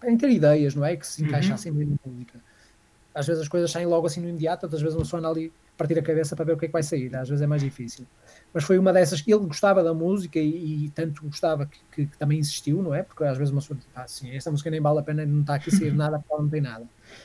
em 0.05 0.17
ter 0.17 0.31
ideias, 0.31 0.75
não 0.75 0.85
é? 0.85 0.97
Que 0.97 1.07
se 1.07 1.23
encaixassem 1.23 1.73
uhum. 1.73 1.79
bem 1.79 1.89
na 1.89 1.97
música. 2.05 2.41
Às 3.15 3.27
vezes 3.27 3.43
as 3.43 3.49
coisas 3.49 3.71
saem 3.71 3.87
logo 3.87 4.07
assim 4.07 4.21
no 4.21 4.29
imediato, 4.29 4.67
outras 4.67 4.81
vezes 4.81 4.97
uma 4.97 5.05
pessoa 5.05 5.21
anda 5.21 5.29
ali 5.29 5.53
partir 5.77 5.99
a 5.99 6.03
cabeça 6.03 6.37
para 6.37 6.45
ver 6.45 6.53
o 6.53 6.57
que 6.57 6.67
é 6.67 6.69
que 6.69 6.73
vai 6.73 6.83
sair, 6.83 7.15
às 7.17 7.29
vezes 7.29 7.43
é 7.43 7.47
mais 7.47 7.63
difícil. 7.63 8.07
Mas 8.53 8.65
foi 8.65 8.79
uma 8.79 8.93
dessas 8.93 9.21
que 9.21 9.33
ele 9.33 9.47
gostava 9.47 9.83
da 9.83 9.95
música 9.95 10.39
e, 10.39 10.87
e 10.87 10.91
tanto 10.91 11.23
gostava 11.25 11.67
que, 11.67 11.79
que, 11.91 12.07
que, 12.07 12.19
também 12.19 12.39
insistiu, 12.39 12.83
não 12.83 12.95
é? 12.95 13.03
Porque 13.03 13.25
às 13.25 13.39
vezes 13.39 13.53
uma 13.53 13.61
pessoa 13.61 13.79
diz, 13.79 13.89
ah, 13.95 14.07
sim, 14.07 14.35
esta 14.35 14.51
música 14.51 14.71
nem 14.71 14.81
vale 14.81 14.99
a 15.01 15.03
pena, 15.03 15.25
não 15.25 15.41
está 15.41 15.55
aqui 15.55 15.71
a 15.71 15.79
sair 15.79 15.93
nada, 15.95 16.19
porque 16.19 16.43
não 16.43 16.49
tem 16.49 16.61
nada. 16.61 16.85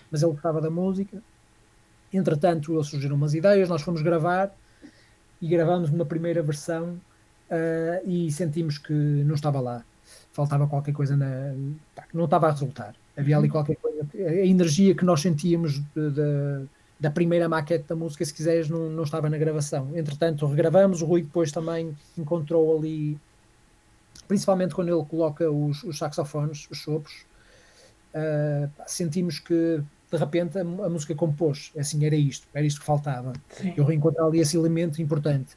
Mas 0.10 0.24
ele 0.24 0.32
gostava 0.32 0.62
da 0.62 0.70
música. 0.70 1.22
Entretanto, 2.13 2.82
surgiram 2.84 3.16
umas 3.16 3.34
ideias, 3.34 3.68
nós 3.68 3.82
fomos 3.82 4.02
gravar 4.02 4.56
e 5.42 5.48
gravámos 5.48 5.90
uma 5.90 6.06
primeira 6.06 6.42
versão 6.42 7.00
uh, 7.52 8.10
e 8.10 8.32
sentimos 8.32 8.78
que 8.78 8.94
não 8.94 9.36
estava 9.36 9.60
lá 9.60 9.84
faltava 10.38 10.68
qualquer 10.68 10.94
coisa 10.94 11.18
na. 11.18 11.54
não 12.13 12.26
estava 12.26 12.48
a 12.48 12.52
resultar. 12.52 12.94
Havia 13.18 13.38
ali 13.38 13.48
uhum. 13.48 13.54
qualquer 13.54 13.76
coisa. 13.78 14.08
A 14.16 14.46
energia 14.46 14.94
que 14.94 15.04
nós 15.04 15.22
sentíamos 15.22 15.80
de, 15.80 16.12
de, 16.12 16.68
da 17.00 17.12
primeira 17.12 17.48
maquete 17.48 17.86
da 17.88 17.96
música, 17.96 18.26
se 18.26 18.34
quiseres, 18.34 18.70
não, 18.70 18.90
não 18.90 19.04
estava 19.04 19.30
na 19.30 19.38
gravação. 19.38 19.92
Entretanto, 19.96 20.46
regravamos. 20.48 21.02
O 21.02 21.06
Rui 21.06 21.22
depois 21.22 21.52
também 21.52 21.96
encontrou 22.18 22.78
ali, 22.78 23.18
principalmente 24.28 24.74
quando 24.74 24.90
ele 24.90 25.06
coloca 25.06 25.50
os, 25.50 25.84
os 25.84 25.98
saxofones, 25.98 26.68
os 26.72 26.82
sopros, 26.82 27.26
uh, 28.16 28.70
sentimos 28.88 29.40
que 29.40 29.82
de 30.12 30.18
repente 30.18 30.58
a, 30.58 30.62
a, 30.62 30.90
música 30.90 31.14
compôs. 31.14 31.72
Assim, 31.78 32.04
era 32.06 32.16
isto, 32.16 32.48
era 32.54 32.66
isto 32.66 32.80
que 32.80 32.86
faltava. 32.86 33.34
Sim. 33.50 33.74
Eu 33.78 33.86
reencontrei 33.86 34.26
ali 34.26 34.40
esse 34.40 34.58
elemento 34.58 35.02
importante. 35.02 35.56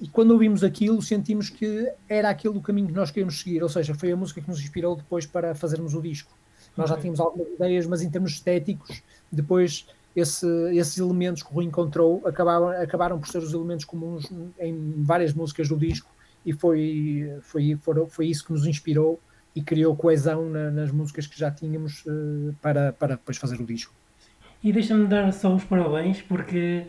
E 0.00 0.06
quando 0.08 0.30
ouvimos 0.30 0.62
aquilo, 0.62 1.02
sentimos 1.02 1.50
que 1.50 1.92
era 2.08 2.30
aquele 2.30 2.56
o 2.56 2.60
caminho 2.60 2.88
que 2.88 2.94
nós 2.94 3.10
queríamos 3.10 3.40
seguir, 3.40 3.60
ou 3.60 3.68
seja, 3.68 3.92
foi 3.92 4.12
a 4.12 4.16
música 4.16 4.40
que 4.40 4.48
nos 4.48 4.60
inspirou 4.60 4.94
depois 4.94 5.26
para 5.26 5.52
fazermos 5.52 5.94
o 5.94 6.00
disco. 6.00 6.30
Nós 6.76 6.88
já 6.88 6.96
tínhamos 6.96 7.18
algumas 7.18 7.48
ideias, 7.48 7.86
mas 7.86 8.00
em 8.00 8.08
termos 8.08 8.32
estéticos, 8.32 9.02
depois 9.32 9.86
esse, 10.14 10.46
esses 10.72 10.98
elementos 10.98 11.42
que 11.42 11.50
o 11.50 11.54
Rui 11.54 11.64
encontrou 11.64 12.22
acabaram, 12.26 12.68
acabaram 12.68 13.18
por 13.18 13.28
ser 13.28 13.38
os 13.38 13.52
elementos 13.52 13.84
comuns 13.84 14.30
em 14.58 15.02
várias 15.02 15.32
músicas 15.32 15.68
do 15.68 15.76
disco 15.76 16.10
e 16.44 16.52
foi, 16.52 17.32
foi, 17.42 17.76
foi, 17.76 18.06
foi 18.08 18.26
isso 18.26 18.44
que 18.44 18.52
nos 18.52 18.66
inspirou 18.66 19.20
e 19.54 19.62
criou 19.62 19.94
coesão 19.96 20.48
na, 20.48 20.70
nas 20.70 20.90
músicas 20.90 21.26
que 21.26 21.38
já 21.38 21.50
tínhamos 21.50 22.04
uh, 22.06 22.54
para, 22.60 22.92
para 22.92 23.14
depois 23.16 23.36
fazer 23.36 23.60
o 23.60 23.64
disco. 23.64 23.94
E 24.62 24.72
deixa-me 24.72 25.06
dar 25.06 25.32
só 25.32 25.54
os 25.54 25.64
parabéns 25.64 26.22
porque 26.22 26.86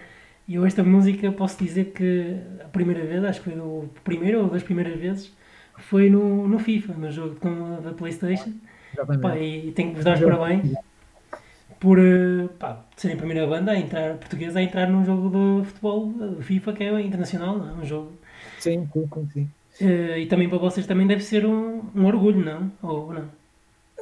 eu 0.48 0.66
esta 0.66 0.84
música 0.84 1.32
posso 1.32 1.64
dizer 1.64 1.92
que 1.92 2.38
a 2.64 2.68
primeira 2.68 3.06
vez, 3.06 3.24
acho 3.24 3.42
que 3.42 3.50
foi 3.50 3.56
do 3.58 3.90
primeiro 4.04 4.44
ou 4.44 4.50
das 4.50 4.64
primeiras 4.64 5.00
vezes, 5.00 5.34
foi 5.78 6.10
no, 6.10 6.48
no 6.48 6.60
FIFA, 6.60 6.94
no 6.94 7.12
jogo 7.12 7.38
da 7.82 7.94
Playstation. 7.94 8.54
Pá, 9.22 9.38
e 9.38 9.72
tenho 9.72 9.90
que 9.90 9.96
vos 9.96 10.04
dar 10.04 10.16
os 10.16 10.24
parabéns 10.24 10.74
por 11.82 11.98
eh, 12.00 12.48
pá, 12.60 12.86
serem 12.96 13.16
a 13.16 13.18
primeira 13.18 13.48
banda 13.48 13.72
a 13.72 13.78
entrar, 13.78 14.16
portuguesa 14.18 14.60
a 14.60 14.64
entrar 14.64 14.88
num 14.88 15.04
jogo 15.04 15.62
de 15.62 15.68
futebol 15.68 16.14
FIFA 16.42 16.74
que 16.74 16.84
é 16.84 17.02
internacional, 17.02 17.58
não 17.58 17.70
é? 17.70 17.74
Um 17.74 17.84
jogo. 17.86 18.12
Sim, 18.60 18.88
sim, 18.94 19.30
sim. 19.34 19.50
Uh, 19.82 20.18
e 20.18 20.28
também 20.28 20.48
para 20.48 20.60
vocês 20.60 20.86
também 20.86 21.08
deve 21.08 21.24
ser 21.24 21.44
um, 21.44 21.82
um 21.96 22.06
orgulho, 22.06 22.46
não? 22.46 22.72
Ou 22.84 23.12
não? 23.12 23.28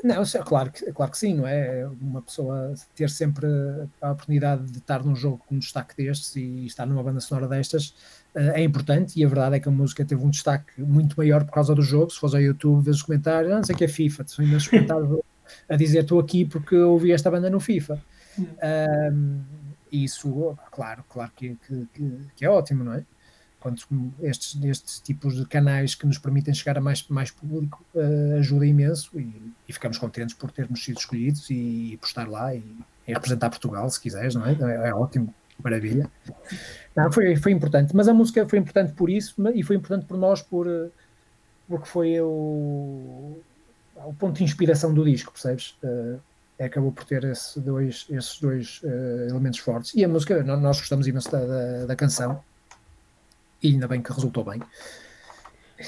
Não, 0.03 0.21
é 0.21 0.43
claro 0.45 0.71
que, 0.71 0.91
claro 0.91 1.11
que 1.11 1.17
sim, 1.17 1.33
não 1.33 1.47
é? 1.47 1.87
Uma 2.01 2.21
pessoa 2.21 2.73
ter 2.95 3.09
sempre 3.09 3.47
a 4.01 4.11
oportunidade 4.11 4.69
de 4.69 4.79
estar 4.79 5.03
num 5.03 5.15
jogo 5.15 5.41
com 5.47 5.55
um 5.55 5.59
destaque 5.59 5.95
destes 5.95 6.35
e 6.35 6.65
estar 6.65 6.85
numa 6.85 7.03
banda 7.03 7.21
sonora 7.21 7.47
destas 7.47 7.93
uh, 8.35 8.51
é 8.55 8.61
importante 8.61 9.17
e 9.17 9.23
a 9.23 9.27
verdade 9.27 9.55
é 9.55 9.59
que 9.59 9.69
a 9.69 9.71
música 9.71 10.03
teve 10.03 10.21
um 10.21 10.29
destaque 10.29 10.81
muito 10.81 11.15
maior 11.17 11.45
por 11.45 11.53
causa 11.53 11.73
do 11.73 11.81
jogo. 11.81 12.11
Se 12.11 12.19
fores 12.19 12.35
ao 12.35 12.41
YouTube, 12.41 12.83
vês 12.83 12.97
os 12.97 13.03
comentários, 13.03 13.53
ah, 13.53 13.55
não 13.55 13.63
sei 13.63 13.73
que 13.73 13.85
é 13.85 13.87
FIFA, 13.87 14.25
são 14.27 14.43
imensos 14.43 14.67
comentários 14.67 15.21
a 15.67 15.75
dizer 15.75 16.01
estou 16.01 16.19
aqui 16.19 16.45
porque 16.45 16.75
ouvi 16.75 17.11
esta 17.11 17.29
banda 17.31 17.49
no 17.49 17.59
FIFA. 17.59 18.01
Um, 18.39 19.41
isso, 19.91 20.57
claro, 20.71 21.03
claro 21.09 21.31
que, 21.35 21.57
que, 21.67 21.87
que 22.35 22.45
é 22.45 22.49
ótimo, 22.49 22.83
não 22.83 22.93
é? 22.93 23.03
quando 23.59 23.81
estes, 24.21 24.61
estes 24.63 24.99
tipos 24.99 25.35
de 25.35 25.45
canais 25.45 25.93
que 25.93 26.05
nos 26.05 26.17
permitem 26.17 26.53
chegar 26.53 26.77
a 26.77 26.81
mais, 26.81 27.05
mais 27.09 27.29
público 27.29 27.83
uh, 27.93 28.37
ajuda 28.37 28.65
imenso 28.65 29.19
e, 29.19 29.53
e, 29.67 29.73
ficamos 29.73 29.97
contentes 29.97 30.33
por 30.33 30.49
termos 30.51 30.83
sido 30.83 30.97
escolhidos 30.97 31.49
e, 31.49 31.93
e 31.93 31.97
por 31.97 32.07
estar 32.07 32.27
lá 32.27 32.55
e, 32.55 32.63
e, 33.07 33.13
representar 33.13 33.49
Portugal, 33.49 33.89
se 33.89 33.99
quiseres, 33.99 34.35
não 34.35 34.45
é? 34.45 34.53
É, 34.53 34.89
é 34.89 34.93
ótimo, 34.93 35.33
maravilha. 35.61 36.09
Não, 36.95 37.11
foi, 37.11 37.35
foi 37.35 37.51
importante, 37.51 37.93
mas 37.95 38.07
a 38.07 38.13
música 38.13 38.47
foi 38.47 38.59
importante 38.59 38.93
por 38.93 39.09
isso 39.09 39.35
e 39.53 39.61
foi 39.61 39.75
importante 39.75 40.05
por 40.05 40.17
nós 40.17 40.41
por, 40.41 40.65
porque 41.67 41.85
foi 41.85 42.19
o, 42.21 43.41
ponto 44.17 44.37
de 44.37 44.43
inspiração 44.43 44.93
do 44.93 45.03
disco, 45.03 45.31
percebes? 45.31 45.75
Uh, 45.83 46.19
acabou 46.63 46.91
por 46.91 47.05
ter 47.05 47.23
esse 47.23 47.59
dois, 47.59 48.05
esses 48.09 48.39
dois 48.39 48.81
uh, 48.83 49.29
elementos 49.29 49.59
fortes. 49.59 49.93
E 49.95 50.03
a 50.03 50.07
música, 50.07 50.43
nós 50.43 50.79
gostamos 50.79 51.07
imenso 51.07 51.31
da, 51.31 51.39
da, 51.39 51.85
da, 51.85 51.95
canção, 51.95 52.43
e 53.63 53.69
ainda 53.69 53.87
bem 53.87 54.01
que 54.01 54.11
resultou 54.11 54.43
bem. 54.43 54.61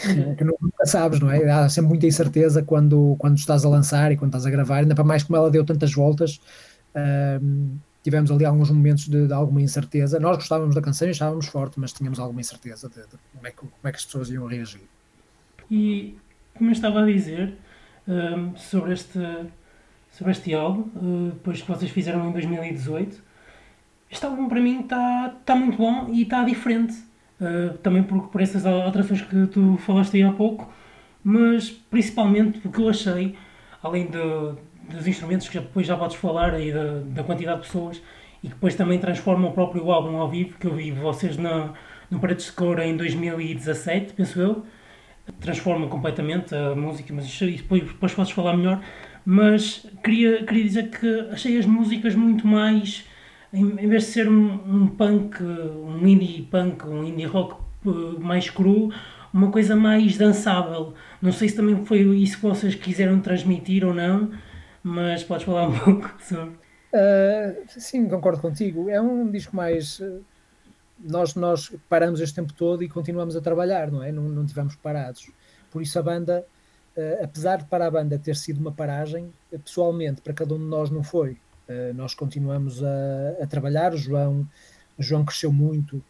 Uhum. 0.06 0.36
que 0.36 0.44
nunca 0.46 0.86
sabes, 0.86 1.20
não 1.20 1.30
é? 1.30 1.50
Há 1.52 1.68
sempre 1.68 1.90
muita 1.90 2.08
incerteza 2.08 2.64
quando, 2.64 3.16
quando 3.20 3.38
estás 3.38 3.66
a 3.66 3.70
lançar 3.70 4.12
e 4.12 4.18
quando 4.18 4.30
estás 4.30 4.46
a 4.46 4.50
gravar, 4.50 4.78
ainda 4.78 4.96
para 4.96 5.04
mais 5.04 5.24
como 5.24 5.36
ela 5.36 5.52
deu 5.52 5.66
tantas 5.66 5.94
voltas. 5.94 6.40
Uh, 6.96 7.78
tivemos 8.02 8.32
ali 8.32 8.46
alguns 8.46 8.70
momentos 8.70 9.08
de, 9.08 9.28
de, 9.28 9.34
alguma 9.34 9.62
incerteza. 9.62 10.20
Nós 10.20 10.38
gostávamos 10.38 10.76
da 10.76 10.82
canção 10.82 11.10
e 11.10 11.12
estávamos 11.12 11.48
forte, 11.48 11.80
mas 11.80 11.92
tínhamos 11.92 12.20
alguma 12.20 12.40
incerteza 12.40 12.88
de, 12.88 13.02
de 13.02 13.18
como, 13.34 13.48
é 13.48 13.52
que, 13.52 13.58
como 13.58 13.72
é 13.84 13.92
que 13.92 13.98
as 13.98 14.06
pessoas 14.06 14.30
iam 14.30 14.46
reagir. 14.48 14.82
E 15.70 16.18
como 16.54 16.70
eu 16.70 16.74
estava 16.74 17.02
a 17.02 17.06
dizer 17.06 17.58
um, 18.08 18.56
sobre, 18.56 18.94
este, 18.94 19.20
sobre 20.12 20.32
este 20.32 20.54
álbum, 20.54 20.82
uh, 20.96 21.32
depois 21.34 21.62
que 21.62 21.68
vocês 21.68 21.92
fizeram 21.92 22.30
em 22.30 22.32
2018, 22.32 23.22
este 24.10 24.26
álbum 24.26 24.50
para 24.50 24.60
mim 24.60 24.82
está 24.82 25.36
tá 25.46 25.56
muito 25.56 25.78
bom 25.78 26.10
e 26.12 26.24
está 26.24 26.44
diferente. 26.44 26.94
Uh, 27.40 27.76
também 27.80 28.04
por, 28.04 28.28
por 28.28 28.40
essas 28.40 28.66
alterações 28.66 29.22
que 29.22 29.48
tu 29.48 29.78
falaste 29.78 30.16
aí 30.16 30.24
há 30.24 30.32
pouco, 30.32 30.72
mas 31.24 31.70
principalmente 31.70 32.60
porque 32.60 32.80
eu 32.82 32.90
achei, 32.90 33.36
além 33.82 34.08
dos 34.08 35.08
instrumentos 35.08 35.50
que 35.50 35.60
depois 35.60 35.88
já 35.88 35.98
podes 35.98 36.18
falar 36.18 36.60
e 36.60 36.72
da, 36.72 37.00
da 37.00 37.24
quantidade 37.24 37.62
de 37.62 37.68
pessoas, 37.68 38.02
e 38.44 38.48
que 38.48 38.54
depois 38.54 38.76
também 38.76 39.00
transformam 39.00 39.50
o 39.50 39.54
próprio 39.54 39.92
álbum 39.92 40.18
ao 40.18 40.30
vivo, 40.30 40.58
que 40.60 40.68
eu 40.68 40.76
vi 40.76 40.92
vocês 40.92 41.38
na, 41.38 41.74
no 42.10 42.20
Paredes 42.20 42.46
de 42.46 42.52
Cor 42.52 42.80
em 42.80 42.96
2017, 42.98 44.14
penso 44.14 44.40
eu, 44.40 44.66
transforma 45.40 45.88
completamente 45.88 46.54
a 46.56 46.76
música, 46.76 47.14
mas 47.14 47.26
isso, 47.26 47.46
depois, 47.46 47.84
depois 47.84 48.14
podes 48.14 48.32
falar 48.32 48.56
melhor. 48.56 48.82
Mas 49.26 49.86
queria, 50.04 50.44
queria 50.44 50.64
dizer 50.64 50.90
que 50.90 51.30
achei 51.32 51.58
as 51.58 51.66
músicas 51.66 52.16
muito 52.16 52.48
mais, 52.48 53.08
em, 53.54 53.62
em 53.62 53.88
vez 53.88 54.04
de 54.04 54.10
ser 54.10 54.28
um, 54.28 54.54
um, 54.54 54.88
punk, 54.88 55.42
um 55.44 56.08
indie 56.08 56.42
punk, 56.44 56.88
um 56.88 57.04
indie 57.04 57.26
rock 57.26 57.56
eh, 57.86 58.20
mais 58.20 58.50
cru, 58.50 58.92
uma 59.34 59.52
coisa 59.52 59.76
mais 59.76 60.18
dançável. 60.18 60.94
Não 61.22 61.32
sei 61.32 61.50
se 61.50 61.56
também 61.56 61.86
foi 61.86 62.00
isso 62.18 62.38
que 62.38 62.44
vocês 62.44 62.76
quiseram 62.76 63.20
transmitir 63.20 63.86
ou 63.86 63.94
não, 63.94 64.32
mas 64.84 65.24
podes 65.24 65.46
falar 65.46 65.68
um 65.68 65.78
pouco 65.78 66.12
sobre. 66.20 66.56
Uh, 66.94 67.64
sim, 67.68 68.10
concordo 68.10 68.42
contigo. 68.42 68.90
É 68.90 69.00
um 69.00 69.30
disco 69.32 69.56
mais 69.56 70.02
eh, 70.02 70.20
nós, 71.04 71.36
nós 71.36 71.74
paramos 71.90 72.20
este 72.20 72.36
tempo 72.36 72.54
todo 72.54 72.84
e 72.84 72.90
continuamos 72.90 73.36
a 73.36 73.42
trabalhar, 73.42 73.92
não 73.92 74.04
é? 74.04 74.12
Não, 74.12 74.24
não 74.24 74.46
tivemos 74.46 74.76
parados. 74.76 75.30
Por 75.70 75.82
isso 75.82 75.98
a 75.98 76.02
banda, 76.02 76.46
uh, 76.96 77.24
apesar 77.24 77.58
de 77.58 77.66
para 77.66 77.88
a 77.88 77.92
banda 77.92 78.20
ter 78.20 78.36
sido 78.36 78.60
uma 78.60 78.72
paragem, 78.72 79.34
uh, 79.52 79.60
pessoalmente, 79.60 80.22
para 80.22 80.34
cada 80.34 80.54
um 80.54 80.60
de 80.60 80.66
nós 80.66 80.90
não 80.90 81.04
foi. 81.04 81.32
Uh, 81.68 81.94
nós 81.96 82.14
continuamos 82.14 82.84
a, 82.84 83.44
a, 83.44 83.48
trabalhar, 83.48 83.94
o 83.94 83.98
João, 83.98 84.48
o 84.98 85.04
João 85.04 85.26
cresceu 85.26 85.52
muito, 85.52 86.04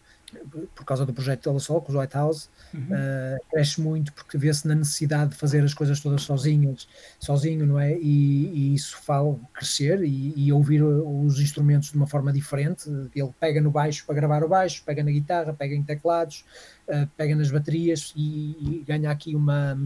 por 0.76 0.86
causa 0.86 1.06
do 1.06 1.14
projeto 1.14 1.42
Tela 1.42 1.60
Sol, 1.60 1.82
com 1.82 1.92
os 1.92 1.98
White 1.98 2.16
House, 2.16 2.50
uhum. 2.74 2.82
uh, 2.82 3.46
cresce 3.50 3.82
muito 3.82 4.14
porque 4.14 4.38
vê-se 4.38 4.68
na 4.68 4.76
necessidade 4.76 5.32
de 5.32 5.36
fazer 5.36 5.64
as 5.64 5.74
coisas 5.74 6.00
todas 6.00 6.22
sozinhas, 6.22 6.88
sozinho, 7.20 7.66
não 7.66 7.80
é? 7.80 7.94
E, 7.94 8.48
e 8.48 8.76
isso 8.76 8.98
faz 9.02 9.36
crescer 9.54 10.04
e, 10.04 10.34
e, 10.36 10.54
ouvir 10.54 10.82
os 10.84 11.40
instrumentos 11.40 11.92
de 11.92 11.98
uma 11.98 12.08
forma 12.08 12.32
diferente. 12.32 12.90
Ele 13.16 13.30
pega 13.40 13.62
no 13.62 13.72
baixo 13.72 14.06
para 14.06 14.16
gravar 14.16 14.44
o 14.44 14.48
baixo, 14.48 14.84
pega 14.86 15.04
na 15.04 15.12
guitarra, 15.12 15.54
pega 15.54 15.76
em 15.76 15.84
teclados, 15.84 16.46
uh, 16.88 17.08
pega 17.18 17.36
nas 17.36 17.52
baterias 17.52 18.14
e, 18.16 18.52
e, 18.60 18.84
ganha 18.88 19.12
aqui 19.12 19.36
uma 19.36 19.78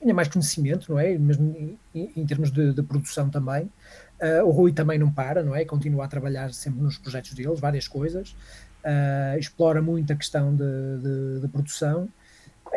ganha 0.00 0.14
mais 0.14 0.28
conhecimento, 0.28 0.92
não 0.92 0.98
é? 0.98 1.18
Mesmo 1.18 1.76
em, 1.92 2.12
em 2.14 2.26
termos 2.26 2.52
de, 2.52 2.72
de, 2.72 2.82
produção 2.82 3.28
também. 3.28 3.70
Uh, 4.20 4.44
o 4.44 4.50
Rui 4.50 4.72
também 4.72 4.98
não 4.98 5.10
para, 5.10 5.42
não 5.42 5.54
é? 5.54 5.64
Continua 5.64 6.04
a 6.04 6.08
trabalhar 6.08 6.52
sempre 6.52 6.80
nos 6.80 6.98
projetos 6.98 7.32
deles, 7.34 7.58
várias 7.58 7.88
coisas 7.88 8.34
uh, 8.88 9.38
explora 9.38 9.82
muito 9.82 10.12
a 10.12 10.16
questão 10.16 10.54
de, 10.54 10.64
de, 11.02 11.40
de, 11.40 11.48
produção. 11.48 12.08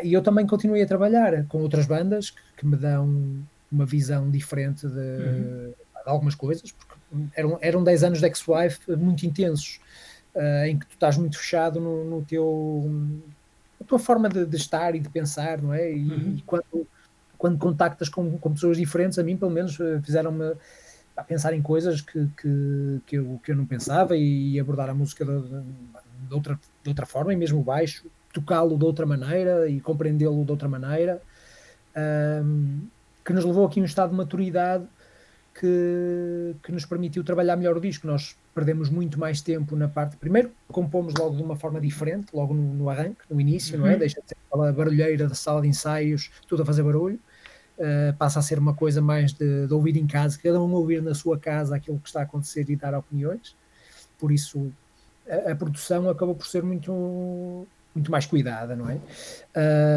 E 0.02 0.12
eu 0.12 0.22
também 0.22 0.46
continuei 0.46 0.82
a 0.82 0.86
trabalhar 0.86 1.44
com 1.46 1.58
outras 1.58 1.86
bandas 1.86 2.30
que, 2.30 2.40
que 2.58 2.66
me 2.66 2.76
dão 2.76 3.42
uma 3.70 3.86
visão 3.86 4.30
diferente 4.30 4.86
de, 4.86 4.98
uhum. 4.98 5.68
de, 5.68 5.74
algumas 6.04 6.34
coisas, 6.34 6.70
porque 6.72 6.94
eram, 7.34 7.58
eram 7.60 7.84
10 7.84 8.04
anos 8.04 8.18
de 8.20 8.26
ex-wife 8.26 8.96
muito 8.96 9.24
intensos, 9.24 9.80
uh, 10.34 10.66
em 10.66 10.78
que 10.78 10.86
tu 10.86 10.94
estás 10.94 11.16
muito 11.16 11.38
fechado 11.38 11.80
no, 11.80 12.04
no 12.04 12.22
teu 12.22 12.90
a 13.80 13.84
tua 13.84 13.98
forma 13.98 14.28
de, 14.28 14.46
de, 14.46 14.56
estar 14.56 14.94
e 14.94 15.00
de 15.00 15.08
pensar, 15.08 15.60
não 15.60 15.74
é? 15.74 15.92
E, 15.92 16.08
uhum. 16.08 16.34
e 16.38 16.42
quando, 16.42 16.86
quando 17.36 17.58
contactas 17.58 18.08
com, 18.08 18.38
com, 18.38 18.52
pessoas 18.52 18.76
diferentes, 18.76 19.18
a 19.18 19.24
mim 19.24 19.36
pelo 19.36 19.50
menos 19.50 19.78
eh, 19.80 20.00
fizeram-me 20.04 20.54
a 21.16 21.22
pensar 21.22 21.52
em 21.54 21.62
coisas 21.62 22.00
que, 22.00 22.26
que, 22.36 23.00
que, 23.06 23.16
eu, 23.16 23.40
que 23.44 23.52
eu 23.52 23.56
não 23.56 23.66
pensava 23.66 24.16
e 24.16 24.58
abordar 24.58 24.88
a 24.88 24.94
música 24.94 25.24
de, 25.24 25.40
de, 26.28 26.34
outra, 26.34 26.58
de 26.82 26.88
outra 26.88 27.06
forma, 27.06 27.32
e 27.32 27.36
mesmo 27.36 27.60
o 27.60 27.62
baixo, 27.62 28.06
tocá-lo 28.32 28.78
de 28.78 28.84
outra 28.84 29.04
maneira 29.04 29.68
e 29.68 29.80
compreendê-lo 29.80 30.44
de 30.44 30.50
outra 30.50 30.68
maneira, 30.68 31.20
um, 32.44 32.80
que 33.24 33.32
nos 33.32 33.44
levou 33.44 33.66
aqui 33.66 33.78
a 33.78 33.82
um 33.82 33.86
estado 33.86 34.10
de 34.10 34.16
maturidade 34.16 34.84
que, 35.54 36.56
que 36.62 36.72
nos 36.72 36.86
permitiu 36.86 37.22
trabalhar 37.22 37.56
melhor 37.56 37.76
o 37.76 37.80
disco. 37.80 38.06
Nós 38.06 38.36
perdemos 38.54 38.88
muito 38.88 39.20
mais 39.20 39.42
tempo 39.42 39.76
na 39.76 39.86
parte. 39.88 40.16
Primeiro, 40.16 40.50
compomos 40.68 41.12
logo 41.14 41.36
de 41.36 41.42
uma 41.42 41.56
forma 41.56 41.78
diferente, 41.78 42.34
logo 42.34 42.54
no, 42.54 42.74
no 42.74 42.88
arranque, 42.88 43.20
no 43.30 43.38
início, 43.38 43.74
uhum. 43.74 43.82
não 43.82 43.88
é? 43.88 43.92
Uhum. 43.92 43.98
Deixa 43.98 44.20
de 44.20 44.28
ser 44.28 44.36
aquela 44.48 44.72
barulheira 44.72 45.28
da 45.28 45.34
sala 45.34 45.60
de 45.60 45.68
ensaios, 45.68 46.30
tudo 46.48 46.62
a 46.62 46.66
fazer 46.66 46.82
barulho 46.82 47.20
uh, 47.82 48.16
passa 48.16 48.38
a 48.38 48.42
ser 48.42 48.58
uma 48.58 48.74
coisa 48.74 49.02
mais 49.02 49.32
de, 49.32 49.66
de, 49.66 49.74
ouvir 49.74 49.96
em 49.96 50.06
casa, 50.06 50.38
cada 50.40 50.62
um 50.62 50.72
ouvir 50.72 51.02
na 51.02 51.14
sua 51.14 51.38
casa 51.38 51.74
aquilo 51.74 51.98
que 51.98 52.08
está 52.08 52.20
a 52.20 52.22
acontecer 52.22 52.68
e 52.70 52.76
dar 52.76 52.94
opiniões. 52.94 53.56
Por 54.18 54.30
isso, 54.30 54.72
a, 55.28 55.52
a 55.52 55.56
produção 55.56 56.08
acabou 56.08 56.34
por 56.34 56.46
ser 56.46 56.62
muito, 56.62 57.66
muito 57.94 58.10
mais 58.10 58.24
cuidada, 58.24 58.76
não 58.76 58.88
é? 58.88 59.00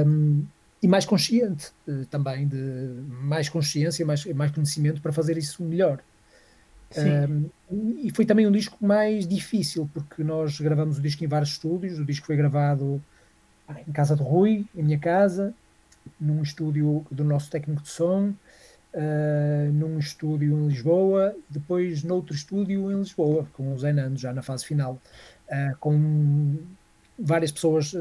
Um, 0.06 0.44
e 0.82 0.88
mais 0.88 1.06
consciente 1.06 1.72
uh, 1.88 2.06
também, 2.08 2.48
de 2.48 2.58
mais 3.22 3.48
consciência, 3.48 4.06
mais, 4.06 4.26
mais 4.26 4.52
conhecimento 4.52 5.02
para 5.02 5.14
fazer 5.14 5.38
isso 5.38 5.64
melhor. 5.64 6.00
Um, 6.98 7.50
e 8.04 8.12
foi 8.14 8.26
também 8.26 8.48
um 8.48 8.52
disco 8.52 8.78
mais 8.80 9.28
difícil, 9.28 9.90
porque 9.94 10.24
nós 10.24 10.60
gravamos 10.60 10.98
o 10.98 11.02
disco 11.02 11.24
em 11.24 11.28
vários 11.28 11.52
estúdios. 11.52 12.00
O 12.00 12.06
disco 12.06 12.26
foi 12.26 12.36
gravado 12.36 13.04
em 13.88 13.92
casa 13.92 14.16
de 14.16 14.22
Rui, 14.22 14.66
em 14.76 14.84
minha 14.84 15.00
casa, 15.00 15.54
num 16.20 16.42
estúdio 16.42 17.06
do 17.12 17.24
nosso 17.24 17.50
técnico 17.50 17.82
de 17.82 17.90
som, 17.90 18.34
uh, 18.96 19.72
num 19.74 20.00
estúdio 20.00 20.58
em 20.58 20.68
Lisboa, 20.68 21.36
depois 21.50 22.04
noutro 22.04 22.36
estúdio 22.36 22.92
em 22.92 23.00
Lisboa, 23.00 23.48
com 23.54 23.74
o 23.74 23.78
Zé 23.78 23.92
Nando, 23.92 24.18
já 24.18 24.34
na 24.34 24.42
fase 24.42 24.66
final, 24.66 25.00
uh, 25.50 25.78
com 25.80 26.58
várias 27.20 27.52
pessoas. 27.52 27.94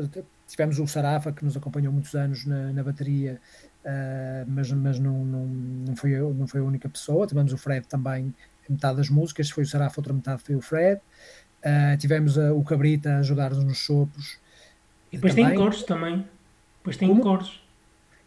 Tivemos 0.46 0.78
o 0.78 0.86
Sarafa, 0.86 1.32
que 1.32 1.44
nos 1.44 1.56
acompanhou 1.56 1.92
muitos 1.92 2.14
anos 2.14 2.44
na, 2.44 2.72
na 2.72 2.82
bateria, 2.82 3.40
uh, 3.84 4.44
mas, 4.46 4.70
mas 4.70 4.98
não, 4.98 5.24
não, 5.24 5.46
não, 5.46 5.96
foi, 5.96 6.16
não 6.18 6.46
foi 6.46 6.60
a 6.60 6.64
única 6.64 6.88
pessoa. 6.88 7.26
Tivemos 7.26 7.52
o 7.52 7.56
Fred 7.56 7.86
também, 7.86 8.34
metade 8.68 8.96
das 8.96 9.10
músicas, 9.10 9.50
foi 9.50 9.64
o 9.64 9.66
Sarafa, 9.66 10.00
outra 10.00 10.12
metade 10.12 10.42
foi 10.42 10.54
o 10.54 10.60
Fred. 10.60 11.00
tivemos 11.98 12.36
o 12.36 12.62
Cabrita 12.62 13.16
a 13.16 13.18
ajudar-nos 13.18 13.64
nos 13.64 13.84
sopros. 13.84 14.38
E 15.10 15.16
depois 15.16 15.34
também. 15.34 15.48
tem 15.50 15.58
coros 15.58 15.82
também. 15.82 16.28
Depois 16.78 16.96
tem 16.96 17.08
Como? 17.08 17.22
coros 17.22 17.63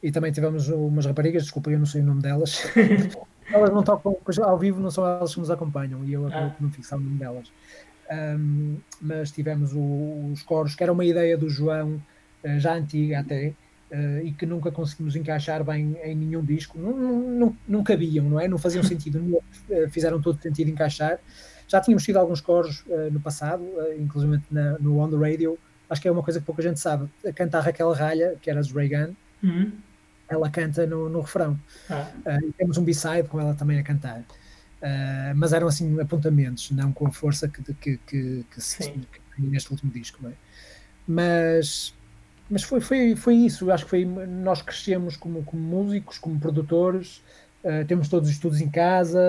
e 0.02 0.12
também 0.12 0.32
tivemos 0.32 0.70
umas 0.70 1.06
raparigas, 1.06 1.44
desculpa, 1.44 1.72
eu 1.72 1.80
não 1.80 1.86
sei 1.86 2.02
o 2.02 2.06
nome 2.06 2.22
delas. 2.22 2.64
elas 3.52 3.70
não 3.72 3.84
tocam, 3.84 4.18
ao 4.44 4.58
vivo 4.58 4.80
não 4.80 4.92
são 4.92 5.06
elas 5.06 5.34
que 5.34 5.40
nos 5.40 5.50
acompanham 5.50 6.04
e 6.06 6.14
eu 6.14 6.28
acabo 6.28 6.48
ah. 6.48 6.50
por 6.50 6.64
não 6.64 6.72
fixar 6.72 7.00
o 7.00 7.02
nome 7.02 7.18
delas. 7.18 7.52
Um, 8.10 8.78
mas 9.02 9.32
tivemos 9.32 9.74
o, 9.74 10.32
os 10.32 10.42
coros, 10.44 10.76
que 10.76 10.84
era 10.84 10.94
uma 10.94 11.04
ideia 11.04 11.38
do 11.38 11.50
João, 11.50 12.02
uh, 12.44 12.60
já 12.60 12.74
antiga 12.74 13.20
até, 13.20 13.54
uh, 13.92 14.20
e 14.24 14.32
que 14.32 14.46
nunca 14.46 14.72
conseguimos 14.72 15.16
encaixar 15.16 15.64
bem 15.64 15.98
em 16.04 16.16
nenhum 16.16 16.44
disco. 16.44 16.80
Não, 16.80 16.96
não, 16.96 17.58
não 17.68 17.84
cabiam, 17.84 18.30
não 18.30 18.40
é? 18.40 18.48
Não 18.48 18.58
faziam 18.58 18.84
sentido, 18.84 19.20
não, 19.20 19.38
uh, 19.38 19.90
fizeram 19.90 20.22
todo 20.22 20.42
sentido 20.42 20.70
encaixar. 20.70 21.20
Já 21.68 21.82
tínhamos 21.82 22.04
tido 22.04 22.16
alguns 22.16 22.40
coros 22.40 22.86
no 23.12 23.20
passado, 23.20 23.62
inclusive 24.00 24.42
na, 24.50 24.80
no 24.80 25.00
On 25.00 25.10
The 25.10 25.18
Radio, 25.18 25.60
acho 25.90 26.02
que 26.02 26.08
é 26.08 26.12
uma 26.12 26.24
coisa 26.24 26.40
que 26.40 26.46
pouca 26.46 26.62
gente 26.62 26.80
sabe. 26.80 27.10
Canta 27.36 27.58
a 27.58 27.62
Raquel 27.62 27.92
Ralha, 27.92 28.36
que 28.42 28.50
era 28.50 28.62
dos 28.62 28.72
Reagan, 28.72 29.12
uhum 29.44 29.74
ela 30.30 30.50
canta 30.50 30.86
no, 30.86 31.10
no 31.10 31.22
refrão. 31.22 31.60
Ah. 31.90 32.10
Uh, 32.20 32.52
temos 32.54 32.78
um 32.78 32.84
B-side 32.84 33.28
com 33.28 33.40
ela 33.40 33.54
também 33.54 33.80
a 33.80 33.84
cantar. 33.84 34.20
Uh, 34.20 35.34
mas 35.36 35.54
eram 35.54 35.68
assim 35.68 36.00
apontamentos, 36.00 36.70
não 36.72 36.92
com 36.92 37.08
a 37.08 37.12
força 37.12 37.48
que, 37.48 37.62
que, 37.64 37.98
que, 37.98 38.46
que 38.52 38.62
se 38.62 38.92
que 38.92 39.42
neste 39.42 39.72
último 39.72 39.92
disco. 39.92 40.28
É? 40.28 40.32
Mas, 41.08 41.94
mas 42.50 42.64
foi, 42.64 42.82
foi, 42.82 43.16
foi 43.16 43.36
isso. 43.36 43.72
Acho 43.72 43.86
que 43.86 43.90
foi, 43.90 44.06
nós 44.06 44.62
crescemos 44.62 45.16
como, 45.16 45.44
como 45.44 45.62
músicos, 45.62 46.18
como 46.18 46.40
produtores. 46.40 47.24
Uh, 47.64 47.86
temos 47.88 48.08
todos 48.08 48.30
os 48.30 48.36
estudos 48.36 48.62
em 48.62 48.70
casa, 48.70 49.20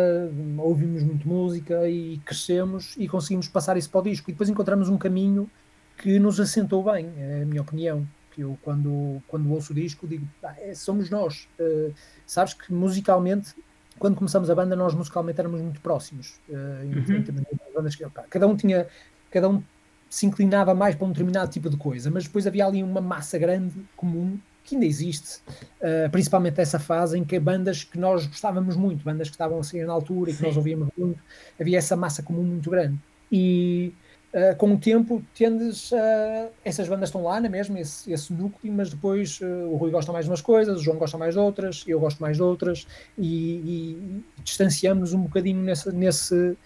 ouvimos 0.59 1.03
muito 1.03 1.27
música 1.27 1.89
e 1.89 2.19
crescemos 2.19 2.95
e 2.97 3.09
conseguimos 3.09 3.49
passar 3.49 3.77
isso 3.77 3.91
para 3.91 4.01
o 4.01 4.05
disco. 4.05 4.31
E 4.31 4.33
depois 4.33 4.51
encontramos 4.51 4.89
um 4.89 4.99
caminho 4.99 5.51
que 5.97 6.19
nos 6.19 6.39
assentou 6.39 6.85
bem, 6.85 7.11
é 7.17 7.43
a 7.43 7.47
minha 7.47 7.63
opinião 7.63 8.07
que 8.39 8.43
eu 8.43 8.57
quando, 8.63 9.21
quando 9.27 9.53
ouço 9.53 9.73
o 9.73 9.75
disco 9.75 10.07
digo, 10.07 10.25
ah, 10.45 10.55
é, 10.61 10.73
somos 10.73 11.11
nós. 11.11 11.49
Uh, 11.59 11.93
sabes 12.25 12.55
que 12.55 12.73
musicalmente, 12.73 13.53
quando 13.99 14.15
começamos 14.15 14.49
a 14.49 14.55
banda, 14.55 14.77
nós 14.77 14.95
musicalmente 14.95 15.41
éramos 15.41 15.61
muito 15.61 15.81
próximos. 15.81 16.41
Uh, 16.49 16.55
uhum. 16.55 17.15
em, 17.17 17.89
em, 17.97 18.11
cada 18.31 18.47
um 18.47 18.57
tinha, 18.57 18.87
cada 19.29 19.49
um 19.49 19.61
se 20.09 20.25
inclinava 20.25 20.73
mais 20.73 20.95
para 20.95 21.05
um 21.05 21.11
determinado 21.11 21.51
tipo 21.51 21.69
de 21.69 21.77
coisa, 21.77 22.11
mas 22.13 22.25
depois 22.25 22.47
havia 22.47 22.65
ali 22.65 22.81
uma 22.81 23.01
massa 23.01 23.37
grande 23.39 23.75
comum 23.97 24.39
que 24.63 24.77
ainda 24.77 24.87
existe, 24.87 25.41
uh, 25.81 26.09
principalmente 26.13 26.59
nessa 26.59 26.79
fase 26.79 27.19
em 27.19 27.25
que 27.25 27.41
bandas 27.41 27.83
que 27.83 27.99
nós 27.99 28.27
gostávamos 28.27 28.77
muito, 28.77 29.03
bandas 29.03 29.29
que 29.29 29.35
estavam 29.35 29.59
a 29.59 29.65
sair 29.65 29.85
na 29.85 29.93
altura 29.93 30.31
e 30.31 30.33
que 30.33 30.39
Sim. 30.39 30.47
nós 30.47 30.57
ouvíamos 30.57 30.89
muito, 30.97 31.21
havia 31.61 31.79
essa 31.79 31.97
massa 31.97 32.23
comum 32.23 32.45
muito 32.45 32.71
grande. 32.71 32.97
E 33.33 33.93
uh, 34.35 34.57
com 34.57 34.75
o 34.75 34.79
tempo 34.79 35.23
tendes 35.37 35.91
uh, 35.93 36.51
essas 36.65 36.89
bandas 36.89 37.09
estão 37.09 37.23
lá 37.23 37.41
na 37.41 37.47
é 37.47 37.51
mesma, 37.51 37.81
esse, 37.81 38.13
esse 38.13 38.33
núcleo, 38.33 38.73
mas 38.73 38.91
depois 38.91 39.41
uh, 39.41 39.47
o 39.71 39.77
Rui 39.77 39.91
gosta 39.91 40.13
mais 40.13 40.25
de 40.25 40.31
umas 40.31 40.41
coisas, 40.41 40.81
o 40.81 40.83
João 40.83 40.99
gosta 40.99 41.17
mais 41.17 41.35
de 41.35 41.41
outras, 41.41 41.85
eu 41.87 42.01
gosto 42.01 42.21
mais 42.21 42.37
de 42.37 42.43
outras, 42.43 42.87
e, 43.17 43.27
e, 43.27 44.23
e 44.39 44.43
distanciamos 44.43 45.13
um 45.13 45.23
bocadinho 45.23 45.63
nesse, 45.63 45.93
nesse, 45.93 46.57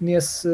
nesse, 0.00 0.48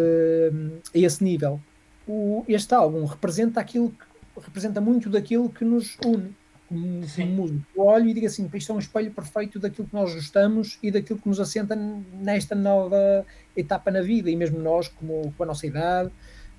a 0.94 0.98
esse 0.98 1.22
nível. 1.22 1.61
O, 2.06 2.44
este 2.48 2.74
álbum 2.74 3.04
representa 3.04 3.61
aquilo 3.61 3.90
que 3.90 4.40
representa 4.40 4.80
muito 4.80 5.11
daquilo 5.11 5.48
que 5.50 5.64
nos 5.64 5.96
une 6.04 6.34
como, 6.68 7.06
como 7.16 7.32
músico. 7.32 7.66
Eu 7.74 7.84
olho 7.84 8.09
e 8.09 8.14
digo 8.14 8.26
assim, 8.26 8.48
isto 8.52 8.72
é 8.72 8.74
um 8.74 8.78
espelho 8.78 9.11
perfeito 9.11 9.59
daquilo 9.59 9.88
que 9.88 9.94
nós 9.94 10.14
gostamos 10.14 10.78
e 10.82 10.90
daquilo 10.90 11.18
que 11.18 11.28
nos 11.28 11.40
assenta 11.40 11.74
nesta 11.74 12.54
nova 12.54 13.24
etapa 13.56 13.90
na 13.90 14.02
vida, 14.02 14.30
e 14.30 14.36
mesmo 14.36 14.59
nós, 14.59 14.88
como 14.88 15.32
com 15.36 15.42
a 15.42 15.46
nossa 15.46 15.66
idade, 15.66 16.11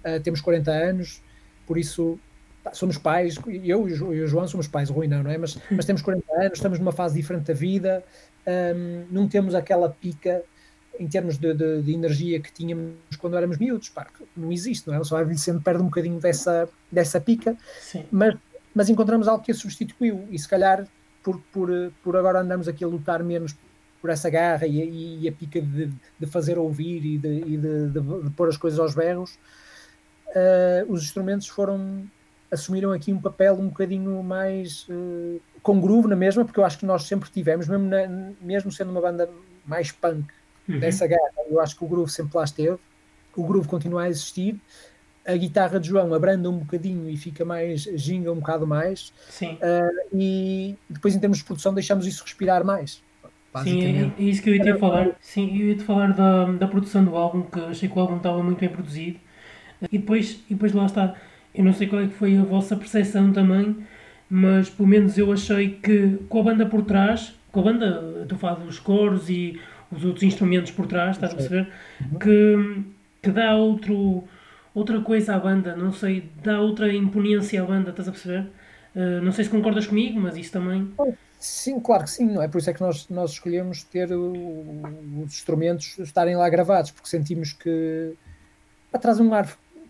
uh, 0.05 0.19
temos 0.21 0.41
40 0.41 0.71
anos, 0.71 1.21
por 1.65 1.77
isso 1.77 2.19
somos 2.73 2.97
pais, 2.97 3.35
eu 3.63 3.87
e 3.87 4.21
o 4.21 4.27
João 4.27 4.47
somos 4.47 4.67
pais, 4.67 4.89
o 4.89 4.93
Rui 4.93 5.07
não, 5.07 5.23
não 5.23 5.31
é? 5.31 5.37
Mas, 5.37 5.57
mas 5.71 5.85
temos 5.85 6.01
40 6.01 6.25
anos, 6.33 6.53
estamos 6.53 6.79
numa 6.79 6.91
fase 6.91 7.15
diferente 7.15 7.47
da 7.47 7.53
vida, 7.53 8.03
um, 8.47 9.05
não 9.09 9.27
temos 9.27 9.55
aquela 9.55 9.89
pica 9.89 10.43
em 10.99 11.07
termos 11.07 11.37
de, 11.37 11.53
de, 11.53 11.81
de, 11.81 11.93
energia 11.93 12.41
que 12.41 12.51
tínhamos 12.51 12.95
quando 13.17 13.37
éramos 13.37 13.57
miúdos, 13.57 13.87
pá, 13.87 14.07
não 14.35 14.51
existe, 14.51 14.87
não 14.87 14.95
é? 14.95 15.03
Só 15.03 15.15
vai 15.15 15.23
envelhecendo, 15.23 15.61
perde 15.61 15.81
um 15.81 15.85
bocadinho 15.85 16.19
dessa, 16.19 16.67
dessa 16.91 17.21
pica, 17.21 17.55
Sim. 17.79 18.05
mas 18.11 18.35
mas 18.73 18.89
encontramos 18.89 19.27
algo 19.27 19.43
que 19.43 19.51
a 19.51 19.55
substituiu 19.55 20.27
e 20.29 20.37
se 20.37 20.47
calhar 20.47 20.87
por, 21.23 21.39
por, 21.51 21.69
por 22.03 22.15
agora 22.15 22.39
andamos 22.39 22.67
aqui 22.67 22.83
a 22.83 22.87
lutar 22.87 23.23
menos 23.23 23.55
por 24.01 24.09
essa 24.09 24.29
garra 24.29 24.65
e, 24.65 25.19
e 25.21 25.27
a 25.27 25.31
pica 25.31 25.61
de, 25.61 25.91
de, 26.17 26.25
fazer 26.27 26.57
ouvir 26.57 27.05
e, 27.05 27.17
de, 27.17 27.39
e 27.39 27.57
de, 27.57 27.89
de, 27.89 28.29
pôr 28.31 28.47
as 28.47 28.55
coisas 28.55 28.79
aos 28.79 28.95
berros, 28.95 29.37
uh, 30.35 30.91
os 30.91 31.03
instrumentos 31.03 31.47
foram 31.47 32.03
assumiram 32.51 32.91
aqui 32.91 33.13
um 33.13 33.21
papel 33.21 33.53
um 33.53 33.67
bocadinho 33.67 34.23
mais 34.23 34.87
uh, 34.89 35.39
com 35.61 35.79
groove 35.79 36.07
na 36.07 36.15
mesma, 36.15 36.43
porque 36.43 36.59
eu 36.59 36.65
acho 36.65 36.79
que 36.79 36.85
nós 36.85 37.03
sempre 37.03 37.29
tivemos, 37.29 37.67
mesmo, 37.67 37.87
na, 37.87 38.07
mesmo 38.41 38.71
sendo 38.71 38.91
uma 38.91 39.01
banda 39.01 39.29
mais 39.65 39.91
punk 39.91 40.25
uhum. 40.67 40.79
dessa 40.79 41.05
garra, 41.05 41.31
eu 41.49 41.59
acho 41.59 41.77
que 41.77 41.83
o 41.83 41.87
groove 41.87 42.11
sempre 42.11 42.35
lá 42.35 42.43
esteve, 42.43 42.79
o 43.35 43.43
groove 43.43 43.67
continua 43.67 44.03
a 44.03 44.09
existir, 44.09 44.59
a 45.25 45.35
guitarra 45.35 45.79
de 45.79 45.89
João 45.89 46.13
abranda 46.13 46.49
um 46.49 46.57
bocadinho 46.57 47.07
e 47.07 47.15
fica 47.15 47.45
mais, 47.45 47.83
ginga 47.83 48.31
um 48.31 48.39
bocado 48.39 48.65
mais. 48.65 49.13
Sim. 49.29 49.53
Uh, 49.55 50.07
e 50.11 50.75
depois, 50.89 51.15
em 51.15 51.19
termos 51.19 51.37
de 51.37 51.43
produção, 51.43 51.73
deixamos 51.73 52.07
isso 52.07 52.23
respirar 52.23 52.65
mais. 52.65 53.03
Sim, 53.63 54.13
é 54.17 54.21
isso 54.21 54.41
que 54.41 54.49
eu 54.49 54.55
ia 54.55 54.63
te 54.63 54.79
falar. 54.79 55.15
Sim, 55.19 55.59
eu 55.59 55.67
ia 55.67 55.75
te 55.75 55.83
falar 55.83 56.13
da, 56.13 56.45
da 56.45 56.67
produção 56.67 57.03
do 57.03 57.15
álbum, 57.15 57.43
que 57.43 57.59
achei 57.59 57.89
que 57.89 57.97
o 57.97 58.01
álbum 58.01 58.17
estava 58.17 58.41
muito 58.41 58.59
bem 58.59 58.69
produzido. 58.69 59.19
E 59.91 59.97
depois, 59.97 60.43
e 60.49 60.53
depois 60.53 60.73
lá 60.73 60.85
está. 60.85 61.15
Eu 61.53 61.63
não 61.63 61.73
sei 61.73 61.87
qual 61.87 62.01
é 62.01 62.07
que 62.07 62.13
foi 62.13 62.37
a 62.37 62.43
vossa 62.43 62.75
percepção 62.75 63.31
também, 63.33 63.75
mas 64.29 64.69
pelo 64.69 64.87
menos 64.87 65.17
eu 65.17 65.31
achei 65.31 65.71
que 65.71 66.17
com 66.29 66.41
a 66.41 66.43
banda 66.43 66.65
por 66.65 66.83
trás, 66.83 67.33
com 67.51 67.61
a 67.61 67.63
banda, 67.63 68.19
estou 68.21 68.35
a 68.35 68.39
falar 68.39 68.55
dos 68.55 68.79
coros 68.79 69.29
e 69.29 69.59
os 69.91 70.05
outros 70.05 70.23
instrumentos 70.23 70.71
por 70.71 70.85
trás, 70.85 71.15
estás 71.15 71.33
a 71.33 71.35
perceber? 71.35 71.67
Uhum. 72.01 72.19
Que, 72.19 72.83
que 73.23 73.31
dá 73.31 73.55
outro 73.55 74.23
outra 74.73 75.01
coisa 75.01 75.35
à 75.35 75.39
banda, 75.39 75.75
não 75.75 75.91
sei, 75.91 76.29
dá 76.43 76.59
outra 76.59 76.93
imponência 76.93 77.61
à 77.61 77.65
banda, 77.65 77.89
estás 77.89 78.07
a 78.07 78.11
perceber? 78.11 78.49
Uh, 78.95 79.21
não 79.21 79.31
sei 79.31 79.45
se 79.45 79.49
concordas 79.49 79.87
comigo, 79.87 80.19
mas 80.19 80.37
isso 80.37 80.51
também. 80.51 80.91
Sim, 81.39 81.79
claro 81.79 82.03
que 82.03 82.09
sim, 82.09 82.25
não 82.25 82.41
é? 82.41 82.47
Por 82.47 82.57
isso 82.59 82.69
é 82.69 82.73
que 82.73 82.81
nós, 82.81 83.07
nós 83.09 83.31
escolhemos 83.31 83.83
ter 83.83 84.11
o, 84.11 84.33
os 85.23 85.33
instrumentos 85.33 85.97
estarem 85.99 86.35
lá 86.35 86.49
gravados, 86.49 86.91
porque 86.91 87.09
sentimos 87.09 87.53
que 87.53 88.13
traz 89.01 89.19
um 89.19 89.33
ar, 89.33 89.47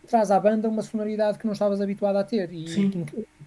traz 0.09 0.31
à 0.31 0.39
banda 0.39 0.67
uma 0.67 0.81
sonoridade 0.81 1.37
que 1.37 1.45
não 1.45 1.53
estavas 1.53 1.79
habituado 1.79 2.15
a 2.15 2.23
ter 2.23 2.51
e 2.51 2.63
que, 2.63 2.89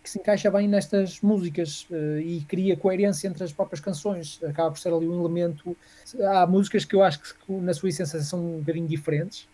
que, 0.03 0.11
se 0.11 0.21
encaixa 0.21 0.51
bem 0.51 0.69
nestas 0.69 1.21
músicas 1.21 1.87
uh, 1.91 2.21
e 2.21 2.41
cria 2.43 2.77
coerência 2.77 3.27
entre 3.27 3.43
as 3.43 3.53
próprias 3.53 3.81
canções. 3.81 4.41
Acaba 4.45 4.71
por 4.71 4.79
ser 4.79 4.93
ali 4.93 5.09
um 5.09 5.21
elemento. 5.21 5.77
Há 6.21 6.47
músicas 6.47 6.85
que 6.85 6.95
eu 6.95 7.03
acho 7.03 7.21
que 7.21 7.53
na 7.53 7.75
sua 7.75 7.89
essência 7.89 8.21
são 8.21 8.57
um 8.57 8.59
bocadinho 8.61 8.87
diferentes, 8.87 9.49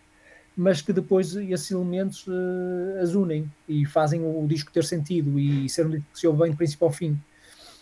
mas 0.55 0.81
que 0.81 0.93
depois 0.93 1.35
esses 1.35 1.71
elementos 1.71 2.27
uh, 2.27 3.01
as 3.01 3.15
unem 3.15 3.51
e 3.67 3.85
fazem 3.85 4.21
o, 4.21 4.43
o, 4.43 4.47
disco 4.47 4.71
ter 4.71 4.83
sentido 4.83 5.39
e 5.39 5.67
ser 5.67 5.87
um 5.87 5.89
disco 5.89 6.05
que 6.13 6.19
se 6.19 6.27
ouve 6.27 6.43
bem 6.43 6.51
de 6.51 6.57
princípio 6.57 6.85
ao 6.85 6.93
fim. 6.93 7.19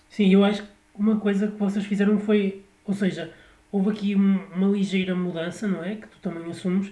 Sim, 0.10 0.34
eu 0.34 0.44
acho 0.44 0.64
que 0.64 0.70
uma 0.96 1.20
coisa 1.20 1.48
que 1.48 1.58
vocês 1.58 1.86
fizeram 1.86 2.18
foi, 2.18 2.64
ou 2.86 2.94
seja, 2.94 3.32
houve 3.72 3.90
aqui 3.90 4.16
um, 4.16 4.40
uma 4.56 4.68
ligeira 4.68 5.14
mudança, 5.14 5.68
não 5.68 5.84
é? 5.84 5.96
Que 5.96 6.08
tu 6.08 6.18
também 6.22 6.50
assumes, 6.50 6.92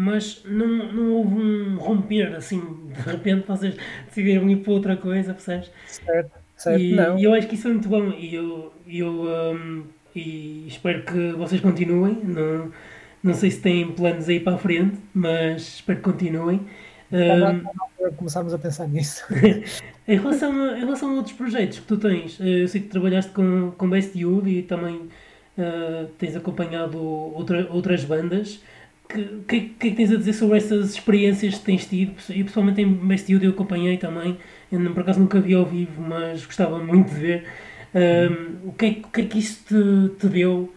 mas 0.00 0.44
não, 0.44 0.92
não 0.92 1.12
houve 1.12 1.34
um 1.34 1.76
romper 1.76 2.32
assim, 2.36 2.62
de 2.94 3.00
repente 3.00 3.44
vocês 3.48 3.74
decidiram 4.06 4.48
ir 4.48 4.58
para 4.58 4.72
outra 4.72 4.96
coisa, 4.96 5.34
percebes? 5.34 5.72
Certo, 5.88 6.30
certo. 6.56 6.80
E, 6.80 6.94
não. 6.94 7.18
e 7.18 7.24
eu 7.24 7.34
acho 7.34 7.48
que 7.48 7.56
isso 7.56 7.66
é 7.66 7.72
muito 7.72 7.88
bom 7.88 8.12
e 8.12 8.32
eu, 8.32 8.72
eu 8.86 9.24
um, 9.56 9.82
e 10.14 10.68
espero 10.68 11.02
que 11.02 11.32
vocês 11.32 11.60
continuem. 11.60 12.16
Não, 12.22 12.70
não 13.24 13.34
sei 13.34 13.50
se 13.50 13.60
têm 13.60 13.90
planos 13.90 14.28
aí 14.28 14.38
para 14.38 14.54
a 14.54 14.58
frente, 14.58 14.98
mas 15.12 15.62
espero 15.62 15.98
que 15.98 16.04
continuem. 16.04 16.60
Um, 17.10 18.12
começarmos 18.12 18.54
a 18.54 18.58
pensar 18.58 18.86
nisso. 18.86 19.24
em, 20.06 20.16
relação 20.16 20.62
a, 20.62 20.78
em 20.78 20.84
relação 20.84 21.10
a 21.10 21.14
outros 21.14 21.34
projetos 21.34 21.80
que 21.80 21.86
tu 21.86 21.96
tens, 21.96 22.40
eh, 22.40 22.62
eu 22.62 22.68
sei 22.68 22.82
que 22.82 22.86
trabalhaste 22.86 23.32
com, 23.32 23.72
com 23.76 23.90
Best 23.90 24.16
Youth 24.16 24.46
e 24.46 24.62
também 24.62 24.94
uh, 24.94 26.06
tens 26.18 26.36
acompanhado 26.36 27.02
outra, 27.02 27.66
outras 27.72 28.04
bandas. 28.04 28.62
O 29.10 29.14
que, 29.14 29.24
que, 29.46 29.60
que, 29.70 29.90
tens 29.92 30.12
a 30.12 30.16
dizer 30.16 30.34
sobre 30.34 30.58
essas 30.58 30.90
experiências 30.90 31.54
que 31.54 31.64
tens 31.64 31.86
tido? 31.86 32.12
E 32.28 32.44
pessoalmente 32.44 32.82
em 32.82 32.92
Best 32.92 33.32
Youth 33.32 33.42
eu 33.42 33.50
acompanhei 33.50 33.96
também, 33.96 34.36
eu, 34.70 34.78
por 34.92 35.00
acaso 35.00 35.18
nunca 35.18 35.40
vi 35.40 35.54
ao 35.54 35.64
vivo, 35.64 36.02
mas 36.02 36.44
gostava 36.44 36.78
muito 36.78 37.08
de 37.08 37.14
ver. 37.14 37.44
Um, 37.94 38.68
o, 38.68 38.72
que 38.72 38.84
é, 38.84 38.90
o 38.90 39.08
que 39.08 39.20
é 39.22 39.24
que 39.24 39.38
isso 39.38 39.64
te, 39.64 40.14
te 40.18 40.28
deu? 40.28 40.74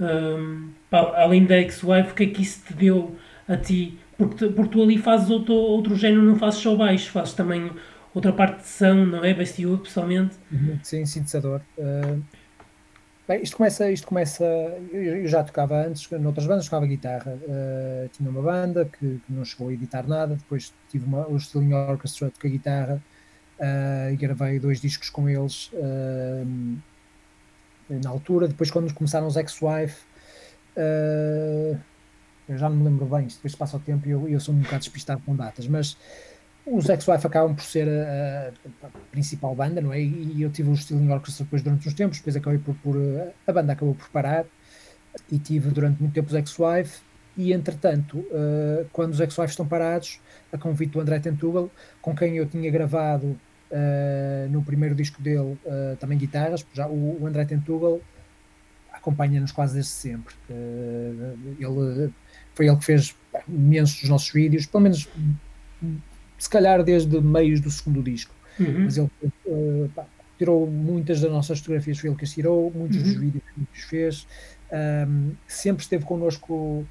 Um, 0.00 0.70
além 0.92 1.44
da 1.44 1.58
ex-wife, 1.58 2.12
o 2.12 2.14
que 2.14 2.22
é 2.22 2.26
que 2.26 2.42
isso 2.42 2.64
te 2.66 2.74
deu 2.74 3.16
a 3.48 3.56
ti? 3.56 3.98
Porque, 4.16 4.46
porque 4.46 4.70
tu 4.70 4.82
ali 4.82 4.98
fazes 4.98 5.28
outro, 5.28 5.54
outro 5.54 5.96
género, 5.96 6.22
não 6.22 6.36
fazes 6.36 6.60
só 6.60 6.76
baixo, 6.76 7.10
fazes 7.10 7.34
também 7.34 7.70
outra 8.14 8.32
parte 8.32 8.62
de 8.62 8.68
som, 8.68 9.06
não 9.06 9.24
é? 9.24 9.34
Bestiúdo, 9.34 9.82
pessoalmente. 9.82 10.36
Uhum, 10.52 10.78
sim, 10.82 11.04
sintetizador. 11.04 11.60
Uh, 11.76 12.22
bem, 13.26 13.42
isto 13.42 13.56
começa, 13.56 13.90
isto 13.90 14.06
começa. 14.06 14.44
Eu 14.92 15.26
já 15.26 15.42
tocava 15.42 15.86
antes, 15.86 16.10
noutras 16.10 16.46
bandas 16.46 16.64
tocava 16.64 16.86
guitarra. 16.86 17.38
Uh, 17.42 18.08
tinha 18.08 18.28
uma 18.28 18.42
banda 18.42 18.84
que, 18.84 19.20
que, 19.26 19.32
não 19.32 19.44
chegou 19.44 19.68
a 19.68 19.72
editar 19.72 20.06
nada, 20.06 20.34
depois 20.36 20.72
tive 20.90 21.04
uma, 21.06 21.26
o 21.28 21.36
Sterling 21.36 21.74
Orchestra 21.74 22.30
a 22.42 22.48
guitarra 22.48 23.02
uh, 23.58 24.12
e 24.12 24.16
gravei 24.16 24.58
dois 24.58 24.80
discos 24.80 25.10
com 25.10 25.28
eles 25.28 25.70
na 27.88 28.10
altura. 28.10 28.48
Depois, 28.48 28.70
quando 28.70 28.92
começaram 28.94 29.26
os 29.26 29.36
Ex-Wife, 29.36 30.12
Uh, 30.76 31.78
eu 32.48 32.58
já 32.58 32.68
não 32.68 32.76
me 32.76 32.84
lembro 32.84 33.06
bem, 33.06 33.26
depois 33.26 33.54
passa 33.54 33.76
o 33.76 33.80
tempo 33.80 34.06
e 34.08 34.10
eu, 34.10 34.28
eu 34.28 34.40
sou 34.40 34.54
um 34.54 34.58
bocado 34.58 34.80
despistado 34.80 35.22
com 35.24 35.36
datas, 35.36 35.66
mas 35.66 35.96
os 36.66 36.88
Ex-Wife 36.88 37.26
acabam 37.26 37.54
por 37.54 37.64
ser 37.64 37.88
a, 37.88 38.52
a, 38.84 38.88
principal 39.10 39.54
banda, 39.54 39.80
não 39.80 39.92
é? 39.92 40.00
E 40.00 40.42
eu 40.42 40.50
tive 40.50 40.70
o 40.70 40.76
Stealing 40.76 41.10
Orchestra 41.10 41.44
depois 41.44 41.62
durante 41.62 41.88
uns 41.88 41.94
tempos, 41.94 42.18
depois 42.18 42.36
acabei 42.36 42.58
por, 42.58 42.74
por, 42.76 42.96
a 43.46 43.52
banda 43.52 43.72
acabou 43.72 43.94
por 43.94 44.08
parar 44.10 44.44
e 45.30 45.38
tive 45.38 45.70
durante 45.70 46.00
muito 46.00 46.14
tempo 46.14 46.28
os 46.28 46.34
Ex-Wife 46.34 47.00
e 47.36 47.52
entretanto, 47.52 48.18
uh, 48.18 48.86
quando 48.92 49.12
os 49.12 49.20
Ex-Wife 49.20 49.50
estão 49.50 49.66
parados, 49.66 50.20
a 50.52 50.58
convite 50.58 50.92
do 50.92 51.00
André 51.00 51.18
Tentugal, 51.18 51.70
com 52.00 52.14
quem 52.14 52.36
eu 52.36 52.46
tinha 52.46 52.70
gravado 52.70 53.26
uh, 53.70 54.50
no 54.50 54.62
primeiro 54.62 54.94
disco 54.94 55.22
dele 55.22 55.58
uh, 55.64 55.96
também 55.98 56.18
guitarras, 56.18 56.64
já 56.74 56.86
o, 56.86 57.22
o 57.22 57.26
André 57.26 57.44
Tentugal 57.44 58.00
acompanha-nos 58.92 59.50
quase 59.50 59.74
desde 59.74 59.90
sempre. 59.90 60.34
Ele, 61.58 62.12
foi 62.54 62.68
ele 62.68 62.76
que 62.76 62.84
fez 62.84 63.16
imensos 63.48 64.00
dos 64.00 64.10
nossos 64.10 64.30
vídeos, 64.30 64.66
pelo 64.66 64.82
menos 64.82 65.08
se 66.42 66.50
calhar 66.50 66.82
desde 66.82 67.20
meios 67.20 67.60
do 67.60 67.70
segundo 67.70 68.02
disco. 68.02 68.34
Uhum. 68.58 68.84
Mas 68.84 68.98
ele 68.98 69.08
uh, 69.46 69.88
pá, 69.94 70.04
tirou 70.36 70.66
muitas 70.66 71.20
das 71.20 71.30
nossas 71.30 71.60
fotografias, 71.60 72.00
foi 72.00 72.10
ele 72.10 72.16
que 72.16 72.24
as 72.24 72.32
tirou, 72.32 72.68
muitos 72.74 72.96
uhum. 72.96 73.04
dos 73.04 73.14
vídeos 73.14 73.44
que 73.54 73.60
nos 73.60 73.84
fez. 73.84 74.26
Um, 75.08 75.34
sempre 75.46 75.84
esteve 75.84 76.04
connosco, 76.04 76.84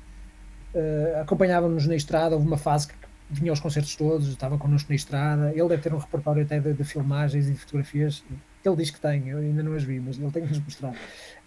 uh, 0.73 1.21
acompanhava-nos 1.21 1.85
na 1.85 1.97
estrada. 1.97 2.33
Houve 2.33 2.47
uma 2.47 2.57
fase 2.57 2.87
que 2.87 2.93
vinha 3.29 3.51
aos 3.51 3.59
concertos 3.59 3.93
todos, 3.93 4.29
estava 4.29 4.57
connosco 4.57 4.89
na 4.89 4.95
estrada. 4.95 5.51
Ele 5.53 5.67
deve 5.67 5.81
ter 5.81 5.93
um 5.93 5.97
repertório 5.97 6.43
até 6.43 6.57
de, 6.57 6.71
de 6.71 6.83
filmagens 6.85 7.49
e 7.49 7.51
de 7.51 7.57
fotografias. 7.57 8.23
Ele 8.63 8.75
diz 8.77 8.89
que 8.89 9.01
tem, 9.01 9.27
eu 9.27 9.39
ainda 9.39 9.61
não 9.61 9.73
as 9.73 9.83
vi, 9.83 9.99
mas 9.99 10.17
ele 10.17 10.31
tem 10.31 10.43
que 10.43 10.47
nos 10.47 10.59
mostrar. 10.59 10.95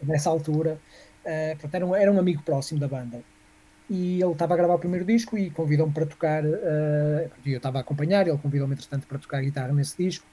Nessa 0.02 0.28
altura, 0.28 0.78
uh, 1.24 1.56
portanto, 1.58 1.74
era 1.74 1.86
um, 1.86 1.94
era 1.94 2.12
um 2.12 2.18
amigo 2.18 2.42
próximo 2.42 2.78
da 2.78 2.86
banda. 2.86 3.22
E 3.88 4.22
ele 4.22 4.32
estava 4.32 4.54
a 4.54 4.56
gravar 4.56 4.74
o 4.74 4.78
primeiro 4.78 5.04
disco 5.04 5.36
e 5.36 5.50
convidou-me 5.50 5.92
para 5.92 6.06
tocar. 6.06 6.44
Uh, 6.44 7.30
eu 7.44 7.56
estava 7.56 7.78
a 7.78 7.80
acompanhar, 7.82 8.26
ele 8.26 8.38
convidou-me, 8.38 8.74
entretanto, 8.74 9.06
para 9.06 9.18
tocar 9.18 9.42
guitarra 9.42 9.72
nesse 9.72 9.96
disco. 10.02 10.26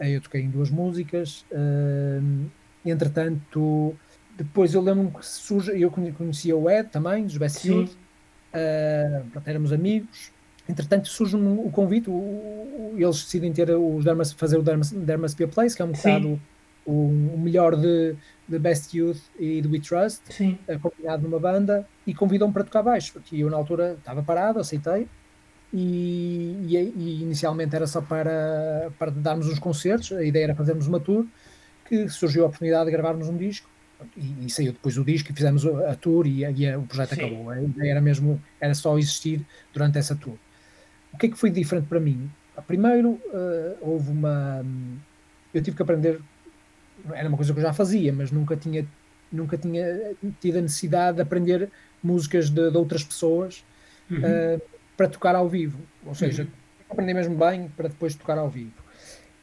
Uh, 0.00 0.04
eu 0.04 0.20
toquei 0.20 0.40
em 0.40 0.50
duas 0.50 0.70
músicas. 0.70 1.44
Uh, 1.52 2.48
entretanto, 2.84 3.94
depois 4.36 4.72
eu 4.72 4.80
lembro-me 4.80 5.10
que 5.10 5.26
surge. 5.26 5.78
Eu 5.78 5.90
conhecia 5.90 6.56
o 6.56 6.70
Ed 6.70 6.88
também, 6.88 7.24
dos 7.24 7.36
Best. 7.36 7.68
Uh, 7.70 7.90
éramos 9.44 9.72
amigos. 9.72 10.32
Entretanto, 10.68 11.08
surge 11.08 11.34
um, 11.34 11.66
o 11.66 11.70
convite, 11.70 12.10
o, 12.10 12.12
o, 12.12 12.94
eles 12.96 13.22
decidem 13.22 13.52
ter 13.52 13.70
os 13.70 14.04
Dermas, 14.04 14.32
fazer 14.32 14.58
o 14.58 14.62
Dermas, 14.62 14.90
Dermas 14.90 15.34
Be 15.34 15.44
a 15.44 15.48
Place, 15.48 15.74
que 15.74 15.80
é 15.80 15.84
um 15.84 15.92
bocado 15.92 16.40
o, 16.88 17.36
melhor 17.36 17.76
de, 17.76 18.16
de 18.48 18.58
Best 18.58 18.96
Youth 18.96 19.20
e 19.38 19.60
do 19.60 19.70
We 19.70 19.78
Trust, 19.80 20.22
uh, 20.40 20.80
combinado 20.80 21.22
numa 21.22 21.38
banda, 21.38 21.86
e 22.06 22.14
convidam-me 22.14 22.52
para 22.52 22.64
tocar 22.64 22.82
baixo, 22.82 23.12
porque 23.12 23.36
eu 23.36 23.50
na 23.50 23.56
altura 23.56 23.96
estava 23.98 24.22
parado, 24.22 24.58
aceitei, 24.58 25.06
e, 25.72 26.56
e, 26.66 26.76
e, 26.76 27.22
inicialmente 27.22 27.76
era 27.76 27.86
só 27.86 28.00
para, 28.00 28.90
para 28.98 29.10
darmos 29.10 29.46
uns 29.48 29.58
concertos, 29.58 30.12
a 30.12 30.24
ideia 30.24 30.44
era 30.44 30.54
fazermos 30.54 30.86
uma 30.86 30.98
tour, 30.98 31.26
que 31.86 32.08
surgiu 32.08 32.44
a 32.44 32.46
oportunidade 32.46 32.86
de 32.86 32.92
gravarmos 32.92 33.28
um 33.28 33.36
disco, 33.36 33.68
e, 34.16 34.46
e, 34.46 34.50
saiu 34.50 34.72
depois 34.72 34.96
o 34.96 35.04
disco 35.04 35.30
e 35.30 35.34
fizemos 35.34 35.66
a 35.66 35.94
tour 35.94 36.26
e, 36.26 36.44
e 36.44 36.76
o 36.76 36.82
projeto 36.82 37.14
Sim. 37.14 37.20
acabou. 37.20 37.50
A 37.50 37.62
ideia 37.62 37.90
era 37.90 38.00
mesmo, 38.00 38.40
era 38.60 38.74
só 38.74 38.96
existir 38.96 39.44
durante 39.72 39.98
essa 39.98 40.14
tour. 40.14 40.36
O 41.12 41.18
que 41.18 41.26
é 41.26 41.28
que 41.28 41.36
foi 41.36 41.50
diferente 41.50 41.86
para 41.86 41.98
mim? 41.98 42.30
Primeiro, 42.66 43.10
uh, 43.10 43.76
houve 43.80 44.10
uma. 44.10 44.64
Eu 45.52 45.62
tive 45.62 45.76
que 45.76 45.82
aprender. 45.82 46.20
Era 47.14 47.28
uma 47.28 47.36
coisa 47.36 47.52
que 47.52 47.58
eu 47.58 47.62
já 47.62 47.72
fazia, 47.72 48.12
mas 48.12 48.30
nunca 48.30 48.56
tinha, 48.56 48.86
nunca 49.30 49.56
tinha 49.56 50.14
tido 50.40 50.58
a 50.58 50.62
necessidade 50.62 51.16
de 51.16 51.22
aprender 51.22 51.70
músicas 52.02 52.50
de, 52.50 52.70
de 52.70 52.76
outras 52.76 53.02
pessoas 53.02 53.64
uhum. 54.10 54.18
uh, 54.18 54.62
para 54.96 55.08
tocar 55.08 55.34
ao 55.34 55.48
vivo. 55.48 55.78
Ou 56.04 56.14
seja, 56.14 56.44
uhum. 56.44 56.48
aprender 56.90 57.14
mesmo 57.14 57.36
bem 57.36 57.70
para 57.76 57.88
depois 57.88 58.14
tocar 58.14 58.38
ao 58.38 58.48
vivo. 58.48 58.72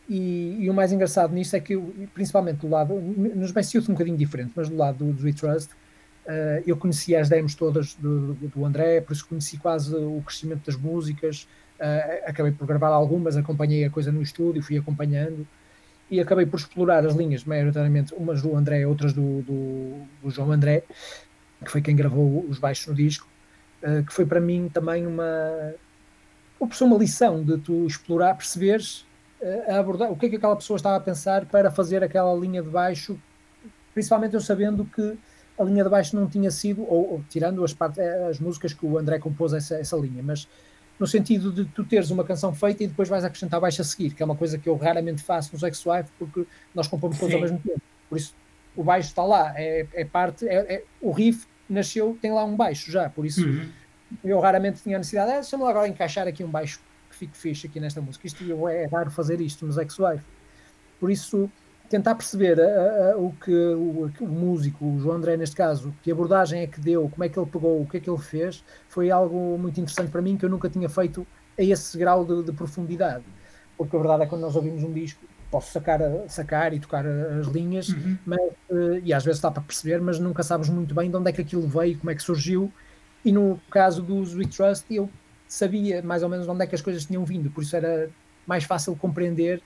E, 0.07 0.57
e, 0.59 0.69
o 0.69 0.73
mais 0.73 0.91
engraçado 0.91 1.33
nisso 1.33 1.55
é 1.55 1.59
que, 1.59 1.73
eu, 1.73 1.93
principalmente 2.13 2.57
do 2.57 2.69
lado, 2.69 2.93
nos 2.93 3.51
Best 3.51 3.75
Youth 3.75 3.89
um 3.89 3.93
bocadinho 3.93 4.17
diferente, 4.17 4.51
mas 4.55 4.69
do 4.69 4.75
lado 4.75 5.03
do, 5.03 5.13
do 5.13 5.23
We 5.23 5.33
Trust, 5.33 5.71
uh, 5.71 6.63
eu 6.65 6.77
conhecia 6.77 7.19
as 7.19 7.27
demos 7.27 7.55
todas 7.55 7.95
do, 7.95 8.35
do, 8.35 8.65
André, 8.65 9.01
por 9.01 9.13
isso 9.13 9.27
conheci 9.27 9.57
quase 9.57 9.95
o 9.95 10.21
crescimento 10.23 10.65
das 10.67 10.75
músicas, 10.75 11.47
uh, 11.79 12.29
acabei 12.29 12.51
por 12.51 12.67
gravar 12.67 12.89
algumas, 12.89 13.35
acompanhei 13.35 13.83
a 13.83 13.89
coisa 13.89 14.11
no 14.11 14.21
estúdio, 14.21 14.61
fui 14.61 14.77
acompanhando, 14.77 15.47
e 16.09 16.19
acabei 16.19 16.45
por 16.45 16.59
explorar 16.59 17.05
as 17.05 17.15
linhas, 17.15 17.43
maioritariamente 17.43 18.13
umas 18.13 18.41
do 18.41 18.55
André, 18.55 18.85
outras 18.85 19.13
do, 19.13 19.41
do, 19.41 20.01
do 20.21 20.29
João 20.29 20.51
André, 20.51 20.83
que 21.63 21.71
foi 21.71 21.81
quem 21.81 21.95
gravou 21.95 22.45
os 22.47 22.59
baixos 22.59 22.87
no 22.87 22.93
disco, 22.93 23.27
uh, 23.81 24.05
que 24.05 24.13
foi 24.13 24.25
para 24.25 24.39
mim 24.39 24.69
também 24.71 25.07
uma, 25.07 25.73
uma 26.59 26.97
lição 26.97 27.43
de 27.43 27.57
tu 27.57 27.85
explorar, 27.85 28.35
perceberes 28.35 29.05
a 29.67 29.77
abordar 29.77 30.11
o 30.11 30.15
que 30.15 30.25
é 30.25 30.29
que 30.29 30.35
aquela 30.37 30.55
pessoa 30.55 30.77
estava 30.77 30.95
a 30.95 30.99
pensar 30.99 31.45
para 31.45 31.69
fazer 31.69 32.03
aquela 32.03 32.33
linha 32.33 32.61
de 32.61 32.69
baixo, 32.69 33.19
principalmente 33.93 34.33
eu 34.33 34.41
sabendo 34.41 34.85
que 34.85 35.17
a 35.57 35.63
linha 35.63 35.83
de 35.83 35.89
baixo 35.89 36.15
não 36.15 36.27
tinha 36.27 36.51
sido, 36.51 36.81
ou, 36.81 37.13
ou 37.13 37.25
tirando 37.29 37.63
as, 37.63 37.73
part, 37.73 37.99
as 37.99 38.39
músicas 38.39 38.73
que 38.73 38.85
o 38.85 38.97
André 38.97 39.19
compôs 39.19 39.53
essa, 39.53 39.75
essa 39.75 39.95
linha, 39.95 40.21
mas 40.23 40.47
no 40.99 41.05
sentido 41.05 41.51
de 41.51 41.65
tu 41.65 41.83
teres 41.83 42.09
uma 42.09 42.23
canção 42.23 42.53
feita 42.53 42.83
e 42.83 42.87
depois 42.87 43.09
vais 43.09 43.23
acrescentar 43.23 43.59
baixo 43.59 43.81
a 43.81 43.85
seguir, 43.85 44.13
que 44.13 44.23
é 44.23 44.25
uma 44.25 44.35
coisa 44.35 44.57
que 44.57 44.67
eu 44.67 44.75
raramente 44.75 45.21
faço 45.21 45.51
no 45.53 45.59
Sex 45.59 45.85
Wife, 45.85 46.09
porque 46.17 46.45
nós 46.73 46.87
compomos 46.87 47.19
todos 47.19 47.35
ao 47.35 47.41
mesmo 47.41 47.59
tempo. 47.59 47.81
Por 48.09 48.17
isso, 48.17 48.33
o 48.75 48.83
baixo 48.83 49.09
está 49.09 49.23
lá, 49.23 49.53
é, 49.55 49.85
é 49.93 50.05
parte, 50.05 50.47
é, 50.47 50.75
é, 50.75 50.83
o 51.01 51.11
riff 51.11 51.45
nasceu, 51.69 52.17
tem 52.21 52.31
lá 52.31 52.43
um 52.43 52.55
baixo 52.55 52.91
já, 52.91 53.09
por 53.09 53.25
isso 53.25 53.45
uhum. 53.45 53.69
eu 54.23 54.39
raramente 54.39 54.81
tinha 54.83 54.97
necessidade, 54.97 55.31
ah, 55.31 55.35
deixa-me 55.35 55.63
agora 55.63 55.87
encaixar 55.87 56.27
aqui 56.27 56.43
um 56.43 56.49
baixo 56.49 56.79
que 57.09 57.15
fique 57.15 57.37
fixe 57.37 57.67
aqui 57.67 57.79
nesta 57.79 58.01
música. 58.01 58.27
Isto 58.27 58.67
é 58.67 58.85
raro 58.85 59.09
fazer 59.09 59.41
isto 59.41 59.65
nos 59.65 59.77
X-Wife. 59.77 60.23
Por 60.99 61.09
isso, 61.09 61.49
tentar 61.89 62.15
perceber 62.15 62.59
a, 62.59 63.11
a, 63.11 63.17
o 63.17 63.31
que 63.33 63.51
o, 63.51 64.11
o, 64.19 64.27
músico, 64.27 64.85
o 64.85 64.99
João 64.99 65.17
André 65.17 65.37
neste 65.37 65.55
caso, 65.55 65.93
que 66.01 66.11
abordagem 66.11 66.61
é 66.61 66.67
que 66.67 66.79
deu, 66.79 67.07
como 67.09 67.23
é 67.23 67.29
que 67.29 67.37
ele 67.37 67.49
pegou, 67.49 67.81
o 67.81 67.87
que 67.87 67.97
é 67.97 67.99
que 67.99 68.09
ele 68.09 68.19
fez, 68.19 68.63
foi 68.89 69.11
algo 69.11 69.57
muito 69.57 69.79
interessante 69.79 70.09
para 70.09 70.21
mim 70.21 70.37
que 70.37 70.45
eu 70.45 70.49
nunca 70.49 70.69
tinha 70.69 70.89
feito 70.89 71.25
a 71.57 71.63
esse 71.63 71.97
grau 71.97 72.25
de, 72.25 72.43
de 72.43 72.51
profundidade. 72.51 73.23
Porque 73.77 73.95
a 73.95 73.99
verdade 73.99 74.23
é 74.23 74.25
que 74.25 74.29
quando 74.29 74.41
nós 74.41 74.55
ouvimos 74.55 74.83
um 74.83 74.91
disco, 74.91 75.21
posso 75.51 75.71
sacar, 75.71 75.99
sacar 76.27 76.73
e 76.73 76.79
tocar 76.79 77.05
as 77.05 77.47
linhas, 77.47 77.89
uhum. 77.89 78.17
mas, 78.25 78.39
eh, 78.71 79.01
e 79.03 79.13
às 79.13 79.23
vezes 79.23 79.39
dá 79.41 79.51
para 79.51 79.61
perceber, 79.61 80.01
mas 80.01 80.19
nunca 80.19 80.43
sabes 80.43 80.69
muito 80.69 80.93
bem 80.93 81.09
de 81.09 81.15
onde 81.15 81.29
é 81.29 81.33
que 81.33 81.41
aquilo 81.41 81.67
veio, 81.67 81.97
como 81.97 82.09
é 82.09 82.15
que 82.15 82.23
surgiu. 82.23 82.71
E 83.23 83.31
no 83.31 83.59
caso 83.69 84.01
do 84.01 84.21
Sweet 84.23 84.55
Trust, 84.55 84.85
eu 84.93 85.09
sabia 85.47 86.01
mais 86.01 86.23
ou 86.23 86.29
menos 86.29 86.47
onde 86.47 86.63
é 86.63 86.67
que 86.67 86.75
as 86.75 86.81
coisas 86.81 87.05
tinham 87.05 87.23
vindo, 87.23 87.49
por 87.49 87.63
isso 87.63 87.75
era 87.75 88.09
mais 88.45 88.63
fácil 88.63 88.95
compreender 88.95 89.61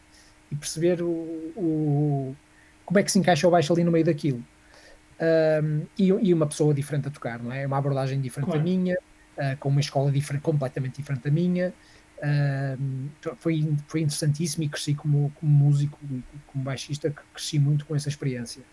e 0.51 0.55
perceber 0.55 1.01
o, 1.01 1.07
o 1.55 2.35
como 2.85 2.99
é 2.99 3.03
que 3.03 3.11
se 3.11 3.19
encaixa 3.19 3.47
o 3.47 3.51
baixo 3.51 3.71
ali 3.71 3.83
no 3.83 3.91
meio 3.91 4.05
daquilo. 4.05 4.43
Um, 5.21 5.85
e, 5.97 6.07
e, 6.07 6.33
uma 6.33 6.47
pessoa 6.47 6.73
diferente 6.73 7.07
a 7.07 7.11
tocar, 7.11 7.39
não 7.39 7.51
é? 7.51 7.67
Uma 7.67 7.77
abordagem 7.77 8.19
diferente 8.21 8.47
claro. 8.47 8.59
da 8.59 8.63
minha, 8.63 8.95
uh, 8.95 9.57
com 9.59 9.69
uma 9.69 9.81
escola 9.81 10.11
diferente, 10.11 10.41
completamente 10.41 10.95
diferente 10.97 11.23
da 11.23 11.29
minha. 11.31 11.73
Uh, 12.17 13.09
foi, 13.37 13.75
foi 13.87 14.01
interessantíssimo 14.01 14.63
e 14.63 14.69
cresci 14.69 14.95
como, 14.95 15.31
como 15.39 15.51
músico 15.51 15.97
e 16.11 16.23
como 16.47 16.63
baixista, 16.63 17.13
cresci 17.33 17.59
muito 17.59 17.85
com 17.85 17.95
essa 17.95 18.09
experiência. 18.09 18.63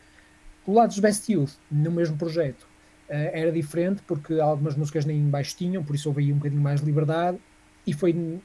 Do 0.64 0.72
lado 0.72 0.88
dos 0.88 0.98
Best 0.98 1.30
Youth, 1.30 1.52
no 1.70 1.90
mesmo 1.90 2.16
projeto, 2.16 2.62
uh, 2.62 3.30
era 3.32 3.52
diferente 3.52 4.02
porque 4.06 4.40
algumas 4.40 4.76
músicas 4.76 5.04
nem 5.04 5.28
baixo 5.28 5.56
tinham, 5.56 5.84
por 5.84 5.94
isso 5.94 6.08
houve 6.08 6.22
aí 6.22 6.32
um 6.32 6.36
bocadinho 6.36 6.62
mais 6.62 6.80
de 6.80 6.86
liberdade 6.86 7.38
e 7.86 7.92
foi 7.92 8.40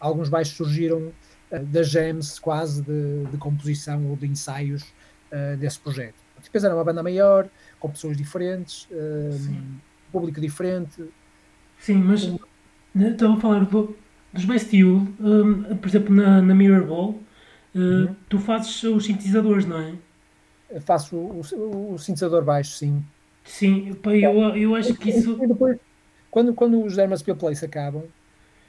alguns 0.00 0.28
baixos 0.28 0.56
surgiram 0.56 1.12
uh, 1.52 1.64
das 1.66 1.88
jams 1.88 2.38
quase 2.38 2.82
de, 2.82 3.24
de, 3.30 3.36
composição 3.36 4.06
ou 4.08 4.16
de 4.16 4.26
ensaios 4.26 4.82
uh, 5.32 5.56
desse 5.56 5.78
projeto. 5.78 6.14
Depois 6.42 6.64
era 6.64 6.74
uma 6.74 6.84
banda 6.84 7.02
maior, 7.02 7.48
com 7.78 7.90
pessoas 7.90 8.16
diferentes, 8.16 8.88
público 10.10 10.40
diferente. 10.40 11.04
Sim, 11.78 11.96
mas 11.96 12.24
um, 12.24 12.38
estava 12.94 13.34
a 13.34 13.40
falar 13.40 13.64
do, 13.66 13.96
dos 14.32 14.44
Best 14.44 14.74
You, 14.74 15.06
um, 15.20 15.76
por 15.76 15.88
exemplo, 15.88 16.14
na, 16.14 16.40
na 16.40 16.54
Mirror 16.54 16.86
Ball, 16.86 17.10
uh, 17.10 17.78
uhum. 17.78 18.16
tu 18.28 18.38
fazes 18.38 18.82
os 18.84 19.04
sintetizadores, 19.04 19.66
não 19.66 19.78
é? 19.78 20.80
Faço 20.80 21.16
o, 21.16 21.42
o, 21.52 21.94
o 21.94 21.98
sintetizador 21.98 22.42
baixo, 22.44 22.72
sim. 22.72 23.04
Sim, 23.44 23.94
pá, 23.94 24.14
eu, 24.14 24.56
eu 24.56 24.74
acho 24.74 24.94
que 24.94 25.10
isso. 25.10 25.34
Depois, 25.36 25.78
quando, 26.30 26.54
quando 26.54 26.82
os 26.84 26.94
Dermas 26.94 27.22
Place 27.22 27.64
acabam, 27.64 28.04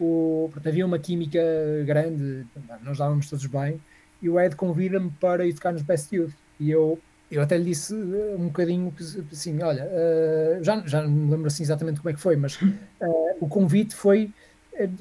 o, 0.03 0.49
portanto, 0.51 0.67
havia 0.67 0.85
uma 0.85 0.99
química 0.99 1.39
grande, 1.85 2.45
nós 2.83 2.97
dávamos 2.97 3.29
todos 3.29 3.45
bem, 3.45 3.79
e 4.21 4.29
o 4.29 4.39
Ed 4.39 4.55
convida-me 4.55 5.11
para 5.19 5.45
ir 5.45 5.53
tocar 5.53 5.73
nos 5.73 5.81
Best 5.81 6.15
Youth. 6.15 6.33
E 6.59 6.69
eu, 6.69 6.99
eu 7.29 7.41
até 7.41 7.57
lhe 7.57 7.65
disse 7.65 7.93
um 7.93 8.47
bocadinho 8.47 8.93
assim: 9.31 9.61
olha, 9.61 9.85
uh, 9.85 10.63
já, 10.63 10.81
já 10.85 11.01
não 11.01 11.09
me 11.09 11.31
lembro 11.31 11.47
assim 11.47 11.63
exatamente 11.63 11.99
como 11.99 12.09
é 12.09 12.13
que 12.13 12.19
foi, 12.19 12.35
mas 12.35 12.61
uh, 12.61 12.69
o 13.39 13.47
convite 13.47 13.95
foi. 13.95 14.31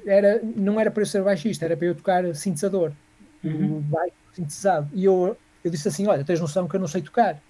Era, 0.06 0.40
não 0.56 0.80
era 0.80 0.90
para 0.90 1.02
eu 1.02 1.06
ser 1.06 1.22
baixista, 1.22 1.64
era 1.64 1.76
para 1.76 1.86
eu 1.86 1.94
tocar 1.94 2.22
sintetizador, 2.34 2.92
uhum. 3.42 3.78
o 3.78 3.80
baixo 3.80 4.12
sintetizado. 4.34 4.88
E 4.92 5.04
eu, 5.04 5.36
eu 5.64 5.70
disse 5.70 5.88
assim: 5.88 6.06
Olha, 6.06 6.24
tens 6.24 6.40
noção 6.40 6.68
que 6.68 6.76
eu 6.76 6.80
não 6.80 6.88
sei 6.88 7.02
tocar 7.02 7.40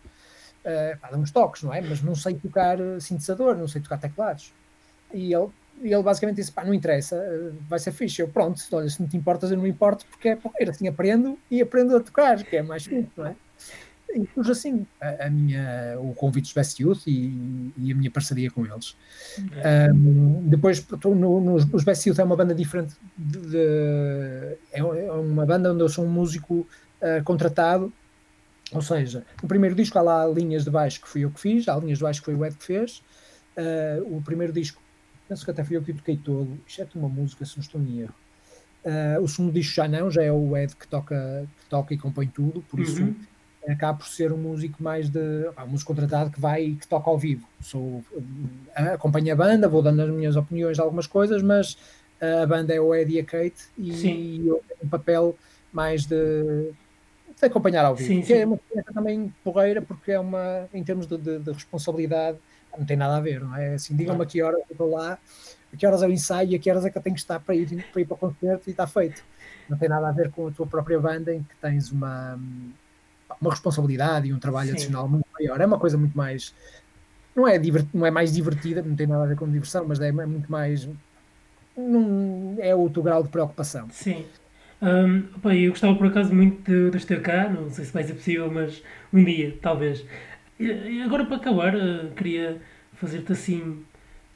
uh, 0.64 0.98
pá, 0.98 1.10
dá 1.10 1.16
uns 1.16 1.30
toques, 1.30 1.62
não 1.62 1.72
é? 1.72 1.80
Mas 1.80 2.02
não 2.02 2.14
sei 2.14 2.34
tocar 2.34 2.78
eh, 2.80 3.00
sintetizador, 3.00 3.56
não 3.56 3.68
sei 3.68 3.80
tocar 3.80 3.98
teclados. 3.98 4.52
E 5.12 5.32
ele, 5.32 5.48
ele 5.82 6.02
basicamente 6.02 6.36
disse: 6.36 6.52
pá, 6.52 6.64
não 6.64 6.74
interessa, 6.74 7.16
eh, 7.16 7.52
vai 7.68 7.78
ser 7.78 7.92
fixe. 7.92 8.20
Eu, 8.20 8.28
pronto, 8.28 8.60
olha, 8.72 8.88
se 8.88 9.00
não 9.00 9.08
te 9.08 9.16
importas, 9.16 9.50
eu 9.50 9.56
não 9.56 9.64
me 9.64 9.70
importo, 9.70 10.06
porque 10.06 10.28
é 10.28 10.38
assim 10.68 10.88
aprendo 10.88 11.38
e 11.50 11.60
aprendo 11.60 11.96
a 11.96 12.00
tocar, 12.00 12.42
que 12.42 12.56
é 12.56 12.62
mais 12.62 12.84
fixe, 12.84 13.10
não 13.16 13.26
é? 13.26 13.36
E 14.12 14.26
pus 14.26 14.50
assim 14.50 14.84
a, 15.00 15.26
a, 15.26 15.30
minha, 15.30 15.96
o 16.00 16.12
convite 16.14 16.46
dos 16.46 16.52
Best 16.52 16.82
Youth 16.82 17.06
e, 17.06 17.72
e 17.76 17.92
a 17.92 17.94
minha 17.94 18.10
parceria 18.10 18.50
com 18.50 18.66
eles. 18.66 18.96
Um, 19.94 20.48
depois, 20.48 20.84
no, 21.04 21.40
no, 21.40 21.54
os 21.54 21.84
Best 21.84 22.08
Youth 22.08 22.18
é 22.18 22.24
uma 22.24 22.34
banda 22.34 22.52
diferente, 22.52 22.96
de, 23.16 23.38
de, 23.38 23.56
é, 24.72 24.80
é 24.80 24.82
uma 24.82 25.46
banda 25.46 25.72
onde 25.72 25.82
eu 25.82 25.88
sou 25.88 26.04
um 26.04 26.10
músico 26.10 26.66
uh, 27.00 27.22
contratado 27.22 27.92
ou 28.72 28.82
seja, 28.82 29.24
no 29.42 29.48
primeiro 29.48 29.74
disco 29.74 29.98
há 29.98 30.02
lá 30.02 30.26
linhas 30.26 30.64
de 30.64 30.70
baixo 30.70 31.00
que 31.00 31.08
fui 31.08 31.24
eu 31.24 31.30
que 31.30 31.40
fiz, 31.40 31.68
há 31.68 31.76
linhas 31.76 31.98
de 31.98 32.04
baixo 32.04 32.20
que 32.20 32.26
foi 32.26 32.34
o 32.34 32.44
Ed 32.44 32.56
que 32.56 32.64
fez. 32.64 33.02
Uh, 33.56 34.16
o 34.16 34.22
primeiro 34.22 34.52
disco, 34.52 34.80
penso 35.30 35.44
que 35.44 35.50
até 35.52 35.62
fui 35.62 35.76
eu 35.76 35.82
que 35.82 35.92
toquei 35.92 36.16
todo, 36.16 36.58
exceto 36.66 36.98
uma 36.98 37.08
música, 37.08 37.44
se 37.44 37.56
não 37.56 37.62
estou 37.62 37.80
em 37.80 38.00
erro. 38.00 38.14
Uh, 38.84 39.22
o 39.22 39.28
segundo 39.28 39.52
disco 39.52 39.76
já 39.76 39.86
não, 39.86 40.10
já 40.10 40.24
é 40.24 40.32
o 40.32 40.56
Ed 40.56 40.74
que 40.74 40.88
toca, 40.88 41.46
que 41.60 41.66
toca 41.70 41.94
e 41.94 41.98
compõe 41.98 42.26
tudo, 42.26 42.62
por 42.62 42.80
isso 42.80 43.00
uhum. 43.00 43.14
acaba 43.68 43.98
por 43.98 44.08
ser 44.08 44.32
um 44.32 44.36
músico 44.36 44.82
mais 44.82 45.08
de. 45.08 45.20
um 45.64 45.68
músico 45.68 45.94
contratado 45.94 46.30
que 46.30 46.40
vai 46.40 46.64
e 46.64 46.74
que 46.74 46.88
toca 46.88 47.08
ao 47.08 47.16
vivo. 47.16 47.46
Sou, 47.60 47.80
uh, 47.80 48.04
acompanho 48.92 49.32
a 49.32 49.36
banda, 49.36 49.68
vou 49.68 49.82
dando 49.82 50.02
as 50.02 50.10
minhas 50.10 50.34
opiniões 50.34 50.76
de 50.76 50.82
algumas 50.82 51.06
coisas, 51.06 51.40
mas 51.42 51.78
a 52.42 52.44
banda 52.44 52.74
é 52.74 52.80
o 52.80 52.92
Eddie 52.92 53.16
e 53.16 53.20
a 53.20 53.24
Kate 53.24 53.62
e, 53.78 53.92
e 53.92 54.48
eu 54.48 54.62
tenho 54.66 54.80
um 54.84 54.88
papel 54.88 55.38
mais 55.72 56.06
de, 56.06 56.72
de 57.38 57.46
acompanhar 57.46 57.84
ao 57.84 57.94
vivo. 57.94 58.08
Sim, 58.08 58.22
que 58.22 58.32
é 58.32 58.38
sim. 58.38 58.44
uma 58.46 58.56
experiência 58.56 58.92
também 58.92 59.32
porreira, 59.44 59.80
porque 59.80 60.10
é 60.10 60.18
uma, 60.18 60.68
em 60.74 60.82
termos 60.82 61.06
de, 61.06 61.16
de, 61.16 61.38
de 61.38 61.52
responsabilidade, 61.52 62.36
não 62.76 62.84
tem 62.84 62.96
nada 62.96 63.16
a 63.16 63.20
ver, 63.20 63.40
não 63.40 63.54
é? 63.56 63.74
Assim, 63.74 63.96
digam-me 63.96 64.22
a 64.22 64.26
que 64.26 64.42
horas 64.42 64.60
eu 64.60 64.72
estou 64.72 64.90
lá, 64.90 65.18
a 65.72 65.76
que 65.76 65.86
horas 65.86 66.02
é 66.02 66.06
o 66.06 66.10
ensaio 66.10 66.50
e 66.50 66.54
a 66.54 66.58
que 66.58 66.70
horas 66.70 66.84
é 66.84 66.90
que 66.90 66.98
eu 66.98 67.02
tenho 67.02 67.14
que 67.14 67.20
estar 67.20 67.40
para 67.40 67.54
ir 67.54 67.84
para, 67.92 68.00
ir 68.00 68.04
para 68.04 68.14
o 68.14 68.18
concerto 68.18 68.68
e 68.68 68.70
está 68.70 68.86
feito. 68.86 69.22
Não 69.68 69.78
tem 69.78 69.88
nada 69.88 70.08
a 70.08 70.12
ver 70.12 70.30
com 70.30 70.48
a 70.48 70.50
tua 70.50 70.66
própria 70.66 70.98
banda, 70.98 71.32
em 71.34 71.42
que 71.42 71.54
tens 71.60 71.90
uma, 71.92 72.38
uma 73.40 73.50
responsabilidade 73.50 74.28
e 74.28 74.32
um 74.32 74.38
trabalho 74.38 74.68
Sim. 74.68 74.74
adicional 74.74 75.08
muito 75.08 75.26
maior. 75.38 75.60
É 75.60 75.66
uma 75.66 75.78
coisa 75.78 75.96
muito 75.96 76.16
mais. 76.16 76.54
Não 77.34 77.46
é, 77.46 77.58
divert, 77.58 77.86
não 77.94 78.04
é 78.04 78.10
mais 78.10 78.32
divertida, 78.32 78.82
não 78.82 78.96
tem 78.96 79.06
nada 79.06 79.24
a 79.24 79.26
ver 79.26 79.36
com 79.36 79.48
diversão, 79.48 79.84
mas 79.86 80.00
é, 80.00 80.08
é 80.08 80.12
muito 80.12 80.50
mais. 80.50 80.88
Não, 81.76 82.56
é 82.58 82.74
outro 82.74 83.02
grau 83.02 83.22
de 83.22 83.28
preocupação. 83.28 83.88
Sim. 83.90 84.26
Um, 84.82 85.28
opa, 85.36 85.54
eu 85.54 85.70
gostava 85.70 85.94
por 85.94 86.06
acaso 86.06 86.34
muito 86.34 86.62
de, 86.62 86.90
de 86.90 86.96
estar 86.96 87.20
cá, 87.20 87.48
não 87.48 87.70
sei 87.70 87.84
se 87.84 87.92
vai 87.92 88.02
ser 88.02 88.14
possível, 88.14 88.50
mas 88.50 88.82
um 89.12 89.22
dia, 89.22 89.56
talvez. 89.60 90.04
E, 90.60 91.02
agora 91.02 91.24
para 91.24 91.36
acabar, 91.36 91.74
uh, 91.74 92.10
queria 92.14 92.60
fazer-te 92.92 93.32
assim 93.32 93.82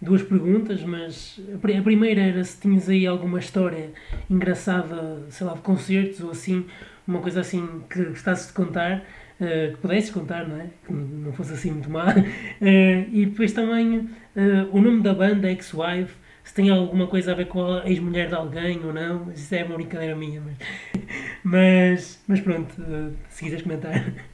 duas 0.01 0.23
perguntas, 0.23 0.83
mas 0.83 1.39
a 1.55 1.59
primeira 1.83 2.23
era 2.23 2.43
se 2.43 2.59
tinhas 2.59 2.89
aí 2.89 3.07
alguma 3.07 3.39
história 3.39 3.91
engraçada, 4.31 5.23
sei 5.29 5.47
lá, 5.47 5.53
de 5.53 5.61
concertos 5.61 6.21
ou 6.21 6.31
assim, 6.31 6.65
uma 7.07 7.21
coisa 7.21 7.41
assim 7.41 7.83
que 7.91 8.05
gostasses 8.05 8.47
de 8.47 8.55
contar, 8.55 9.05
uh, 9.39 9.73
que 9.73 9.77
pudesses 9.83 10.11
contar, 10.11 10.49
não 10.49 10.57
é? 10.57 10.71
Que 10.87 10.93
não 10.95 11.33
fosse 11.35 11.53
assim 11.53 11.73
muito 11.73 11.91
má. 11.91 12.07
Uh, 12.07 12.25
e 13.13 13.27
depois 13.27 13.53
também 13.53 14.09
o 14.73 14.81
nome 14.81 15.03
da 15.03 15.13
banda, 15.15 15.49
Ex-Wife, 15.51 16.15
se 16.43 16.55
tem 16.55 16.71
alguma 16.71 17.07
coisa 17.07 17.33
a 17.33 17.35
ver 17.35 17.47
com 17.47 17.65
a 17.67 17.89
ex-mulher 17.89 18.29
de 18.29 18.35
alguém 18.35 18.83
ou 18.85 18.93
não, 18.93 19.31
isso 19.31 19.55
é 19.55 19.63
uma 19.63 19.77
brincadeira 19.77 20.17
minha, 20.17 20.41
mas, 20.41 20.57
mas, 21.45 22.25
mas 22.27 22.41
pronto, 22.41 22.75
se 23.29 23.45
quiseres 23.45 23.63
comentar. 23.63 24.03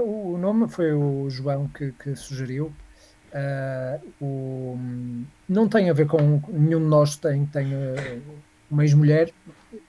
o 0.00 0.36
nome 0.38 0.68
foi 0.68 0.92
o 0.92 1.28
João 1.30 1.68
que, 1.68 1.92
que 1.92 2.14
sugeriu. 2.16 2.72
o, 4.20 4.78
não 5.48 5.68
tem 5.68 5.90
a 5.90 5.92
ver 5.92 6.06
com 6.06 6.40
nenhum 6.48 6.80
de 6.80 6.86
nós 6.86 7.16
tem, 7.16 7.46
tem 7.46 7.68
uma 8.70 8.84
ex-mulher, 8.84 9.32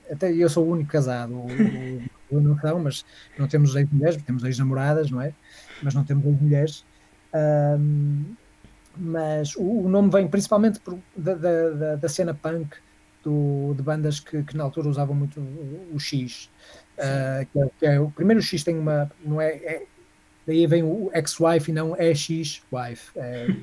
até 0.10 0.32
eu 0.32 0.50
sou 0.50 0.66
o 0.66 0.72
único 0.72 0.92
casado, 0.92 1.34
o, 1.34 2.36
o, 2.36 2.40
não 2.40 2.58
são, 2.60 2.80
mas 2.80 3.06
não 3.38 3.48
temos 3.48 3.76
ex-mulheres, 3.76 4.22
temos 4.24 4.44
ex-namoradas, 4.44 5.12
não 5.12 5.22
é? 5.22 5.34
Mas 5.82 5.94
não 5.94 6.04
temos 6.04 6.26
ex-mulheres. 6.26 6.86
Um, 7.34 8.36
mas 8.96 9.56
o, 9.56 9.86
o, 9.86 9.90
nome 9.90 10.10
vem 10.10 10.28
principalmente 10.28 10.80
por, 10.80 10.98
da, 11.16 11.36
da, 11.36 11.96
da, 11.96 12.10
cena 12.10 12.34
punk 12.34 12.78
do, 13.24 13.74
de 13.76 13.84
bandas 13.84 14.20
que, 14.20 14.42
que, 14.44 14.58
na 14.58 14.64
altura 14.64 14.90
usavam 14.90 15.16
muito 15.16 15.40
o, 15.40 15.92
o 15.94 16.00
X. 16.00 16.50
Uh, 16.98 17.46
que 17.52 17.60
é, 17.60 17.70
que 17.80 17.86
é, 17.86 18.00
o 18.00 18.10
primeiro 18.10 18.42
X 18.42 18.64
tem 18.64 18.78
uma. 18.78 19.12
Não 19.24 19.40
é, 19.40 19.50
é 19.50 19.84
daí 20.48 20.66
vem 20.66 20.82
o 20.82 21.12
ex-wife 21.14 21.70
e 21.70 21.74
não 21.74 21.96
é 21.96 22.16
X-wife. 22.16 23.12
É, 23.16 23.54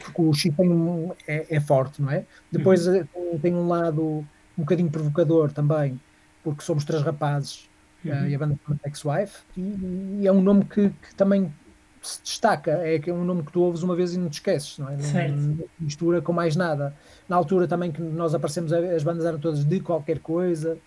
porque 0.00 0.22
o 0.22 0.32
X 0.32 0.54
tem 0.56 0.68
um, 0.68 1.12
é, 1.28 1.46
é, 1.56 1.60
forte, 1.60 2.02
não 2.02 2.10
é? 2.10 2.24
Depois 2.50 2.86
uhum. 2.86 3.04
tem, 3.04 3.38
tem 3.38 3.54
um 3.54 3.68
lado 3.68 4.26
um 4.56 4.62
bocadinho 4.62 4.90
provocador 4.90 5.52
também, 5.52 6.00
porque 6.42 6.62
somos 6.62 6.84
três 6.84 7.02
rapazes 7.02 7.68
uhum. 8.04 8.12
uh, 8.12 8.28
e 8.28 8.34
a 8.34 8.38
banda 8.38 8.58
chama 8.64 8.80
Ex-Wife, 8.86 9.42
e, 9.56 10.20
e, 10.20 10.26
é 10.26 10.32
um 10.32 10.40
nome 10.40 10.64
que, 10.64 10.88
que, 10.90 11.14
também 11.14 11.52
se 12.00 12.22
destaca, 12.22 12.72
é 12.72 12.98
que 12.98 13.10
é 13.10 13.14
um 13.14 13.24
nome 13.24 13.42
que 13.42 13.52
tu 13.52 13.62
ouves 13.62 13.82
uma 13.82 13.96
vez 13.96 14.14
e 14.14 14.18
não 14.18 14.28
te 14.28 14.34
esqueces, 14.34 14.78
não 14.78 14.88
é? 14.88 14.96
Não, 14.96 15.36
não, 15.36 15.64
mistura 15.80 16.20
com 16.20 16.32
mais 16.32 16.54
nada. 16.54 16.94
Na 17.28 17.36
altura 17.36 17.66
também 17.66 17.90
que 17.90 18.02
nós 18.02 18.34
aparecemos, 18.34 18.72
as 18.72 19.02
bandas 19.02 19.24
eram 19.24 19.38
todas 19.38 19.64
de 19.64 19.80
qualquer 19.80 20.18
coisa, 20.18 20.78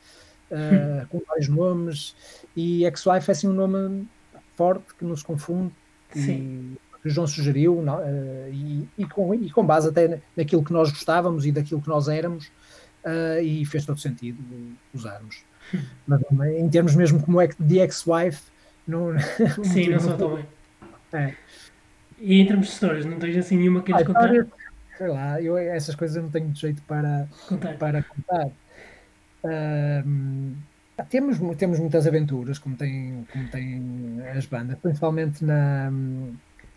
uh, 0.52 1.08
com 1.08 1.22
vários 1.28 1.48
nomes, 1.48 2.16
e 2.56 2.86
Ex-Wife 2.86 3.30
é 3.30 3.32
assim 3.32 3.48
um 3.48 3.54
nome 3.54 4.08
forte 4.56 4.94
que 4.98 5.06
nos 5.06 5.24
confunde. 5.24 5.74
Sim. 6.14 6.78
E, 6.84 6.88
que 7.02 7.08
o 7.08 7.12
João 7.12 7.28
sugeriu, 7.28 7.82
não, 7.82 7.98
uh, 7.98 8.50
e, 8.52 8.88
e, 8.98 9.06
com, 9.06 9.34
e 9.34 9.50
com 9.52 9.66
base 9.66 9.88
até 9.90 10.20
naquilo 10.36 10.64
que 10.64 10.74
nós 10.74 10.90
gostávamos 10.90 11.46
e 11.46 11.52
daquilo 11.52 11.82
que 11.82 11.88
nós 11.88 12.08
éramos, 12.08 12.48
uh, 13.06 13.42
e 13.42 13.66
fez 13.66 13.86
todo 13.86 14.00
sentido 14.00 14.40
usarmos. 14.94 15.44
Mas 16.08 16.22
em 16.58 16.70
termos 16.70 16.96
mesmo 16.96 17.22
como 17.22 17.40
é 17.42 17.48
que 17.48 17.62
de 17.62 17.80
ex-wife, 17.80 18.44
não. 18.88 19.18
Sim, 19.64 19.90
não 19.90 20.00
são 20.00 20.18
tão 20.18 20.36
bem. 20.36 20.46
É. 21.14 21.34
E 22.20 22.42
em 22.42 22.46
termos 22.46 22.68
de 22.68 22.74
histórias, 22.74 23.06
não 23.06 23.20
tens 23.20 23.38
assim 23.38 23.58
nenhuma 23.58 23.82
que 23.82 23.92
queres 23.92 24.08
contar? 24.08 24.30
Sei 24.98 25.08
lá, 25.08 25.40
eu 25.40 25.56
essas 25.58 25.94
coisas 25.94 26.18
eu 26.18 26.24
não 26.24 26.30
tenho 26.32 26.54
jeito 26.56 26.82
para 26.84 27.28
contar. 27.48 27.78
Para 27.78 28.04
contar. 28.04 28.48
Uh, 29.44 30.56
temos, 31.10 31.38
temos 31.58 31.80
muitas 31.80 32.08
aventuras, 32.08 32.58
como 32.58 32.76
tem, 32.76 33.26
como 33.32 33.48
tem 33.50 34.22
as 34.36 34.46
bandas, 34.46 34.78
principalmente 34.80 35.44
na. 35.44 35.92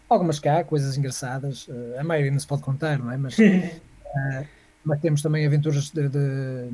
Algumas 0.08 0.40
cá, 0.40 0.64
coisas 0.64 0.96
engraçadas. 0.96 1.68
Uh, 1.68 1.98
a 1.98 2.04
maioria 2.04 2.30
não 2.30 2.38
se 2.40 2.46
pode 2.46 2.62
contar, 2.62 2.98
não 2.98 3.10
é? 3.10 3.16
Mas. 3.16 3.38
Uh, 3.38 4.60
mas 4.82 4.98
temos 5.00 5.20
também 5.20 5.46
aventuras 5.46 5.90
de, 5.90 6.08
de, 6.08 6.68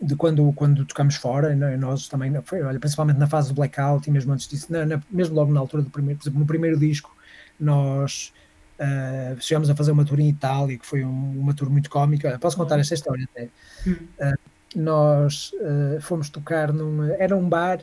de, 0.00 0.16
quando, 0.16 0.50
quando 0.54 0.84
tocamos 0.86 1.16
fora, 1.16 1.54
nós 1.76 2.08
também, 2.08 2.32
olha, 2.36 2.80
principalmente 2.80 3.18
na 3.18 3.26
fase 3.26 3.48
do 3.48 3.54
blackout 3.54 4.08
e 4.08 4.10
mesmo 4.10 4.32
antes 4.32 4.48
disso, 4.48 4.72
na, 4.72 4.86
na, 4.86 5.02
mesmo 5.10 5.34
logo 5.34 5.52
na 5.52 5.60
altura 5.60 5.82
do 5.82 5.90
primeiro, 5.90 6.18
por 6.18 6.24
exemplo, 6.24 6.40
no 6.40 6.46
primeiro 6.46 6.78
disco, 6.78 7.14
nós 7.60 8.32
uh, 8.78 9.40
chegamos 9.40 9.68
a 9.68 9.76
fazer 9.76 9.92
uma 9.92 10.04
tour 10.06 10.20
em 10.20 10.28
Itália, 10.28 10.78
que 10.78 10.86
foi 10.86 11.04
um, 11.04 11.38
uma 11.38 11.52
tour 11.52 11.68
muito 11.68 11.90
cómica, 11.90 12.38
posso 12.38 12.56
contar 12.56 12.78
esta 12.78 12.94
história 12.94 13.28
até. 13.30 13.48
Uh, 13.86 14.38
nós 14.78 15.52
uh, 15.54 16.00
fomos 16.00 16.28
tocar 16.28 16.72
num, 16.72 17.04
era 17.14 17.36
um 17.36 17.48
bar, 17.48 17.80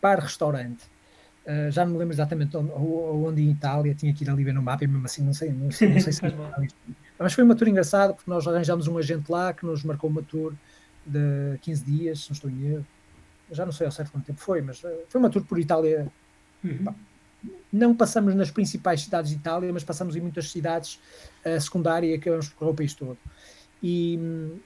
bar-restaurante, 0.00 0.92
Uh, 1.44 1.70
já 1.70 1.84
não 1.84 1.92
me 1.92 1.98
lembro 1.98 2.14
exatamente 2.14 2.56
onde, 2.56 2.72
onde, 2.72 3.42
em 3.42 3.50
Itália, 3.50 3.94
tinha 3.94 4.14
que 4.14 4.24
ir 4.24 4.30
ali 4.30 4.42
ver 4.42 4.54
no 4.54 4.62
mapa 4.62 4.82
e 4.82 4.86
mesmo 4.86 5.04
assim 5.04 5.22
não 5.22 5.34
sei, 5.34 5.52
não 5.52 5.70
sei, 5.70 5.92
não 5.92 6.00
sei 6.00 6.10
se 6.14 6.22
mas 7.18 7.32
foi 7.32 7.44
uma 7.44 7.54
tour 7.54 7.68
engraçada 7.68 8.14
porque 8.14 8.30
nós 8.30 8.46
arranjámos 8.46 8.88
um 8.88 8.98
agente 8.98 9.30
lá 9.30 9.52
que 9.52 9.64
nos 9.64 9.84
marcou 9.84 10.10
uma 10.10 10.22
tour 10.22 10.54
de 11.06 11.58
15 11.60 11.84
dias, 11.84 12.20
se 12.20 12.30
não 12.30 12.34
estou 12.34 12.50
em 12.50 12.72
erro. 12.72 12.86
Já 13.50 13.64
não 13.64 13.72
sei 13.72 13.86
ao 13.86 13.92
certo 13.92 14.10
quanto 14.10 14.24
tempo 14.24 14.40
foi, 14.40 14.62
mas 14.62 14.82
eh, 14.84 15.04
foi 15.08 15.20
uma 15.20 15.30
tour 15.30 15.44
por 15.44 15.58
Itália. 15.58 16.10
Uhum. 16.64 16.94
Não 17.72 17.94
passamos 17.94 18.34
nas 18.34 18.50
principais 18.50 19.02
cidades 19.02 19.30
de 19.30 19.36
Itália, 19.36 19.72
mas 19.72 19.84
passamos 19.84 20.16
em 20.16 20.20
muitas 20.20 20.50
cidades 20.50 20.98
uh, 21.44 21.60
secundárias 21.60 22.12
e 22.12 22.14
acabamos 22.16 22.48
por 22.48 22.56
correr 22.56 22.70
o 22.70 22.74
país 22.74 22.94
todo. 22.94 23.18
E 23.82 24.18
hum, 24.18 24.58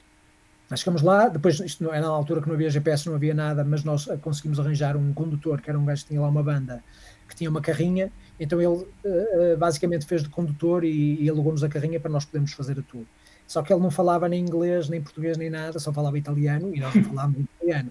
nós 0.70 0.80
chegamos 0.80 1.02
lá, 1.02 1.28
depois, 1.28 1.58
isto 1.60 1.82
não, 1.82 1.92
era 1.92 2.06
na 2.06 2.12
altura 2.12 2.42
que 2.42 2.48
não 2.48 2.54
havia 2.54 2.68
GPS, 2.68 3.06
não 3.06 3.14
havia 3.14 3.34
nada, 3.34 3.64
mas 3.64 3.84
nós 3.84 4.06
eh, 4.06 4.16
conseguimos 4.18 4.60
arranjar 4.60 4.96
um 4.96 5.14
condutor, 5.14 5.62
que 5.62 5.70
era 5.70 5.78
um 5.78 5.84
gajo 5.84 6.02
que 6.02 6.08
tinha 6.08 6.20
lá 6.20 6.28
uma 6.28 6.42
banda, 6.42 6.84
que 7.26 7.34
tinha 7.34 7.48
uma 7.48 7.60
carrinha, 7.60 8.12
então 8.38 8.60
ele 8.60 8.84
uh, 8.84 9.56
basicamente 9.58 10.06
fez 10.06 10.22
de 10.22 10.28
condutor 10.28 10.84
e, 10.84 11.22
e 11.22 11.28
alugou-nos 11.28 11.64
a 11.64 11.68
carrinha 11.68 11.98
para 11.98 12.10
nós 12.10 12.24
podermos 12.24 12.52
fazer 12.52 12.78
a 12.78 12.82
tour. 12.82 13.04
Só 13.46 13.62
que 13.62 13.72
ele 13.72 13.80
não 13.80 13.90
falava 13.90 14.28
nem 14.28 14.42
inglês, 14.42 14.90
nem 14.90 15.00
português, 15.00 15.38
nem 15.38 15.48
nada, 15.48 15.78
só 15.78 15.90
falava 15.90 16.18
italiano 16.18 16.74
e 16.74 16.80
nós 16.80 16.94
não 16.94 17.04
falávamos 17.04 17.40
italiano. 17.56 17.90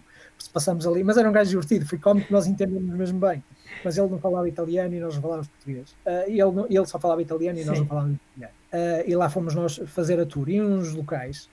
Passamos 0.54 0.86
ali, 0.86 1.04
mas 1.04 1.18
era 1.18 1.28
um 1.28 1.32
gajo 1.34 1.50
divertido, 1.50 1.84
foi 1.88 1.98
cómico, 1.98 2.32
nós 2.32 2.46
entendemos 2.46 2.96
mesmo 2.96 3.20
bem. 3.20 3.44
Mas 3.84 3.98
ele 3.98 4.08
não 4.08 4.20
falava 4.20 4.48
italiano 4.48 4.94
e 4.94 5.00
nós 5.00 5.16
não 5.16 5.22
falávamos 5.22 5.48
português. 5.48 5.96
Uh, 6.06 6.30
e 6.30 6.40
ele, 6.40 6.78
ele 6.78 6.86
só 6.86 7.00
falava 7.00 7.24
italiano 7.24 7.58
e 7.58 7.66
nós 7.66 7.76
Sim. 7.76 7.82
não 7.82 7.88
falávamos 7.88 8.18
italiano. 8.36 8.56
Uh, 8.72 9.10
e 9.10 9.16
lá 9.16 9.30
fomos 9.30 9.56
nós 9.56 9.82
fazer 9.88 10.20
a 10.20 10.28
tour. 10.28 10.48
E 10.48 10.62
uns 10.62 10.94
locais, 10.94 11.50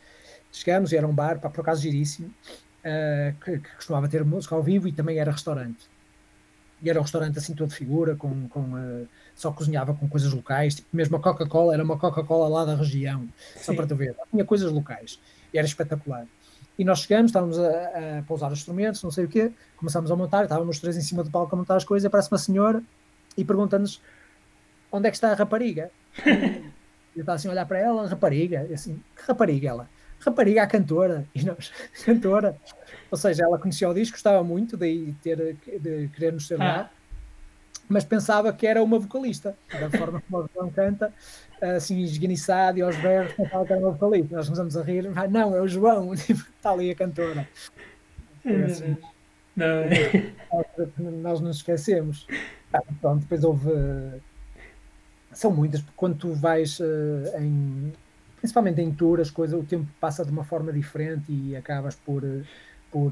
chegamos 0.57 0.93
e 0.93 0.97
era 0.97 1.07
um 1.07 1.15
bar, 1.15 1.41
pá, 1.41 1.51
por 1.51 1.61
acaso 1.61 1.83
giríssimo, 1.83 2.29
uh, 2.29 3.35
que, 3.45 3.59
que 3.59 3.75
costumava 3.77 4.09
ter 4.09 4.25
música 4.25 4.55
ao 4.55 4.63
vivo 4.63 4.89
e 4.89 4.93
também 4.93 5.19
era 5.19 5.31
restaurante 5.31 5.89
e 6.85 6.91
era 6.91 6.99
um 6.99 7.03
restaurante 7.03 7.39
assim 7.39 7.55
todo 7.55 7.73
figura, 7.73 8.15
com, 8.15 8.47
com 8.49 8.61
uh, 8.61 9.09
só 9.35 9.51
cozinhava 9.51 9.95
com 9.95 10.07
coisas 10.07 10.33
locais, 10.33 10.75
tipo, 10.75 10.89
mesmo 10.93 11.17
a 11.17 11.21
Coca-Cola 11.21 11.73
era 11.73 11.83
uma 11.83 11.99
Coca-Cola 11.99 12.47
lá 12.47 12.65
da 12.67 12.75
região, 12.77 13.27
só 13.57 13.73
Sim. 13.73 13.77
para 13.77 13.87
te 13.87 13.95
ver, 13.95 14.15
tinha 14.31 14.45
coisas 14.45 14.71
locais, 14.71 15.19
e 15.53 15.59
era 15.59 15.67
espetacular. 15.67 16.27
E 16.79 16.85
nós 16.85 17.01
chegamos, 17.01 17.31
estávamos 17.31 17.59
a, 17.59 18.19
a 18.19 18.23
pousar 18.27 18.53
os 18.53 18.59
instrumentos, 18.59 19.03
não 19.03 19.11
sei 19.11 19.25
o 19.25 19.29
quê, 19.29 19.51
começámos 19.79 20.11
a 20.11 20.17
montar, 20.17 20.43
estávamos 20.43 20.79
três 20.79 20.97
em 20.97 21.01
cima 21.01 21.25
do 21.25 21.31
palco 21.31 21.55
a 21.55 21.59
montar 21.59 21.77
as 21.77 21.85
coisas, 21.85 22.05
e 22.05 22.07
aparece 22.07 22.31
uma 22.31 22.39
senhora 22.39 22.83
e 23.35 23.45
pergunta-nos 23.45 24.03
onde 24.93 25.09
é 25.09 25.11
que 25.11 25.17
está 25.17 25.33
a 25.33 25.35
rapariga? 25.35 25.91
eu 27.17 27.21
estava 27.21 27.37
assim 27.37 27.49
a 27.49 27.53
olhar 27.53 27.67
para 27.67 27.79
ela, 27.79 28.07
rapariga, 28.07 28.67
e 28.69 28.75
assim, 28.75 29.03
que 29.17 29.23
rapariga 29.27 29.71
ela? 29.71 29.89
Rapariga, 30.25 30.63
a 30.63 30.67
cantora, 30.67 31.27
e 31.35 31.45
nós, 31.45 31.71
cantora, 32.05 32.57
ou 33.11 33.19
seja, 33.19 33.45
ela 33.45 33.59
conhecia 33.59 33.89
o 33.89 33.95
disco, 33.95 34.15
gostava 34.15 34.43
muito 34.43 34.77
de, 34.77 35.15
ter, 35.23 35.57
de 35.81 36.09
querer 36.09 36.33
nos 36.33 36.47
ser 36.47 36.59
lá, 36.59 36.91
ah. 36.91 36.91
mas 37.89 38.05
pensava 38.05 38.53
que 38.53 38.67
era 38.67 38.83
uma 38.83 38.99
vocalista, 38.99 39.57
da 39.71 39.91
forma 39.91 40.23
como 40.23 40.45
o 40.45 40.49
João 40.55 40.71
canta, 40.71 41.13
assim, 41.61 42.03
esganiçado 42.03 42.79
e 42.79 42.83
aos 42.83 42.97
berros, 42.97 43.33
pensava 43.35 43.67
que 43.67 43.73
era 43.73 43.81
uma 43.81 43.93
vocalista. 43.93 44.37
Nós 44.37 44.47
começamos 44.47 44.77
a 44.77 44.83
rir, 44.83 45.11
ah, 45.15 45.29
não, 45.29 45.55
é 45.55 45.61
o 45.61 45.69
João, 45.69 46.15
está 46.15 46.71
ali 46.73 46.91
a 46.91 46.95
cantora. 46.95 47.49
Assim, 48.67 48.97
não. 49.57 49.85
Nós 51.23 51.41
nos 51.41 51.59
esquecemos. 51.59 52.27
Ah, 52.73 52.83
pronto, 53.01 53.21
depois 53.21 53.45
houve. 53.45 53.71
São 55.33 55.51
muitas, 55.51 55.81
porque 55.81 55.97
quando 55.97 56.17
tu 56.17 56.33
vais 56.35 56.79
uh, 56.79 57.39
em 57.39 57.93
principalmente 58.45 58.79
em 58.83 58.93
tour, 58.93 59.21
as 59.21 59.31
coisas, 59.31 59.59
o 59.59 59.63
tempo 59.63 59.87
passa 59.99 60.23
de 60.23 60.31
uma 60.31 60.45
forma 60.45 60.71
diferente 60.71 61.33
e 61.33 61.57
acabas 61.57 61.95
por, 61.95 62.23
por, 62.93 63.11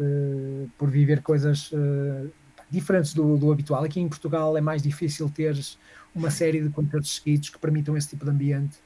por 0.77 0.91
viver 0.91 1.23
coisas 1.23 1.73
uh, 1.73 2.31
diferentes 2.71 3.15
do, 3.15 3.39
do, 3.39 3.51
habitual. 3.51 3.83
Aqui 3.83 3.99
em 3.99 4.07
Portugal 4.11 4.59
é 4.59 4.61
mais 4.61 4.83
difícil 4.83 5.31
teres 5.31 5.79
uma 6.15 6.31
série 6.31 6.61
de 6.61 6.69
concertos 6.69 7.17
seguidos 7.17 7.49
que 7.49 7.59
permitam 7.59 7.97
esse 7.97 8.11
tipo 8.11 8.27
de 8.27 8.31
ambiente 8.31 8.77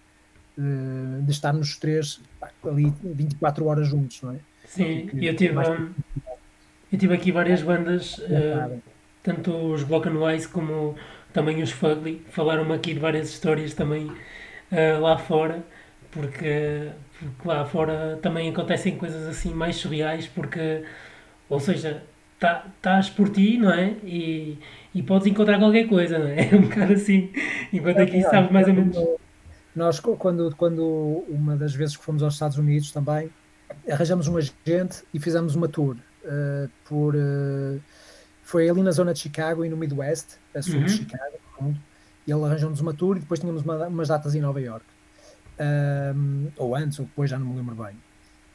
uh, 0.57 1.21
de 1.21 1.33
estar 1.33 1.53
nos 1.53 1.77
três 1.79 2.21
ali 2.65 2.95
24 3.03 3.67
horas 3.67 3.89
juntos, 3.89 4.23
não 4.23 4.31
é? 4.31 4.37
Sim, 4.67 5.11
e 5.15 5.27
eu 5.27 5.35
tive, 5.35 5.53
mais... 5.53 5.69
eu 5.69 6.97
tive 6.97 7.13
aqui 7.13 7.33
várias 7.33 7.61
bandas, 7.61 8.19
uh, 8.19 8.81
tanto 9.21 9.51
os 9.51 9.83
Block 9.83 10.09
and 10.09 10.25
Wise 10.25 10.47
como 10.47 10.95
também 11.33 11.61
os 11.61 11.73
Fugly, 11.73 12.25
falaram-me 12.31 12.73
aqui 12.73 12.95
de 12.95 13.01
várias 13.01 13.31
histórias 13.31 13.75
também 13.75 14.07
uh, 14.07 15.01
lá 15.01 15.19
fora, 15.19 15.65
porque, 16.17 16.91
porque, 17.19 17.49
lá 17.49 17.65
fora 17.67 18.19
também 18.23 18.49
acontecem 18.49 18.97
coisas 18.97 19.27
assim 19.27 19.53
mais 19.53 19.77
surreais, 19.77 20.27
porque, 20.27 20.83
ou 21.49 21.61
seja, 21.61 22.03
estás 22.35 23.09
tá 23.11 23.15
por 23.15 23.29
ti, 23.29 23.59
não 23.59 23.71
é? 23.71 23.91
E, 24.03 24.59
e 24.95 25.03
podes 25.03 25.27
encontrar 25.27 25.59
qualquer 25.59 25.87
coisa, 25.87 26.19
não 26.19 26.29
é? 26.29 26.49
É 26.51 26.57
um 26.57 26.63
bocado 26.63 26.95
assim, 26.95 27.31
enquanto 27.73 27.99
aqui 27.99 28.23
sabes 28.23 28.51
mais 28.51 28.67
ou 28.67 28.75
menos. 28.75 28.97
Nós, 29.75 30.01
quando, 30.01 30.55
quando 30.57 31.25
uma 31.29 31.55
das 31.55 31.75
vezes 31.75 31.97
que 31.99 32.03
fomos 32.03 32.23
aos 32.23 32.33
Estados 32.33 32.57
Unidos 32.57 32.91
também, 32.91 33.31
arranjamos 33.91 34.27
um 34.27 34.39
agente 34.39 35.03
e 35.13 35.21
fizemos 35.21 35.55
uma 35.55 35.69
tour 35.69 35.97
uh, 36.25 36.71
por. 36.89 37.15
Uh, 37.15 37.79
foi 38.43 38.71
ali 38.71 38.81
na 38.81 38.93
zona 38.93 39.13
de 39.13 39.19
Chicago 39.19 39.65
e 39.65 39.69
no 39.69 39.77
Midwest, 39.77 40.39
a 40.55 40.63
sul 40.63 40.77
uhum. 40.77 40.85
de 40.85 40.93
Chicago, 40.93 41.37
e 42.27 42.33
ele 42.33 42.45
arranjou-nos 42.45 42.81
uma 42.81 42.95
tour 42.95 43.17
e 43.17 43.21
depois 43.21 43.41
tínhamos 43.41 43.63
uma, 43.63 43.89
umas 43.89 44.09
datas 44.09 44.35
em 44.35 44.41
Nova 44.41 44.61
York. 44.61 44.87
Um, 45.59 46.49
ou 46.57 46.75
antes, 46.75 46.99
ou 46.99 47.07
depois, 47.07 47.31
já 47.31 47.39
não 47.39 47.47
me 47.47 47.57
lembro 47.57 47.75
bem. 47.75 47.95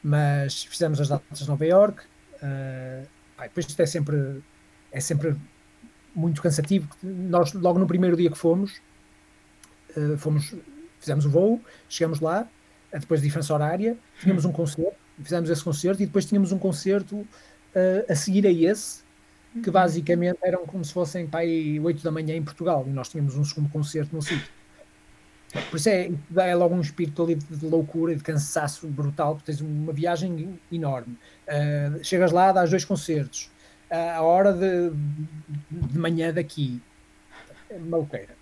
Mas 0.02 0.64
fizemos 0.64 1.00
as 1.00 1.08
datas 1.08 1.38
de 1.38 1.48
Nova 1.48 1.66
York. 1.66 2.02
Uh, 2.36 3.06
pá, 3.36 3.44
depois 3.44 3.66
isto 3.66 3.80
é 3.80 3.86
sempre, 3.86 4.42
é 4.90 5.00
sempre 5.00 5.36
muito 6.14 6.42
cansativo. 6.42 6.88
Nós, 7.02 7.52
logo 7.52 7.78
no 7.78 7.86
primeiro 7.86 8.16
dia 8.16 8.30
que 8.30 8.38
fomos, 8.38 8.80
uh, 9.96 10.16
fomos 10.18 10.54
fizemos 11.02 11.26
o 11.26 11.30
voo, 11.30 11.60
chegamos 11.88 12.20
lá, 12.20 12.48
depois 12.92 13.20
de 13.20 13.26
diferença 13.26 13.52
horária, 13.52 13.96
tínhamos 14.20 14.44
um 14.44 14.52
concerto, 14.52 14.94
fizemos 15.20 15.50
esse 15.50 15.62
concerto 15.62 16.02
e 16.02 16.06
depois 16.06 16.24
tínhamos 16.24 16.52
um 16.52 16.58
concerto 16.58 17.16
uh, 17.16 17.26
a 18.08 18.14
seguir 18.14 18.46
a 18.46 18.52
esse, 18.52 19.02
que 19.52 19.68
uhum. 19.68 19.72
basicamente 19.72 20.38
eram 20.42 20.64
como 20.64 20.84
se 20.84 20.92
fossem 20.92 21.28
aí 21.32 21.78
8 21.80 22.02
da 22.02 22.10
manhã 22.10 22.36
em 22.36 22.42
Portugal 22.42 22.84
e 22.86 22.90
nós 22.90 23.08
tínhamos 23.08 23.36
um 23.36 23.44
segundo 23.44 23.68
concerto 23.68 24.14
no 24.14 24.22
sítio. 24.22 24.48
Por 25.70 25.76
isso 25.76 25.88
é, 25.88 26.10
é 26.36 26.54
logo 26.54 26.74
um 26.74 26.80
espírito 26.80 27.22
ali 27.22 27.34
de 27.34 27.66
loucura 27.66 28.12
e 28.12 28.16
de 28.16 28.22
cansaço 28.22 28.86
brutal, 28.86 29.34
porque 29.34 29.52
tens 29.52 29.60
uma 29.60 29.92
viagem 29.92 30.58
enorme. 30.70 31.16
Uh, 31.46 32.02
chegas 32.02 32.32
lá, 32.32 32.52
dás 32.52 32.70
dois 32.70 32.84
concertos, 32.84 33.50
uh, 33.90 34.16
a 34.16 34.22
hora 34.22 34.52
de, 34.52 34.90
de 35.70 35.98
manhã 35.98 36.32
daqui, 36.32 36.80
é 37.68 37.78
maluqueira. 37.78 38.34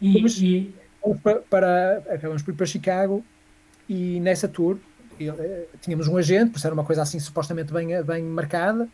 E, 0.00 0.26
e... 0.26 0.74
Para, 1.22 1.36
para, 1.40 1.98
acabamos 2.10 2.42
por 2.42 2.52
ir 2.52 2.56
para 2.56 2.66
Chicago 2.66 3.24
e 3.88 4.20
nessa 4.20 4.46
tour 4.46 4.78
eh, 5.18 5.66
tínhamos 5.80 6.08
um 6.08 6.16
agente, 6.16 6.50
por 6.50 6.60
ser 6.60 6.72
uma 6.72 6.84
coisa 6.84 7.02
assim 7.02 7.18
supostamente 7.18 7.72
bem, 7.72 8.02
bem 8.02 8.22
marcada, 8.22 8.88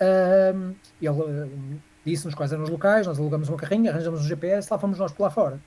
um, 0.00 0.74
ele 1.00 1.10
uh, 1.10 1.80
disse-nos 2.04 2.34
quais 2.34 2.52
eram 2.52 2.62
os 2.62 2.70
locais, 2.70 3.06
nós 3.06 3.18
alugamos 3.18 3.48
uma 3.48 3.58
carrinha, 3.58 3.90
arranjamos 3.90 4.20
um 4.20 4.24
GPS, 4.24 4.68
lá 4.70 4.78
fomos 4.78 4.98
nós 4.98 5.12
por 5.12 5.24
lá 5.24 5.30
fora. 5.30 5.60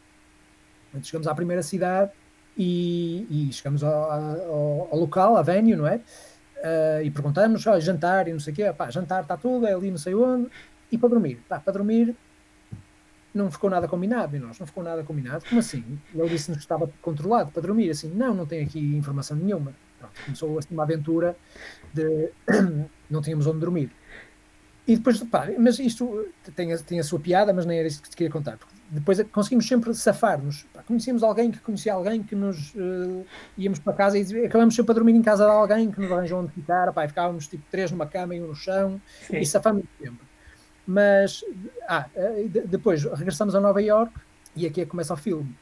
Chegamos 1.01 1.27
à 1.27 1.35
primeira 1.35 1.63
cidade 1.63 2.11
e, 2.57 3.25
e 3.29 3.53
chegamos 3.53 3.83
ao, 3.83 4.11
ao, 4.11 4.89
ao, 4.91 4.99
local, 4.99 5.37
à 5.37 5.41
venue, 5.41 5.75
não 5.75 5.87
é? 5.87 5.97
Uh, 6.57 7.03
e 7.03 7.09
perguntamos, 7.09 7.65
oh, 7.65 7.79
jantar 7.79 8.27
e 8.27 8.33
não 8.33 8.39
sei 8.39 8.53
o 8.53 8.55
quê, 8.55 8.73
pá, 8.73 8.89
jantar 8.89 9.23
está 9.23 9.35
tudo, 9.35 9.65
é 9.65 9.73
ali 9.73 9.89
não 9.89 9.97
sei 9.97 10.13
onde, 10.13 10.49
e 10.91 10.97
para 10.97 11.09
dormir, 11.09 11.39
pá, 11.49 11.59
para 11.59 11.73
dormir 11.73 12.15
não 13.33 13.49
ficou 13.49 13.69
nada 13.69 13.87
combinado, 13.87 14.35
e 14.35 14.39
nós, 14.39 14.59
não 14.59 14.67
ficou 14.67 14.83
nada 14.83 15.03
combinado, 15.03 15.45
como 15.47 15.59
assim? 15.59 15.83
Ele 16.13 16.29
disse-nos 16.29 16.57
que 16.57 16.63
estava 16.63 16.91
controlado 17.01 17.51
para 17.51 17.61
dormir, 17.61 17.89
assim, 17.89 18.09
não, 18.09 18.33
não 18.33 18.45
tem 18.45 18.63
aqui 18.63 18.79
informação 18.95 19.37
nenhuma. 19.37 19.73
Pronto, 19.97 20.13
começou 20.25 20.59
assim 20.59 20.73
uma 20.73 20.83
aventura 20.83 21.35
de 21.93 22.29
não 23.09 23.21
tínhamos 23.21 23.47
onde 23.47 23.59
dormir. 23.59 23.91
E 24.87 24.97
depois, 24.97 25.21
pá, 25.23 25.47
mas 25.57 25.79
isto 25.79 26.27
tem 26.55 26.73
a, 26.73 26.77
tem 26.77 26.99
a 26.99 27.03
sua 27.03 27.19
piada, 27.19 27.53
mas 27.53 27.65
nem 27.65 27.79
era 27.79 27.87
isso 27.87 28.01
que 28.01 28.09
te 28.09 28.17
queria 28.17 28.31
contar. 28.31 28.57
Depois 28.93 29.23
conseguimos 29.31 29.65
sempre 29.65 29.93
safar-nos. 29.93 30.65
Conhecíamos 30.85 31.23
alguém 31.23 31.49
que 31.49 31.59
conhecia 31.59 31.93
alguém 31.93 32.21
que 32.21 32.35
nos 32.35 32.75
uh, 32.75 33.25
íamos 33.57 33.79
para 33.79 33.93
casa 33.93 34.19
e 34.19 34.45
acabamos 34.45 34.75
sempre 34.75 34.91
a 34.91 34.95
dormir 34.95 35.15
em 35.15 35.21
casa 35.21 35.45
de 35.45 35.49
alguém 35.49 35.89
que 35.89 36.01
nos 36.01 36.11
arranjou 36.11 36.41
onde 36.41 36.51
ficar. 36.51 36.91
Pá, 36.91 37.07
ficávamos 37.07 37.47
tipo 37.47 37.63
três 37.71 37.89
numa 37.89 38.05
cama 38.05 38.35
e 38.35 38.41
um 38.41 38.47
no 38.47 38.55
chão 38.55 39.01
Sim. 39.27 39.37
e 39.37 39.45
safamos 39.45 39.85
sempre. 39.97 40.27
Mas 40.85 41.41
ah, 41.87 42.05
eh, 42.13 42.49
depois 42.65 43.05
regressamos 43.05 43.55
a 43.55 43.61
Nova 43.61 43.81
York 43.81 44.11
e 44.57 44.65
aqui 44.65 44.81
é 44.81 44.83
que 44.83 44.91
começa 44.91 45.13
o 45.13 45.17
filme. 45.17 45.55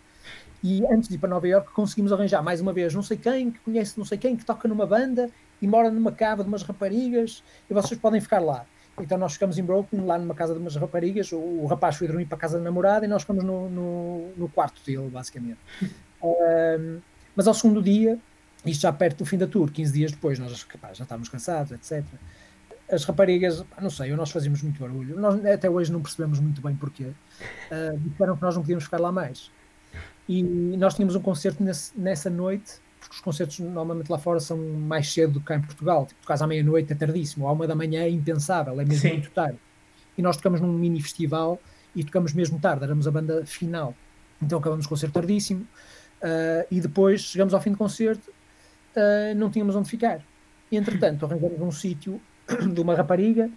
E 0.64 0.84
antes 0.88 1.08
de 1.08 1.14
ir 1.14 1.20
para 1.20 1.30
Nova 1.30 1.48
York 1.48 1.72
conseguimos 1.72 2.12
arranjar 2.12 2.42
mais 2.42 2.60
uma 2.60 2.74
vez 2.74 2.96
não 2.96 3.04
sei 3.04 3.16
quem 3.16 3.52
que 3.52 3.60
conhece 3.60 3.96
não 3.96 4.06
sei 4.06 4.18
quem 4.18 4.36
que 4.36 4.44
toca 4.44 4.68
numa 4.68 4.88
banda 4.88 5.30
e 5.62 5.68
mora 5.68 5.92
numa 5.92 6.12
cava 6.12 6.42
de 6.42 6.50
umas 6.50 6.64
raparigas 6.64 7.44
e 7.70 7.74
vocês 7.76 8.00
podem 8.00 8.20
ficar 8.20 8.40
lá. 8.40 8.66
Então 9.02 9.18
nós 9.18 9.34
ficamos 9.34 9.58
em 9.58 9.64
Brooklyn, 9.64 10.06
lá 10.06 10.18
numa 10.18 10.36
casa 10.36 10.54
de 10.54 10.60
umas 10.60 10.76
raparigas, 10.76 11.32
o, 11.32 11.38
o 11.38 11.66
rapaz 11.66 11.96
foi 11.96 12.08
dormir 12.08 12.26
para 12.26 12.38
a 12.38 12.40
casa 12.40 12.58
da 12.58 12.64
namorada 12.64 13.06
e 13.06 13.08
nós 13.08 13.24
ficamos 13.24 13.44
no, 13.44 13.70
no, 13.70 14.32
no 14.36 14.50
quarto 14.50 14.82
dele, 14.86 15.10
basicamente. 15.10 15.60
um, 16.22 17.00
mas 17.36 17.48
ao 17.48 17.54
segundo 17.54 17.82
dia, 17.82 18.18
isto 18.66 18.82
já 18.82 18.92
perto 18.92 19.20
do 19.20 19.26
fim 19.26 19.38
da 19.38 19.48
tour, 19.48 19.72
15 19.72 19.94
dias 19.94 20.12
depois, 20.12 20.38
nós 20.40 20.64
pá, 20.82 20.94
já 20.94 21.04
estávamos 21.04 21.30
cansados, 21.30 21.72
etc. 21.72 22.06
As 22.92 23.04
raparigas, 23.06 23.64
pá, 23.64 23.82
não 23.82 23.90
sei, 23.90 24.14
nós 24.16 24.32
fazíamos 24.32 24.62
muito 24.62 24.80
barulho. 24.80 25.20
Nós 25.20 25.44
até 25.46 25.70
hoje 25.70 25.92
não 25.92 26.02
percebemos 26.02 26.40
muito 26.40 26.62
bem 26.62 26.76
porquê. 26.76 27.06
Uh, 27.06 27.98
disseram 28.00 28.36
que 28.36 28.42
nós 28.42 28.56
não 28.56 28.62
podíamos 28.62 28.84
ficar 28.84 29.00
lá 29.00 29.12
mais. 29.12 29.52
E 30.28 30.44
nós 30.44 30.94
tínhamos 30.94 31.16
um 31.16 31.22
concerto 31.22 31.64
nesse, 31.64 31.98
nessa 32.00 32.30
noite 32.30 32.80
porque 33.00 33.16
os 33.16 33.22
concertos 33.22 33.60
normalmente 33.60 34.10
lá 34.10 34.18
fora 34.18 34.40
são 34.40 34.58
mais 34.58 35.12
cedo 35.12 35.34
do 35.34 35.40
que 35.40 35.48
cá 35.48 35.56
em 35.56 35.62
Portugal. 35.62 36.06
Tipo, 36.06 36.22
tocas 36.22 36.42
à 36.42 36.48
meia-noite 36.48 36.92
é 36.92 36.96
tardíssimo, 36.96 37.46
ou 37.46 37.50
à 37.50 37.54
uma 37.54 37.66
da 37.66 37.76
manhã 37.76 38.02
é 38.02 38.10
impensável, 38.10 38.74
é 38.80 38.86
mesmo 38.86 39.02
Sim. 39.02 39.14
muito 39.14 39.32
tarde. 39.32 39.58
E 40.18 40.22
nós 40.22 40.36
tocamos 40.38 40.60
num 40.60 40.74
mini 40.74 41.02
festival 41.02 41.60
e 41.96 42.04
tocamos 42.04 42.34
mesmo 42.34 42.60
tarde, 42.60 42.84
éramos 42.84 43.08
a 43.08 43.12
banda 43.12 43.46
final. 43.46 43.96
Então 44.42 44.60
acabamos 44.60 44.86
o 44.86 44.90
concerto 44.90 45.14
tardíssimo 45.14 45.62
uh, 46.22 46.66
e 46.70 46.80
depois 46.80 47.22
chegamos 47.22 47.54
ao 47.54 47.62
fim 47.62 47.72
do 47.72 47.78
concerto, 47.78 48.30
uh, 48.30 49.36
não 49.36 49.50
tínhamos 49.50 49.76
onde 49.76 49.90
ficar. 49.90 50.22
E 50.72 50.78
entretanto 50.78 51.26
arranjamos 51.26 51.62
um 51.62 51.72
sítio 51.72 52.22
de 52.74 52.82
uma 52.82 52.96
rapariga 52.96 53.50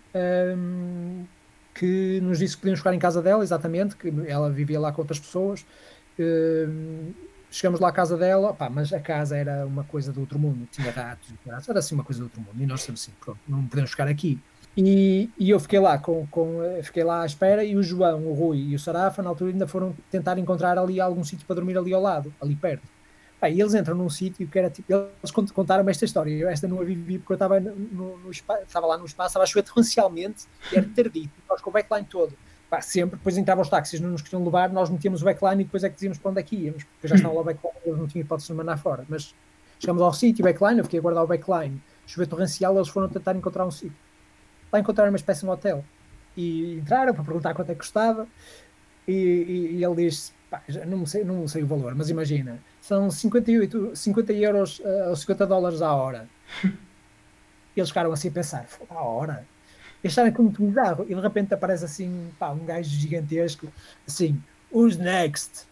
um, 0.57 1.25
que 1.75 2.21
nos 2.21 2.39
disse 2.39 2.55
que 2.55 2.63
podíamos 2.63 2.81
ficar 2.81 2.95
em 2.95 2.99
casa 2.99 3.23
dela, 3.23 3.43
exatamente, 3.43 3.97
que 3.97 4.13
ela 4.27 4.51
vivia 4.51 4.79
lá 4.79 4.93
com 4.93 5.03
outras 5.03 5.19
pessoas. 5.19 5.65
Um, 6.19 7.13
chegamos 7.53 7.79
lá 7.79 7.91
à 7.91 7.93
casa 7.93 8.17
dela, 8.17 8.55
pá, 8.55 8.69
mas 8.71 8.93
a 8.93 8.99
casa 8.99 9.37
era 9.37 9.67
uma 9.67 9.85
coisa 9.85 10.11
do 10.11 10.21
outro 10.21 10.39
mundo, 10.39 10.67
tinha 10.73 10.91
ratos, 10.91 11.33
era 11.47 11.79
assim 11.79 11.95
uma 11.95 12.03
coisa 12.03 12.21
do 12.21 12.25
outro 12.25 12.41
mundo, 12.41 12.61
e 12.61 12.67
nós 12.67 12.81
estamos 12.81 13.03
assim, 13.03 13.13
pronto, 13.21 13.39
não 13.47 13.65
podemos 13.67 13.91
ficar 13.91 14.09
aqui. 14.09 14.41
E, 14.75 15.29
e 15.39 15.51
eu 15.51 15.61
fiquei 15.61 15.79
lá 15.79 15.99
com, 15.99 16.27
com, 16.29 16.61
fiquei 16.83 17.05
lá 17.05 17.23
à 17.23 17.27
espera 17.27 17.63
e 17.63 17.77
o 17.77 17.83
João, 17.83 18.27
o 18.27 18.33
Rui 18.33 18.59
e 18.59 18.75
o 18.75 18.79
Sarafa 18.79 19.23
na 19.23 19.29
altura 19.29 19.51
ainda 19.51 19.69
foram 19.69 19.95
tentar 20.11 20.39
encontrar 20.39 20.79
ali 20.79 20.99
algum 20.99 21.23
sítio 21.23 21.47
para 21.47 21.57
dormir 21.57 21.77
ali 21.77 21.93
ao 21.93 22.01
lado, 22.01 22.33
ali 22.41 22.57
perto. 22.57 22.89
Pá, 23.39 23.51
e 23.51 23.61
eles 23.61 23.75
entram 23.75 23.95
num 23.95 24.09
sítio 24.09 24.49
que 24.49 24.59
era 24.59 24.71
tipo, 24.71 24.91
eles 24.91 25.31
contaram-me 25.53 25.91
esta 25.91 26.07
história, 26.07 26.31
eu 26.31 26.49
esta 26.49 26.67
não 26.67 26.81
a 26.81 26.85
vivi 26.85 27.19
porque 27.19 27.33
eu 27.33 27.35
estava, 27.35 27.61
no, 27.61 27.75
no, 27.75 28.19
no 28.19 28.31
lá 28.89 28.97
no 28.97 29.05
espaço, 29.05 29.29
estava 29.29 29.43
a 29.43 29.47
chover 29.47 29.65
torrencialmente, 29.65 30.47
era 30.73 30.89
tardio, 30.97 31.31
nós 31.47 31.61
com 31.61 31.69
o 31.69 31.73
backline 31.73 32.07
todo 32.07 32.35
pá, 32.73 32.81
sempre, 32.81 33.19
depois 33.19 33.37
entravam 33.37 33.61
os 33.61 33.69
táxis, 33.69 34.01
não 34.01 34.09
nos 34.09 34.23
queriam 34.23 34.43
levar, 34.43 34.73
nós 34.73 34.89
metíamos 34.89 35.21
o 35.21 35.27
backline 35.27 35.61
e 35.61 35.65
depois 35.67 35.85
é 35.85 35.91
que 35.91 35.95
dizíamos 35.97 36.17
para 36.17 36.31
onde 36.31 36.41
é 36.41 36.43
que 36.43 36.57
íamos, 36.57 36.85
porque 36.85 37.07
já 37.07 37.17
estava 37.17 37.35
lá 37.35 37.43
o 37.43 37.45
backline, 37.45 37.75
eles 37.85 37.99
não 37.99 38.07
tinham 38.07 38.25
hipótese 38.25 38.49
de 38.49 38.55
mandar 38.55 38.79
fora. 38.79 39.05
Mas 39.11 39.35
chegamos 39.79 40.01
ao 40.01 40.11
sítio, 40.15 40.43
backline, 40.43 40.79
eu 40.79 40.85
fiquei 40.85 40.99
a 40.99 41.03
guardar 41.03 41.23
o 41.23 41.27
backline, 41.27 41.83
choveu 42.07 42.27
torrencial, 42.27 42.75
eles 42.75 42.89
foram 42.89 43.11
tentar 43.11 43.37
encontrar 43.37 43.67
um 43.67 43.71
sítio. 43.71 43.95
Lá 44.73 44.81
encontraram 44.81 45.13
uma 45.13 45.17
espécie 45.17 45.41
de 45.41 45.47
um 45.47 45.51
hotel 45.51 45.85
e 46.35 46.79
entraram 46.79 47.13
para 47.13 47.23
perguntar 47.23 47.53
quanto 47.53 47.69
é 47.69 47.75
que 47.75 47.81
custava 47.81 48.27
e, 49.07 49.13
e, 49.13 49.77
e 49.77 49.85
ele 49.85 50.09
disse, 50.09 50.33
pá, 50.49 50.63
não 50.87 51.05
sei, 51.05 51.25
não 51.25 51.47
sei 51.47 51.63
o 51.65 51.67
valor, 51.67 51.95
mas 51.95 52.09
imagina, 52.09 52.59
são 52.81 53.11
58, 53.11 53.95
50 53.95 54.33
euros 54.33 54.79
uh, 54.79 55.11
ou 55.11 55.17
50 55.17 55.47
dólares 55.47 55.83
à 55.83 55.95
hora. 55.95 56.27
E 57.75 57.81
eles 57.81 57.89
ficaram 57.89 58.13
assim 58.13 58.29
a 58.29 58.33
pensar, 58.33 58.67
a 58.91 59.03
hora? 59.03 59.47
Acharam 60.09 60.29
aquilo 60.29 60.45
muito 60.45 60.63
bizarro 60.63 61.05
e 61.09 61.15
de 61.15 61.21
repente 61.21 61.55
aparece 61.55 61.85
assim 61.85 62.31
pá, 62.39 62.51
um 62.51 62.65
gajo 62.65 62.89
gigantesco 62.91 63.69
assim, 64.07 64.41
who's 64.73 64.97
next? 64.97 65.67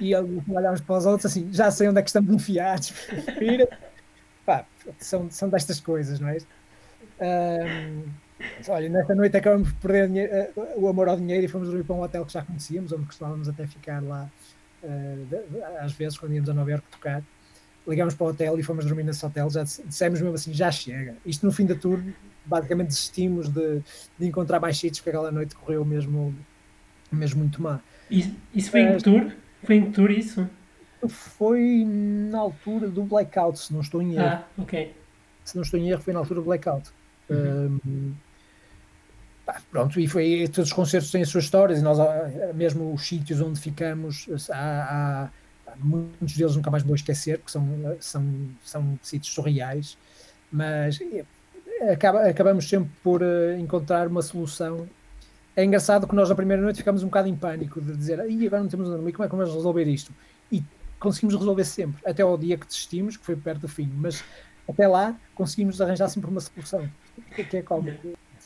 E 0.00 0.14
olhamos 0.14 0.80
para 0.80 0.96
os 0.96 1.06
outros 1.06 1.26
assim, 1.26 1.52
já 1.52 1.70
sei 1.70 1.88
onde 1.88 1.98
é 1.98 2.02
que 2.02 2.08
estamos 2.08 2.32
enfiados 2.32 2.92
pá, 4.46 4.64
são, 4.98 5.30
são 5.30 5.48
destas 5.48 5.80
coisas, 5.80 6.20
não 6.20 6.28
é? 6.28 6.38
Um, 7.20 8.04
olha, 8.68 8.88
nesta 8.88 9.14
noite 9.14 9.36
acabamos 9.36 9.70
por 9.72 9.90
perder 9.90 10.50
uh, 10.56 10.80
o 10.80 10.88
amor 10.88 11.08
ao 11.08 11.16
dinheiro 11.16 11.44
e 11.44 11.48
fomos 11.48 11.68
dormir 11.68 11.84
para 11.84 11.96
um 11.96 12.02
hotel 12.02 12.24
que 12.24 12.32
já 12.32 12.42
conhecíamos, 12.42 12.92
onde 12.92 13.04
costumávamos 13.04 13.48
até 13.48 13.66
ficar 13.66 14.02
lá 14.02 14.30
uh, 14.82 15.76
às 15.80 15.92
vezes 15.92 16.18
quando 16.18 16.34
íamos 16.34 16.48
a 16.48 16.54
Nova 16.54 16.70
Iorque 16.70 16.90
tocar 16.90 17.22
ligámos 17.86 18.14
para 18.14 18.26
o 18.26 18.30
hotel 18.30 18.58
e 18.58 18.62
fomos 18.62 18.84
dormir 18.84 19.02
nesse 19.02 19.24
hotel, 19.24 19.50
já 19.50 19.62
dissemos 19.62 20.20
mesmo 20.20 20.34
assim, 20.34 20.52
já 20.52 20.70
chega. 20.70 21.16
Isto 21.24 21.46
no 21.46 21.52
fim 21.52 21.66
da 21.66 21.74
tour, 21.74 22.00
basicamente 22.44 22.88
desistimos 22.88 23.48
de, 23.48 23.80
de 24.18 24.26
encontrar 24.26 24.60
mais 24.60 24.78
sítios, 24.78 25.00
porque 25.00 25.10
aquela 25.10 25.30
noite 25.30 25.54
correu 25.54 25.84
mesmo, 25.84 26.34
mesmo 27.10 27.40
muito 27.40 27.62
má. 27.62 27.80
Isso, 28.10 28.34
isso 28.54 28.70
foi 28.70 28.80
em 28.80 28.96
que 28.96 29.04
tour? 29.04 29.32
Foi 29.62 29.76
em 29.76 29.84
que 29.86 29.92
tour 29.92 30.10
isso? 30.10 30.48
Foi 31.08 31.84
na 31.86 32.38
altura 32.38 32.88
do 32.88 33.02
Blackout, 33.04 33.58
se 33.58 33.72
não 33.72 33.80
estou 33.80 34.02
em 34.02 34.14
erro. 34.14 34.24
Ah, 34.24 34.44
ok. 34.58 34.94
Se 35.44 35.56
não 35.56 35.62
estou 35.62 35.80
em 35.80 35.90
erro, 35.90 36.02
foi 36.02 36.12
na 36.12 36.18
altura 36.18 36.40
do 36.40 36.44
Blackout. 36.44 36.90
Uhum. 37.28 37.80
Um, 37.86 38.14
pá, 39.46 39.62
pronto, 39.70 39.98
e 39.98 40.06
foi 40.06 40.48
todos 40.52 40.70
os 40.70 40.72
concertos 40.72 41.10
têm 41.10 41.22
as 41.22 41.28
suas 41.28 41.44
histórias, 41.44 41.78
e 41.78 41.82
nós, 41.82 41.98
mesmo 42.54 42.92
os 42.92 43.06
sítios 43.06 43.40
onde 43.40 43.60
ficamos, 43.60 44.28
há, 44.50 45.30
há 45.66 45.76
muitos 45.76 46.36
deles 46.36 46.56
nunca 46.56 46.70
mais 46.70 46.82
vou 46.82 46.94
esquecer, 46.94 47.38
porque 47.38 47.52
são, 47.52 47.96
são, 48.00 48.50
são 48.62 48.98
sítios 49.02 49.32
surreais, 49.32 49.96
mas 50.52 50.98
acaba, 51.92 52.22
acabamos 52.28 52.68
sempre 52.68 52.90
por 53.02 53.22
uh, 53.22 53.58
encontrar 53.58 54.08
uma 54.08 54.22
solução. 54.22 54.88
É 55.56 55.64
engraçado 55.64 56.06
que 56.06 56.14
nós 56.14 56.28
na 56.28 56.34
primeira 56.34 56.62
noite 56.62 56.76
ficamos 56.76 57.02
um 57.02 57.06
bocado 57.06 57.28
em 57.28 57.34
pânico 57.34 57.80
de 57.80 57.96
dizer 57.96 58.18
e 58.28 58.46
agora 58.46 58.62
não 58.62 58.70
temos 58.70 58.88
onde 58.88 58.96
dormir, 58.96 59.12
como 59.12 59.24
é 59.24 59.28
que 59.28 59.36
vamos 59.36 59.52
resolver 59.52 59.84
isto? 59.84 60.12
E 60.50 60.62
conseguimos 60.98 61.34
resolver 61.34 61.64
sempre, 61.64 62.00
até 62.04 62.22
ao 62.22 62.36
dia 62.38 62.56
que 62.56 62.66
desistimos, 62.66 63.16
que 63.16 63.24
foi 63.24 63.36
perto 63.36 63.62
do 63.62 63.68
fim, 63.68 63.90
mas 63.96 64.22
até 64.68 64.86
lá 64.86 65.16
conseguimos 65.34 65.80
arranjar 65.80 66.08
sempre 66.08 66.30
uma 66.30 66.40
solução, 66.40 66.88
que 67.34 67.56
é 67.56 67.62
como. 67.62 67.92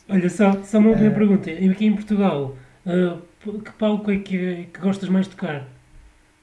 Olha, 0.09 0.29
só, 0.29 0.61
só 0.63 0.79
uma 0.79 0.89
última 0.89 1.09
uh, 1.09 1.13
pergunta. 1.13 1.49
Aqui 1.51 1.85
em 1.85 1.93
Portugal, 1.93 2.55
uh, 2.85 3.59
que 3.59 3.71
palco 3.73 4.11
é 4.11 4.17
que, 4.17 4.65
que 4.73 4.79
gostas 4.79 5.09
mais 5.09 5.25
de 5.25 5.35
tocar? 5.35 5.67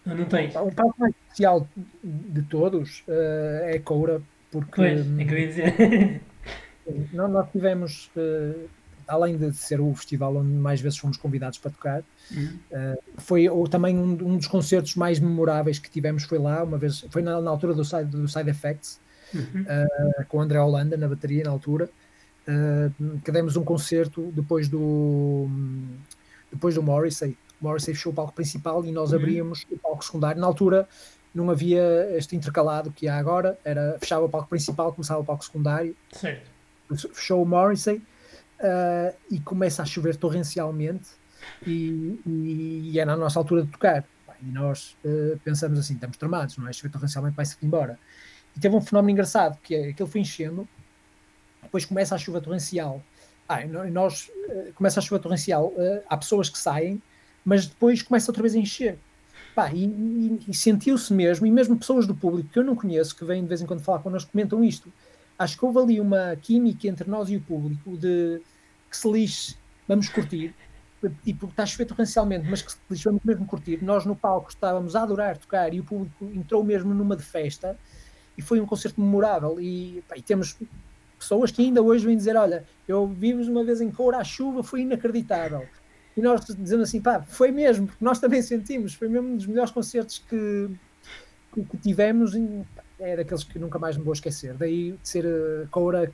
Não, 0.04 0.16
não 0.16 0.24
tens? 0.24 0.54
O 0.54 0.70
palco 0.72 0.94
mais 0.98 1.14
especial 1.22 1.68
de 2.02 2.42
todos 2.42 3.00
uh, 3.08 3.64
é 3.64 3.76
a 3.76 3.80
Coura, 3.80 4.20
porque. 4.50 4.72
Pois, 4.74 5.18
é 5.20 5.24
que 5.24 5.34
eu 5.34 5.38
ia 5.38 5.46
dizer. 5.46 6.20
nós, 7.12 7.30
nós 7.30 7.50
tivemos, 7.50 8.10
uh, 8.16 8.68
além 9.06 9.36
de 9.36 9.52
ser 9.52 9.80
o 9.80 9.94
festival 9.94 10.36
onde 10.36 10.48
mais 10.48 10.80
vezes 10.80 10.98
fomos 10.98 11.16
convidados 11.16 11.58
para 11.58 11.70
tocar, 11.70 12.02
uhum. 12.30 12.58
uh, 12.70 13.02
foi 13.18 13.48
ou, 13.48 13.66
também 13.68 13.96
um, 13.96 14.12
um, 14.12 14.36
dos 14.36 14.46
concertos 14.46 14.94
mais 14.96 15.18
memoráveis 15.18 15.78
que 15.78 15.90
tivemos 15.90 16.24
foi 16.24 16.38
lá, 16.38 16.62
uma 16.62 16.78
vez, 16.78 17.04
foi 17.10 17.22
na, 17.22 17.40
na 17.40 17.50
altura 17.50 17.74
do 17.74 17.84
Side, 17.84 18.04
do 18.04 18.28
side 18.28 18.50
Effects, 18.50 19.00
uhum. 19.34 19.64
com 20.28 20.38
o 20.38 20.40
André 20.40 20.60
Holanda 20.60 20.96
na 20.96 21.08
bateria 21.08 21.44
na 21.44 21.50
altura. 21.50 21.88
que 23.24 23.32
demos 23.32 23.56
um 23.56 23.64
concerto 23.64 24.30
depois 24.34 24.68
do 24.68 25.48
depois 26.50 26.74
do 26.74 26.82
Morrissey 26.82 27.34
Morrissey 27.62 27.94
fechou 27.94 28.12
o 28.12 28.14
palco 28.14 28.32
principal 28.32 28.84
e 28.84 28.90
nós 28.90 29.12
uhum. 29.12 29.18
abríamos 29.18 29.64
o 29.70 29.78
palco 29.78 30.04
secundário. 30.04 30.40
Na 30.40 30.46
altura 30.46 30.88
não 31.34 31.48
havia 31.48 32.10
este 32.16 32.36
intercalado 32.36 32.90
que 32.90 33.08
há 33.08 33.16
agora, 33.16 33.56
era 33.64 33.96
fechava 34.00 34.26
o 34.26 34.28
palco 34.28 34.48
principal, 34.48 34.92
começava 34.92 35.20
o 35.20 35.24
palco 35.24 35.44
secundário. 35.44 35.96
Certo. 36.10 36.50
Fechou 36.96 37.42
o 37.42 37.46
Morrissey 37.46 37.96
uh, 37.96 39.16
e 39.30 39.40
começa 39.40 39.82
a 39.82 39.84
chover 39.84 40.16
torrencialmente 40.16 41.10
e, 41.66 42.20
e, 42.26 42.90
e, 42.92 43.00
é 43.00 43.04
na 43.04 43.16
nossa 43.16 43.38
altura 43.38 43.62
de 43.62 43.70
tocar. 43.70 44.04
E 44.40 44.46
nós 44.46 44.96
uh, 45.04 45.38
pensamos 45.44 45.78
assim, 45.78 45.94
estamos 45.94 46.16
tramados, 46.16 46.56
não 46.56 46.68
é? 46.68 46.72
Chover 46.72 46.90
torrencialmente 46.90 47.36
vai-se 47.36 47.56
embora. 47.62 47.98
E 48.56 48.60
teve 48.60 48.74
um 48.74 48.80
fenómeno 48.80 49.10
engraçado, 49.10 49.58
que 49.62 49.74
é 49.74 49.92
que 49.92 50.02
ele 50.02 50.10
foi 50.10 50.20
enchendo, 50.20 50.68
depois 51.62 51.84
começa 51.84 52.14
a 52.14 52.18
chuva 52.18 52.40
torrencial. 52.40 53.02
Ah, 53.48 53.64
nós, 53.66 54.30
uh, 54.46 54.72
começa 54.74 55.00
a 55.00 55.02
chuva 55.02 55.20
torrencial, 55.20 55.72
há 56.08 56.16
pessoas 56.16 56.48
que 56.48 56.58
saem, 56.58 57.02
mas 57.44 57.66
depois 57.66 58.02
começa 58.02 58.30
outra 58.30 58.42
vez 58.42 58.54
a 58.54 58.58
encher. 58.58 58.98
Pá, 59.54 59.70
e, 59.72 59.84
e, 59.84 60.40
e 60.48 60.54
sentiu-se 60.54 61.12
mesmo, 61.12 61.46
e 61.46 61.50
mesmo 61.50 61.78
pessoas 61.78 62.06
do 62.06 62.14
público 62.14 62.48
que 62.48 62.58
eu 62.58 62.64
não 62.64 62.74
conheço, 62.74 63.14
que 63.14 63.24
vêm 63.24 63.42
de 63.42 63.48
vez 63.48 63.60
em 63.60 63.66
quando 63.66 63.80
falar 63.80 63.98
connosco, 63.98 64.30
comentam 64.32 64.64
isto. 64.64 64.92
Acho 65.42 65.58
que 65.58 65.64
houve 65.64 65.78
ali 65.78 66.00
uma 66.00 66.36
química 66.40 66.86
entre 66.88 67.08
nós 67.08 67.28
e 67.28 67.36
o 67.36 67.40
público 67.40 67.96
de 67.96 68.40
que 68.90 68.96
se 68.96 69.10
lixe, 69.10 69.56
vamos 69.88 70.08
curtir. 70.08 70.54
Tipo, 71.24 71.46
está 71.46 71.64
a 71.64 71.66
chover 71.66 71.86
torrencialmente, 71.86 72.48
mas 72.48 72.62
que 72.62 72.72
se 72.72 72.78
lixe, 72.88 73.04
vamos 73.04 73.22
mesmo 73.24 73.44
curtir. 73.44 73.82
Nós 73.82 74.06
no 74.06 74.14
palco 74.14 74.50
estávamos 74.50 74.94
a 74.94 75.02
adorar 75.02 75.36
tocar 75.36 75.74
e 75.74 75.80
o 75.80 75.84
público 75.84 76.24
entrou 76.32 76.62
mesmo 76.62 76.94
numa 76.94 77.16
de 77.16 77.24
festa 77.24 77.76
e 78.38 78.42
foi 78.42 78.60
um 78.60 78.66
concerto 78.66 79.00
memorável. 79.00 79.60
E, 79.60 80.02
pá, 80.08 80.16
e 80.16 80.22
temos 80.22 80.56
pessoas 81.18 81.50
que 81.50 81.62
ainda 81.62 81.82
hoje 81.82 82.06
vêm 82.06 82.16
dizer: 82.16 82.36
Olha, 82.36 82.64
eu 82.86 83.06
vimos 83.08 83.48
uma 83.48 83.64
vez 83.64 83.80
em 83.80 83.90
Coura 83.90 84.18
à 84.18 84.24
chuva, 84.24 84.62
foi 84.62 84.82
inacreditável. 84.82 85.66
E 86.16 86.20
nós 86.20 86.44
dizendo 86.44 86.82
assim, 86.82 87.00
pá, 87.00 87.22
foi 87.22 87.50
mesmo, 87.50 87.86
porque 87.86 88.04
nós 88.04 88.18
também 88.18 88.42
sentimos, 88.42 88.94
foi 88.94 89.08
mesmo 89.08 89.28
um 89.28 89.36
dos 89.36 89.46
melhores 89.46 89.70
concertos 89.70 90.18
que, 90.18 90.70
que, 91.54 91.64
que 91.64 91.76
tivemos 91.78 92.34
e 92.34 92.62
é 93.02 93.16
daqueles 93.16 93.44
que 93.44 93.58
nunca 93.58 93.78
mais 93.78 93.96
me 93.96 94.04
vou 94.04 94.12
esquecer. 94.12 94.54
Daí 94.54 94.92
de 94.92 95.08
ser 95.08 95.24
uh, 95.24 95.66
Coura 95.70 96.12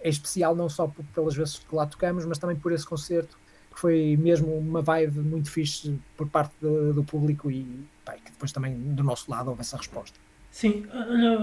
é 0.00 0.08
especial 0.08 0.56
não 0.56 0.68
só 0.68 0.86
por, 0.86 1.04
pelas 1.14 1.34
vezes 1.34 1.58
que 1.58 1.74
lá 1.74 1.86
tocamos, 1.86 2.24
mas 2.24 2.38
também 2.38 2.56
por 2.56 2.72
esse 2.72 2.86
concerto 2.86 3.38
que 3.72 3.78
foi 3.78 4.16
mesmo 4.18 4.56
uma 4.56 4.82
vibe 4.82 5.20
muito 5.20 5.50
fixe 5.50 5.98
por 6.16 6.28
parte 6.28 6.52
de, 6.60 6.92
do 6.92 7.04
público 7.04 7.50
e 7.50 7.86
pá, 8.04 8.14
que 8.14 8.32
depois 8.32 8.50
também 8.50 8.76
do 8.76 9.04
nosso 9.04 9.30
lado 9.30 9.50
houve 9.50 9.60
essa 9.60 9.76
resposta. 9.76 10.18
Sim, 10.50 10.84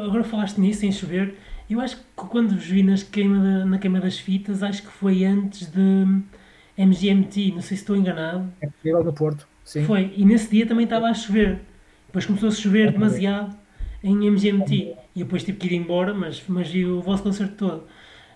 agora 0.06 0.24
falaste 0.24 0.60
nisso 0.60 0.86
em 0.86 0.92
chover. 0.92 1.38
Eu 1.70 1.80
acho 1.80 1.98
que 1.98 2.04
quando 2.16 2.56
vos 2.56 2.66
vi 2.66 2.84
nas 2.84 3.04
queima 3.04 3.66
na 3.66 3.78
queima 3.78 4.02
das 4.02 4.20
fitas, 4.20 4.62
acho 4.62 4.82
que 4.82 4.90
foi 4.90 5.24
antes 5.24 5.72
de 5.72 6.22
MGMT, 6.78 7.54
não 7.54 7.62
sei 7.62 7.78
se 7.78 7.84
estou 7.84 7.96
enganado. 7.96 8.52
É 8.60 8.68
possível 8.68 9.04
no 9.04 9.14
Porto, 9.14 9.48
sim. 9.64 9.86
Foi, 9.86 10.14
e 10.16 10.26
nesse 10.26 10.50
dia 10.50 10.68
também 10.68 10.84
estava 10.84 11.08
a 11.08 11.14
chover. 11.14 11.62
Depois 12.08 12.26
começou 12.26 12.50
a 12.50 12.52
chover 12.52 12.90
é 12.90 12.92
demasiado 12.92 13.56
em 14.04 14.28
MGMT. 14.28 14.96
E 15.16 15.24
depois 15.24 15.44
tive 15.44 15.58
que 15.58 15.68
ir 15.68 15.74
embora, 15.74 16.14
mas, 16.14 16.44
mas 16.48 16.70
vi 16.70 16.86
o 16.86 17.02
vosso 17.02 17.24
concerto 17.24 17.56
todo. 17.56 17.84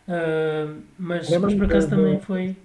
Uh, 0.07 0.81
mas, 0.97 1.29
mas 1.29 1.53
por 1.53 1.65
acaso 1.65 1.89
também 1.89 2.19
foi. 2.19 2.55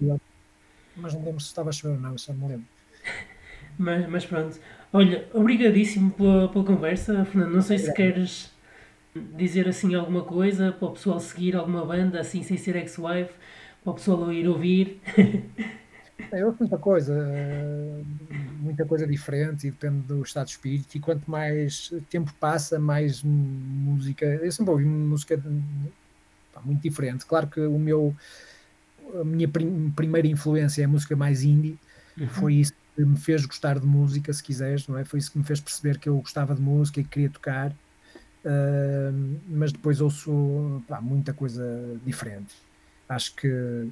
Mas 0.95 1.13
não 1.13 1.23
lembro 1.23 1.39
se 1.39 1.47
estava 1.47 1.69
a 1.69 1.71
chover 1.71 1.95
ou 1.95 2.01
não, 2.01 2.17
só 2.17 2.33
não 2.33 2.39
me 2.39 2.47
lembro. 2.47 2.65
mas, 3.77 4.09
mas 4.09 4.25
pronto. 4.25 4.59
Olha, 4.91 5.27
obrigadíssimo 5.33 6.11
pela, 6.11 6.47
pela 6.49 6.63
conversa, 6.63 7.25
Fernando. 7.25 7.53
Não 7.53 7.61
sei 7.61 7.77
se 7.77 7.93
queres 7.93 8.51
dizer 9.35 9.67
assim 9.67 9.95
alguma 9.95 10.23
coisa 10.23 10.71
para 10.71 10.87
o 10.87 10.91
pessoal 10.91 11.19
seguir 11.19 11.55
alguma 11.55 11.85
banda, 11.85 12.19
assim 12.19 12.43
sem 12.43 12.57
ser 12.57 12.75
ex-wife 12.75 13.33
para 13.83 13.91
o 13.91 13.93
pessoal 13.93 14.31
ir 14.31 14.47
ouvir? 14.47 14.99
É, 16.31 16.41
eu 16.41 16.55
muita 16.59 16.77
coisa, 16.77 17.13
eh, 17.13 18.03
muita 18.59 18.85
coisa 18.85 19.05
diferente 19.07 19.67
e 19.67 19.71
depende 19.71 20.01
do 20.07 20.21
estado 20.23 20.45
de 20.45 20.51
espírito. 20.51 20.95
E 20.95 20.99
quanto 20.99 21.29
mais 21.29 21.93
tempo 22.09 22.33
passa, 22.39 22.79
mais 22.79 23.21
música. 23.23 24.25
Eu 24.25 24.51
sempre 24.51 24.71
ouvi 24.71 24.85
música 24.85 25.41
pá, 26.53 26.61
muito 26.65 26.81
diferente. 26.81 27.25
Claro 27.25 27.47
que 27.47 27.59
o 27.61 27.77
meu, 27.77 28.15
a 29.19 29.23
minha 29.23 29.47
prim, 29.47 29.91
primeira 29.95 30.27
influência 30.27 30.81
é 30.81 30.85
a 30.85 30.87
música 30.87 31.15
mais 31.15 31.43
indie. 31.43 31.77
Uhum. 32.17 32.27
Foi 32.27 32.53
isso 32.55 32.73
que 32.95 33.05
me 33.05 33.17
fez 33.17 33.45
gostar 33.45 33.79
de 33.79 33.85
música, 33.85 34.33
se 34.33 34.43
quiseres, 34.43 34.87
não 34.87 34.97
é? 34.97 35.05
Foi 35.05 35.19
isso 35.19 35.31
que 35.31 35.37
me 35.37 35.43
fez 35.43 35.61
perceber 35.61 35.99
que 35.99 36.09
eu 36.09 36.17
gostava 36.17 36.55
de 36.55 36.61
música 36.61 36.99
e 36.99 37.03
que 37.03 37.09
queria 37.09 37.29
tocar. 37.29 37.71
Uh, 38.43 39.39
mas 39.49 39.71
depois 39.71 39.99
ouço 39.99 40.81
pá, 40.87 41.01
muita 41.01 41.33
coisa 41.33 41.99
diferente 42.05 42.55
acho 43.09 43.35
que 43.35 43.89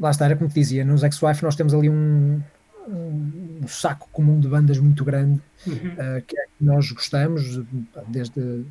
lá 0.00 0.10
está, 0.10 0.24
era 0.24 0.36
como 0.36 0.48
te 0.48 0.54
dizia, 0.54 0.84
nos 0.84 1.02
Ex-Wife 1.02 1.42
nós 1.42 1.54
temos 1.54 1.74
ali 1.74 1.88
um, 1.88 2.40
um, 2.88 3.60
um, 3.62 3.68
saco 3.68 4.08
comum 4.10 4.40
de 4.40 4.48
bandas 4.48 4.78
muito 4.78 5.04
grande 5.04 5.40
uhum. 5.66 5.74
uh, 5.74 6.22
que, 6.26 6.38
é 6.38 6.44
que 6.44 6.64
nós 6.64 6.90
gostamos 6.90 7.60
desde 8.08 8.64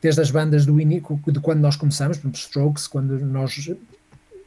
desde 0.00 0.20
as 0.20 0.30
bandas 0.30 0.66
do 0.66 0.78
início 0.78 1.18
de 1.26 1.40
quando 1.40 1.60
nós 1.60 1.74
começamos, 1.74 2.18
por 2.18 2.24
exemplo, 2.24 2.38
Strokes, 2.38 2.86
quando 2.86 3.18
nós 3.18 3.70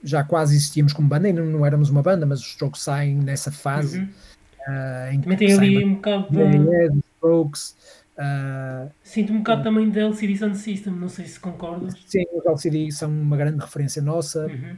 já 0.03 0.23
quase 0.23 0.55
existíamos 0.55 0.93
como 0.93 1.09
banda, 1.09 1.27
ainda 1.27 1.43
não 1.43 1.65
éramos 1.65 1.89
uma 1.89 2.01
banda, 2.01 2.25
mas 2.25 2.39
os 2.39 2.47
Strokes 2.49 2.81
saem 2.81 3.15
nessa 3.17 3.51
fase 3.51 3.99
uhum. 3.99 4.05
uh, 4.05 5.13
em 5.13 5.21
que 5.21 5.35
tem 5.35 5.51
ali 5.51 5.83
um 5.83 5.95
bocado 5.95 6.27
de... 6.29 6.99
Strokes 7.15 7.75
Uh, 8.19 8.91
Sinto 9.01 9.31
um 9.31 9.37
bocado 9.37 9.61
uh, 9.61 9.63
também 9.63 9.89
da 9.89 10.01
LCD 10.01 10.35
Sound 10.35 10.57
System, 10.57 10.91
não 10.91 11.07
sei 11.07 11.25
se 11.25 11.39
concordas. 11.39 11.93
Sim, 12.05 12.25
os 12.33 12.45
LCD 12.45 12.91
são 12.91 13.09
uma 13.09 13.37
grande 13.37 13.59
referência 13.59 14.01
nossa. 14.01 14.45
Uhum. 14.45 14.75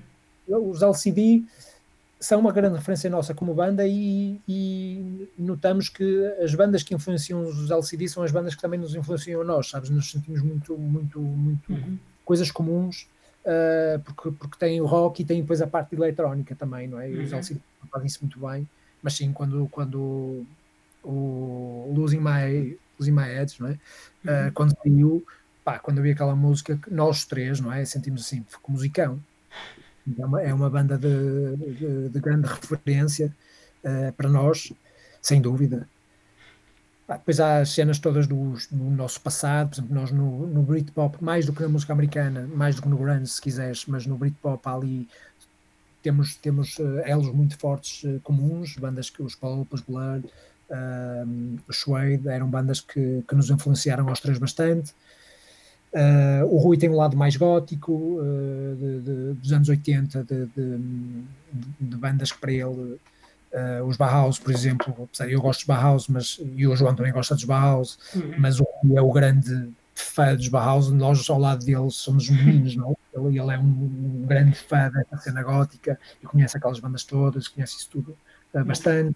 Os 0.47 0.81
LCD 0.81 1.43
são 2.19 2.39
uma 2.39 2.51
grande 2.51 2.75
referência 2.75 3.09
nossa 3.09 3.33
como 3.33 3.53
banda 3.53 3.85
e, 3.87 4.39
e, 4.47 5.27
notamos 5.37 5.89
que 5.89 6.25
as 6.41 6.53
bandas 6.53 6.83
que 6.83 6.93
influenciam 6.93 7.41
os 7.41 7.71
LCD 7.71 8.07
são 8.07 8.21
as 8.21 8.31
bandas 8.31 8.53
que 8.53 8.61
também 8.61 8.79
nos 8.79 8.93
influenciam 8.93 9.41
a 9.41 9.43
nós, 9.43 9.69
sabes? 9.69 9.89
Nos 9.89 10.11
sentimos 10.11 10.41
muito, 10.41 10.77
muito, 10.77 11.19
muito 11.19 11.73
uhum. 11.73 11.97
coisas 12.23 12.51
comuns 12.51 13.07
uh, 13.41 13.99
porque, 14.01 14.31
porque 14.31 14.57
tem 14.57 14.79
o 14.81 14.85
rock 14.85 15.21
e 15.21 15.25
tem 15.25 15.41
depois 15.41 15.61
a 15.61 15.67
parte 15.67 15.95
eletrónica 15.95 16.55
também, 16.55 16.87
não 16.87 16.99
é? 16.99 17.09
E 17.09 17.17
os 17.17 17.33
LCD 17.33 17.59
uhum. 17.81 17.89
fazem 17.89 18.07
isso 18.07 18.19
muito 18.21 18.39
bem, 18.39 18.69
mas 19.01 19.13
sim, 19.13 19.33
quando, 19.33 19.67
quando 19.71 20.45
o 21.03 21.91
Losing 21.95 22.19
My 22.19 22.77
Losing 22.99 23.11
My 23.11 23.29
Edge, 23.29 23.59
não 23.59 23.69
é? 23.69 23.71
Uhum. 23.71 24.47
Uh, 24.47 24.51
quando 24.53 24.77
saiu, 24.77 25.25
pá, 25.63 25.79
quando 25.79 25.97
eu 25.97 26.03
vi 26.03 26.11
aquela 26.11 26.35
música, 26.35 26.79
nós 26.89 27.25
três, 27.25 27.59
não 27.59 27.73
é? 27.73 27.83
Sentimos 27.83 28.21
assim, 28.21 28.45
ficou 28.47 28.73
musicão. 28.73 29.19
É 30.17 30.25
uma, 30.25 30.41
é 30.41 30.53
uma 30.53 30.69
banda 30.69 30.97
de, 30.97 31.55
de, 31.55 32.09
de 32.09 32.19
grande 32.19 32.47
referência 32.47 33.35
uh, 33.83 34.11
para 34.13 34.29
nós, 34.29 34.73
sem 35.21 35.41
dúvida. 35.41 35.87
depois 37.07 37.39
há 37.39 37.59
as 37.59 37.69
cenas 37.69 37.99
todas 37.99 38.25
do, 38.25 38.53
do, 38.71 38.89
nosso 38.91 39.21
passado, 39.21 39.69
por 39.69 39.75
exemplo, 39.75 39.95
nós 39.95 40.11
no, 40.11 40.47
no 40.47 40.63
Britpop, 40.63 41.23
mais 41.23 41.45
do 41.45 41.53
que 41.53 41.61
na 41.61 41.69
música 41.69 41.93
americana, 41.93 42.47
mais 42.53 42.75
do 42.75 42.81
que 42.81 42.89
no 42.89 42.97
grunge, 42.97 43.27
se 43.27 43.41
quiseres, 43.41 43.85
mas 43.85 44.05
no 44.05 44.17
Britpop 44.17 44.67
ali 44.67 45.07
temos, 46.01 46.35
temos 46.35 46.77
uh, 46.79 46.99
elos 47.05 47.31
muito 47.31 47.57
fortes 47.57 48.03
uh, 48.03 48.19
comuns, 48.23 48.75
bandas 48.77 49.09
que 49.09 49.21
os 49.21 49.35
Pulp, 49.35 49.71
os 49.73 49.81
Blood, 49.81 50.25
uh, 50.69 51.59
os 51.67 51.77
Suede, 51.77 52.27
eram 52.27 52.49
bandas 52.49 52.81
que, 52.81 53.23
que 53.27 53.35
nos 53.35 53.49
influenciaram 53.49 54.09
aos 54.09 54.19
três 54.19 54.37
bastante. 54.37 54.93
Uh, 55.93 56.45
o 56.45 56.57
Rui 56.57 56.77
tem 56.77 56.89
um 56.89 56.95
lado 56.95 57.17
mais 57.17 57.35
gótico, 57.35 57.91
uh, 57.91 58.75
de, 58.77 59.01
de, 59.01 59.33
dos 59.33 59.51
anos 59.51 59.67
80, 59.67 60.23
de, 60.23 60.45
de 61.79 61.97
bandas 61.97 62.31
que 62.31 62.39
para 62.39 62.51
ele, 62.51 62.63
uh, 62.63 63.83
os 63.85 63.97
Bauhaus, 63.97 64.39
por 64.39 64.53
exemplo, 64.53 64.95
apesar 65.03 65.27
de 65.27 65.33
eu 65.33 65.41
gosto 65.41 65.59
dos 65.59 65.67
Bauhaus, 65.67 66.07
mas, 66.07 66.39
e 66.55 66.65
o 66.65 66.75
João 66.77 66.95
também 66.95 67.11
gosta 67.11 67.35
dos 67.35 67.43
Bauhaus, 67.43 67.99
uhum. 68.15 68.35
mas 68.37 68.61
o 68.61 68.63
Rui 68.81 68.95
é 68.95 69.01
o 69.01 69.11
grande 69.11 69.69
fã 69.93 70.33
dos 70.33 70.47
Bauhaus, 70.47 70.89
nós 70.91 71.29
ao 71.29 71.37
lado 71.37 71.65
dele 71.65 71.91
somos 71.91 72.29
meninos, 72.29 72.73
não? 72.77 72.97
Ele, 73.13 73.37
ele 73.37 73.51
é 73.51 73.59
um, 73.59 73.63
um, 73.63 74.25
grande 74.25 74.55
fã 74.55 74.89
dessa 74.89 75.17
cena 75.17 75.43
gótica 75.43 75.99
e 76.23 76.25
conhece 76.25 76.55
aquelas 76.55 76.79
bandas 76.79 77.03
todas, 77.03 77.49
conhece 77.49 77.75
isso 77.75 77.89
tudo 77.91 78.17
bastante. 78.65 79.15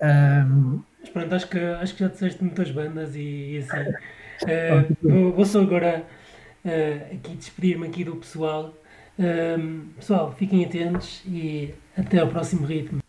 Um, 0.00 0.82
mas 1.00 1.10
pronto, 1.10 1.34
acho 1.34 1.48
que, 1.48 1.58
acho 1.58 1.94
que 1.94 2.00
já 2.00 2.08
disseste 2.08 2.42
muitas 2.42 2.70
bandas 2.70 3.14
e, 3.14 3.20
e 3.20 3.58
assim. 3.58 3.92
Uh, 4.42 5.32
vou, 5.32 5.44
só 5.44 5.60
agora 5.60 6.04
uh, 6.64 7.14
aqui 7.14 7.36
despedir-me 7.36 7.86
aqui 7.86 8.04
do 8.04 8.16
pessoal. 8.16 8.74
Uh, 9.18 9.86
pessoal, 9.96 10.34
fiquem 10.36 10.64
atentos 10.64 11.22
e 11.26 11.74
até 11.96 12.18
ao 12.18 12.28
próximo 12.28 12.66
ritmo. 12.66 13.05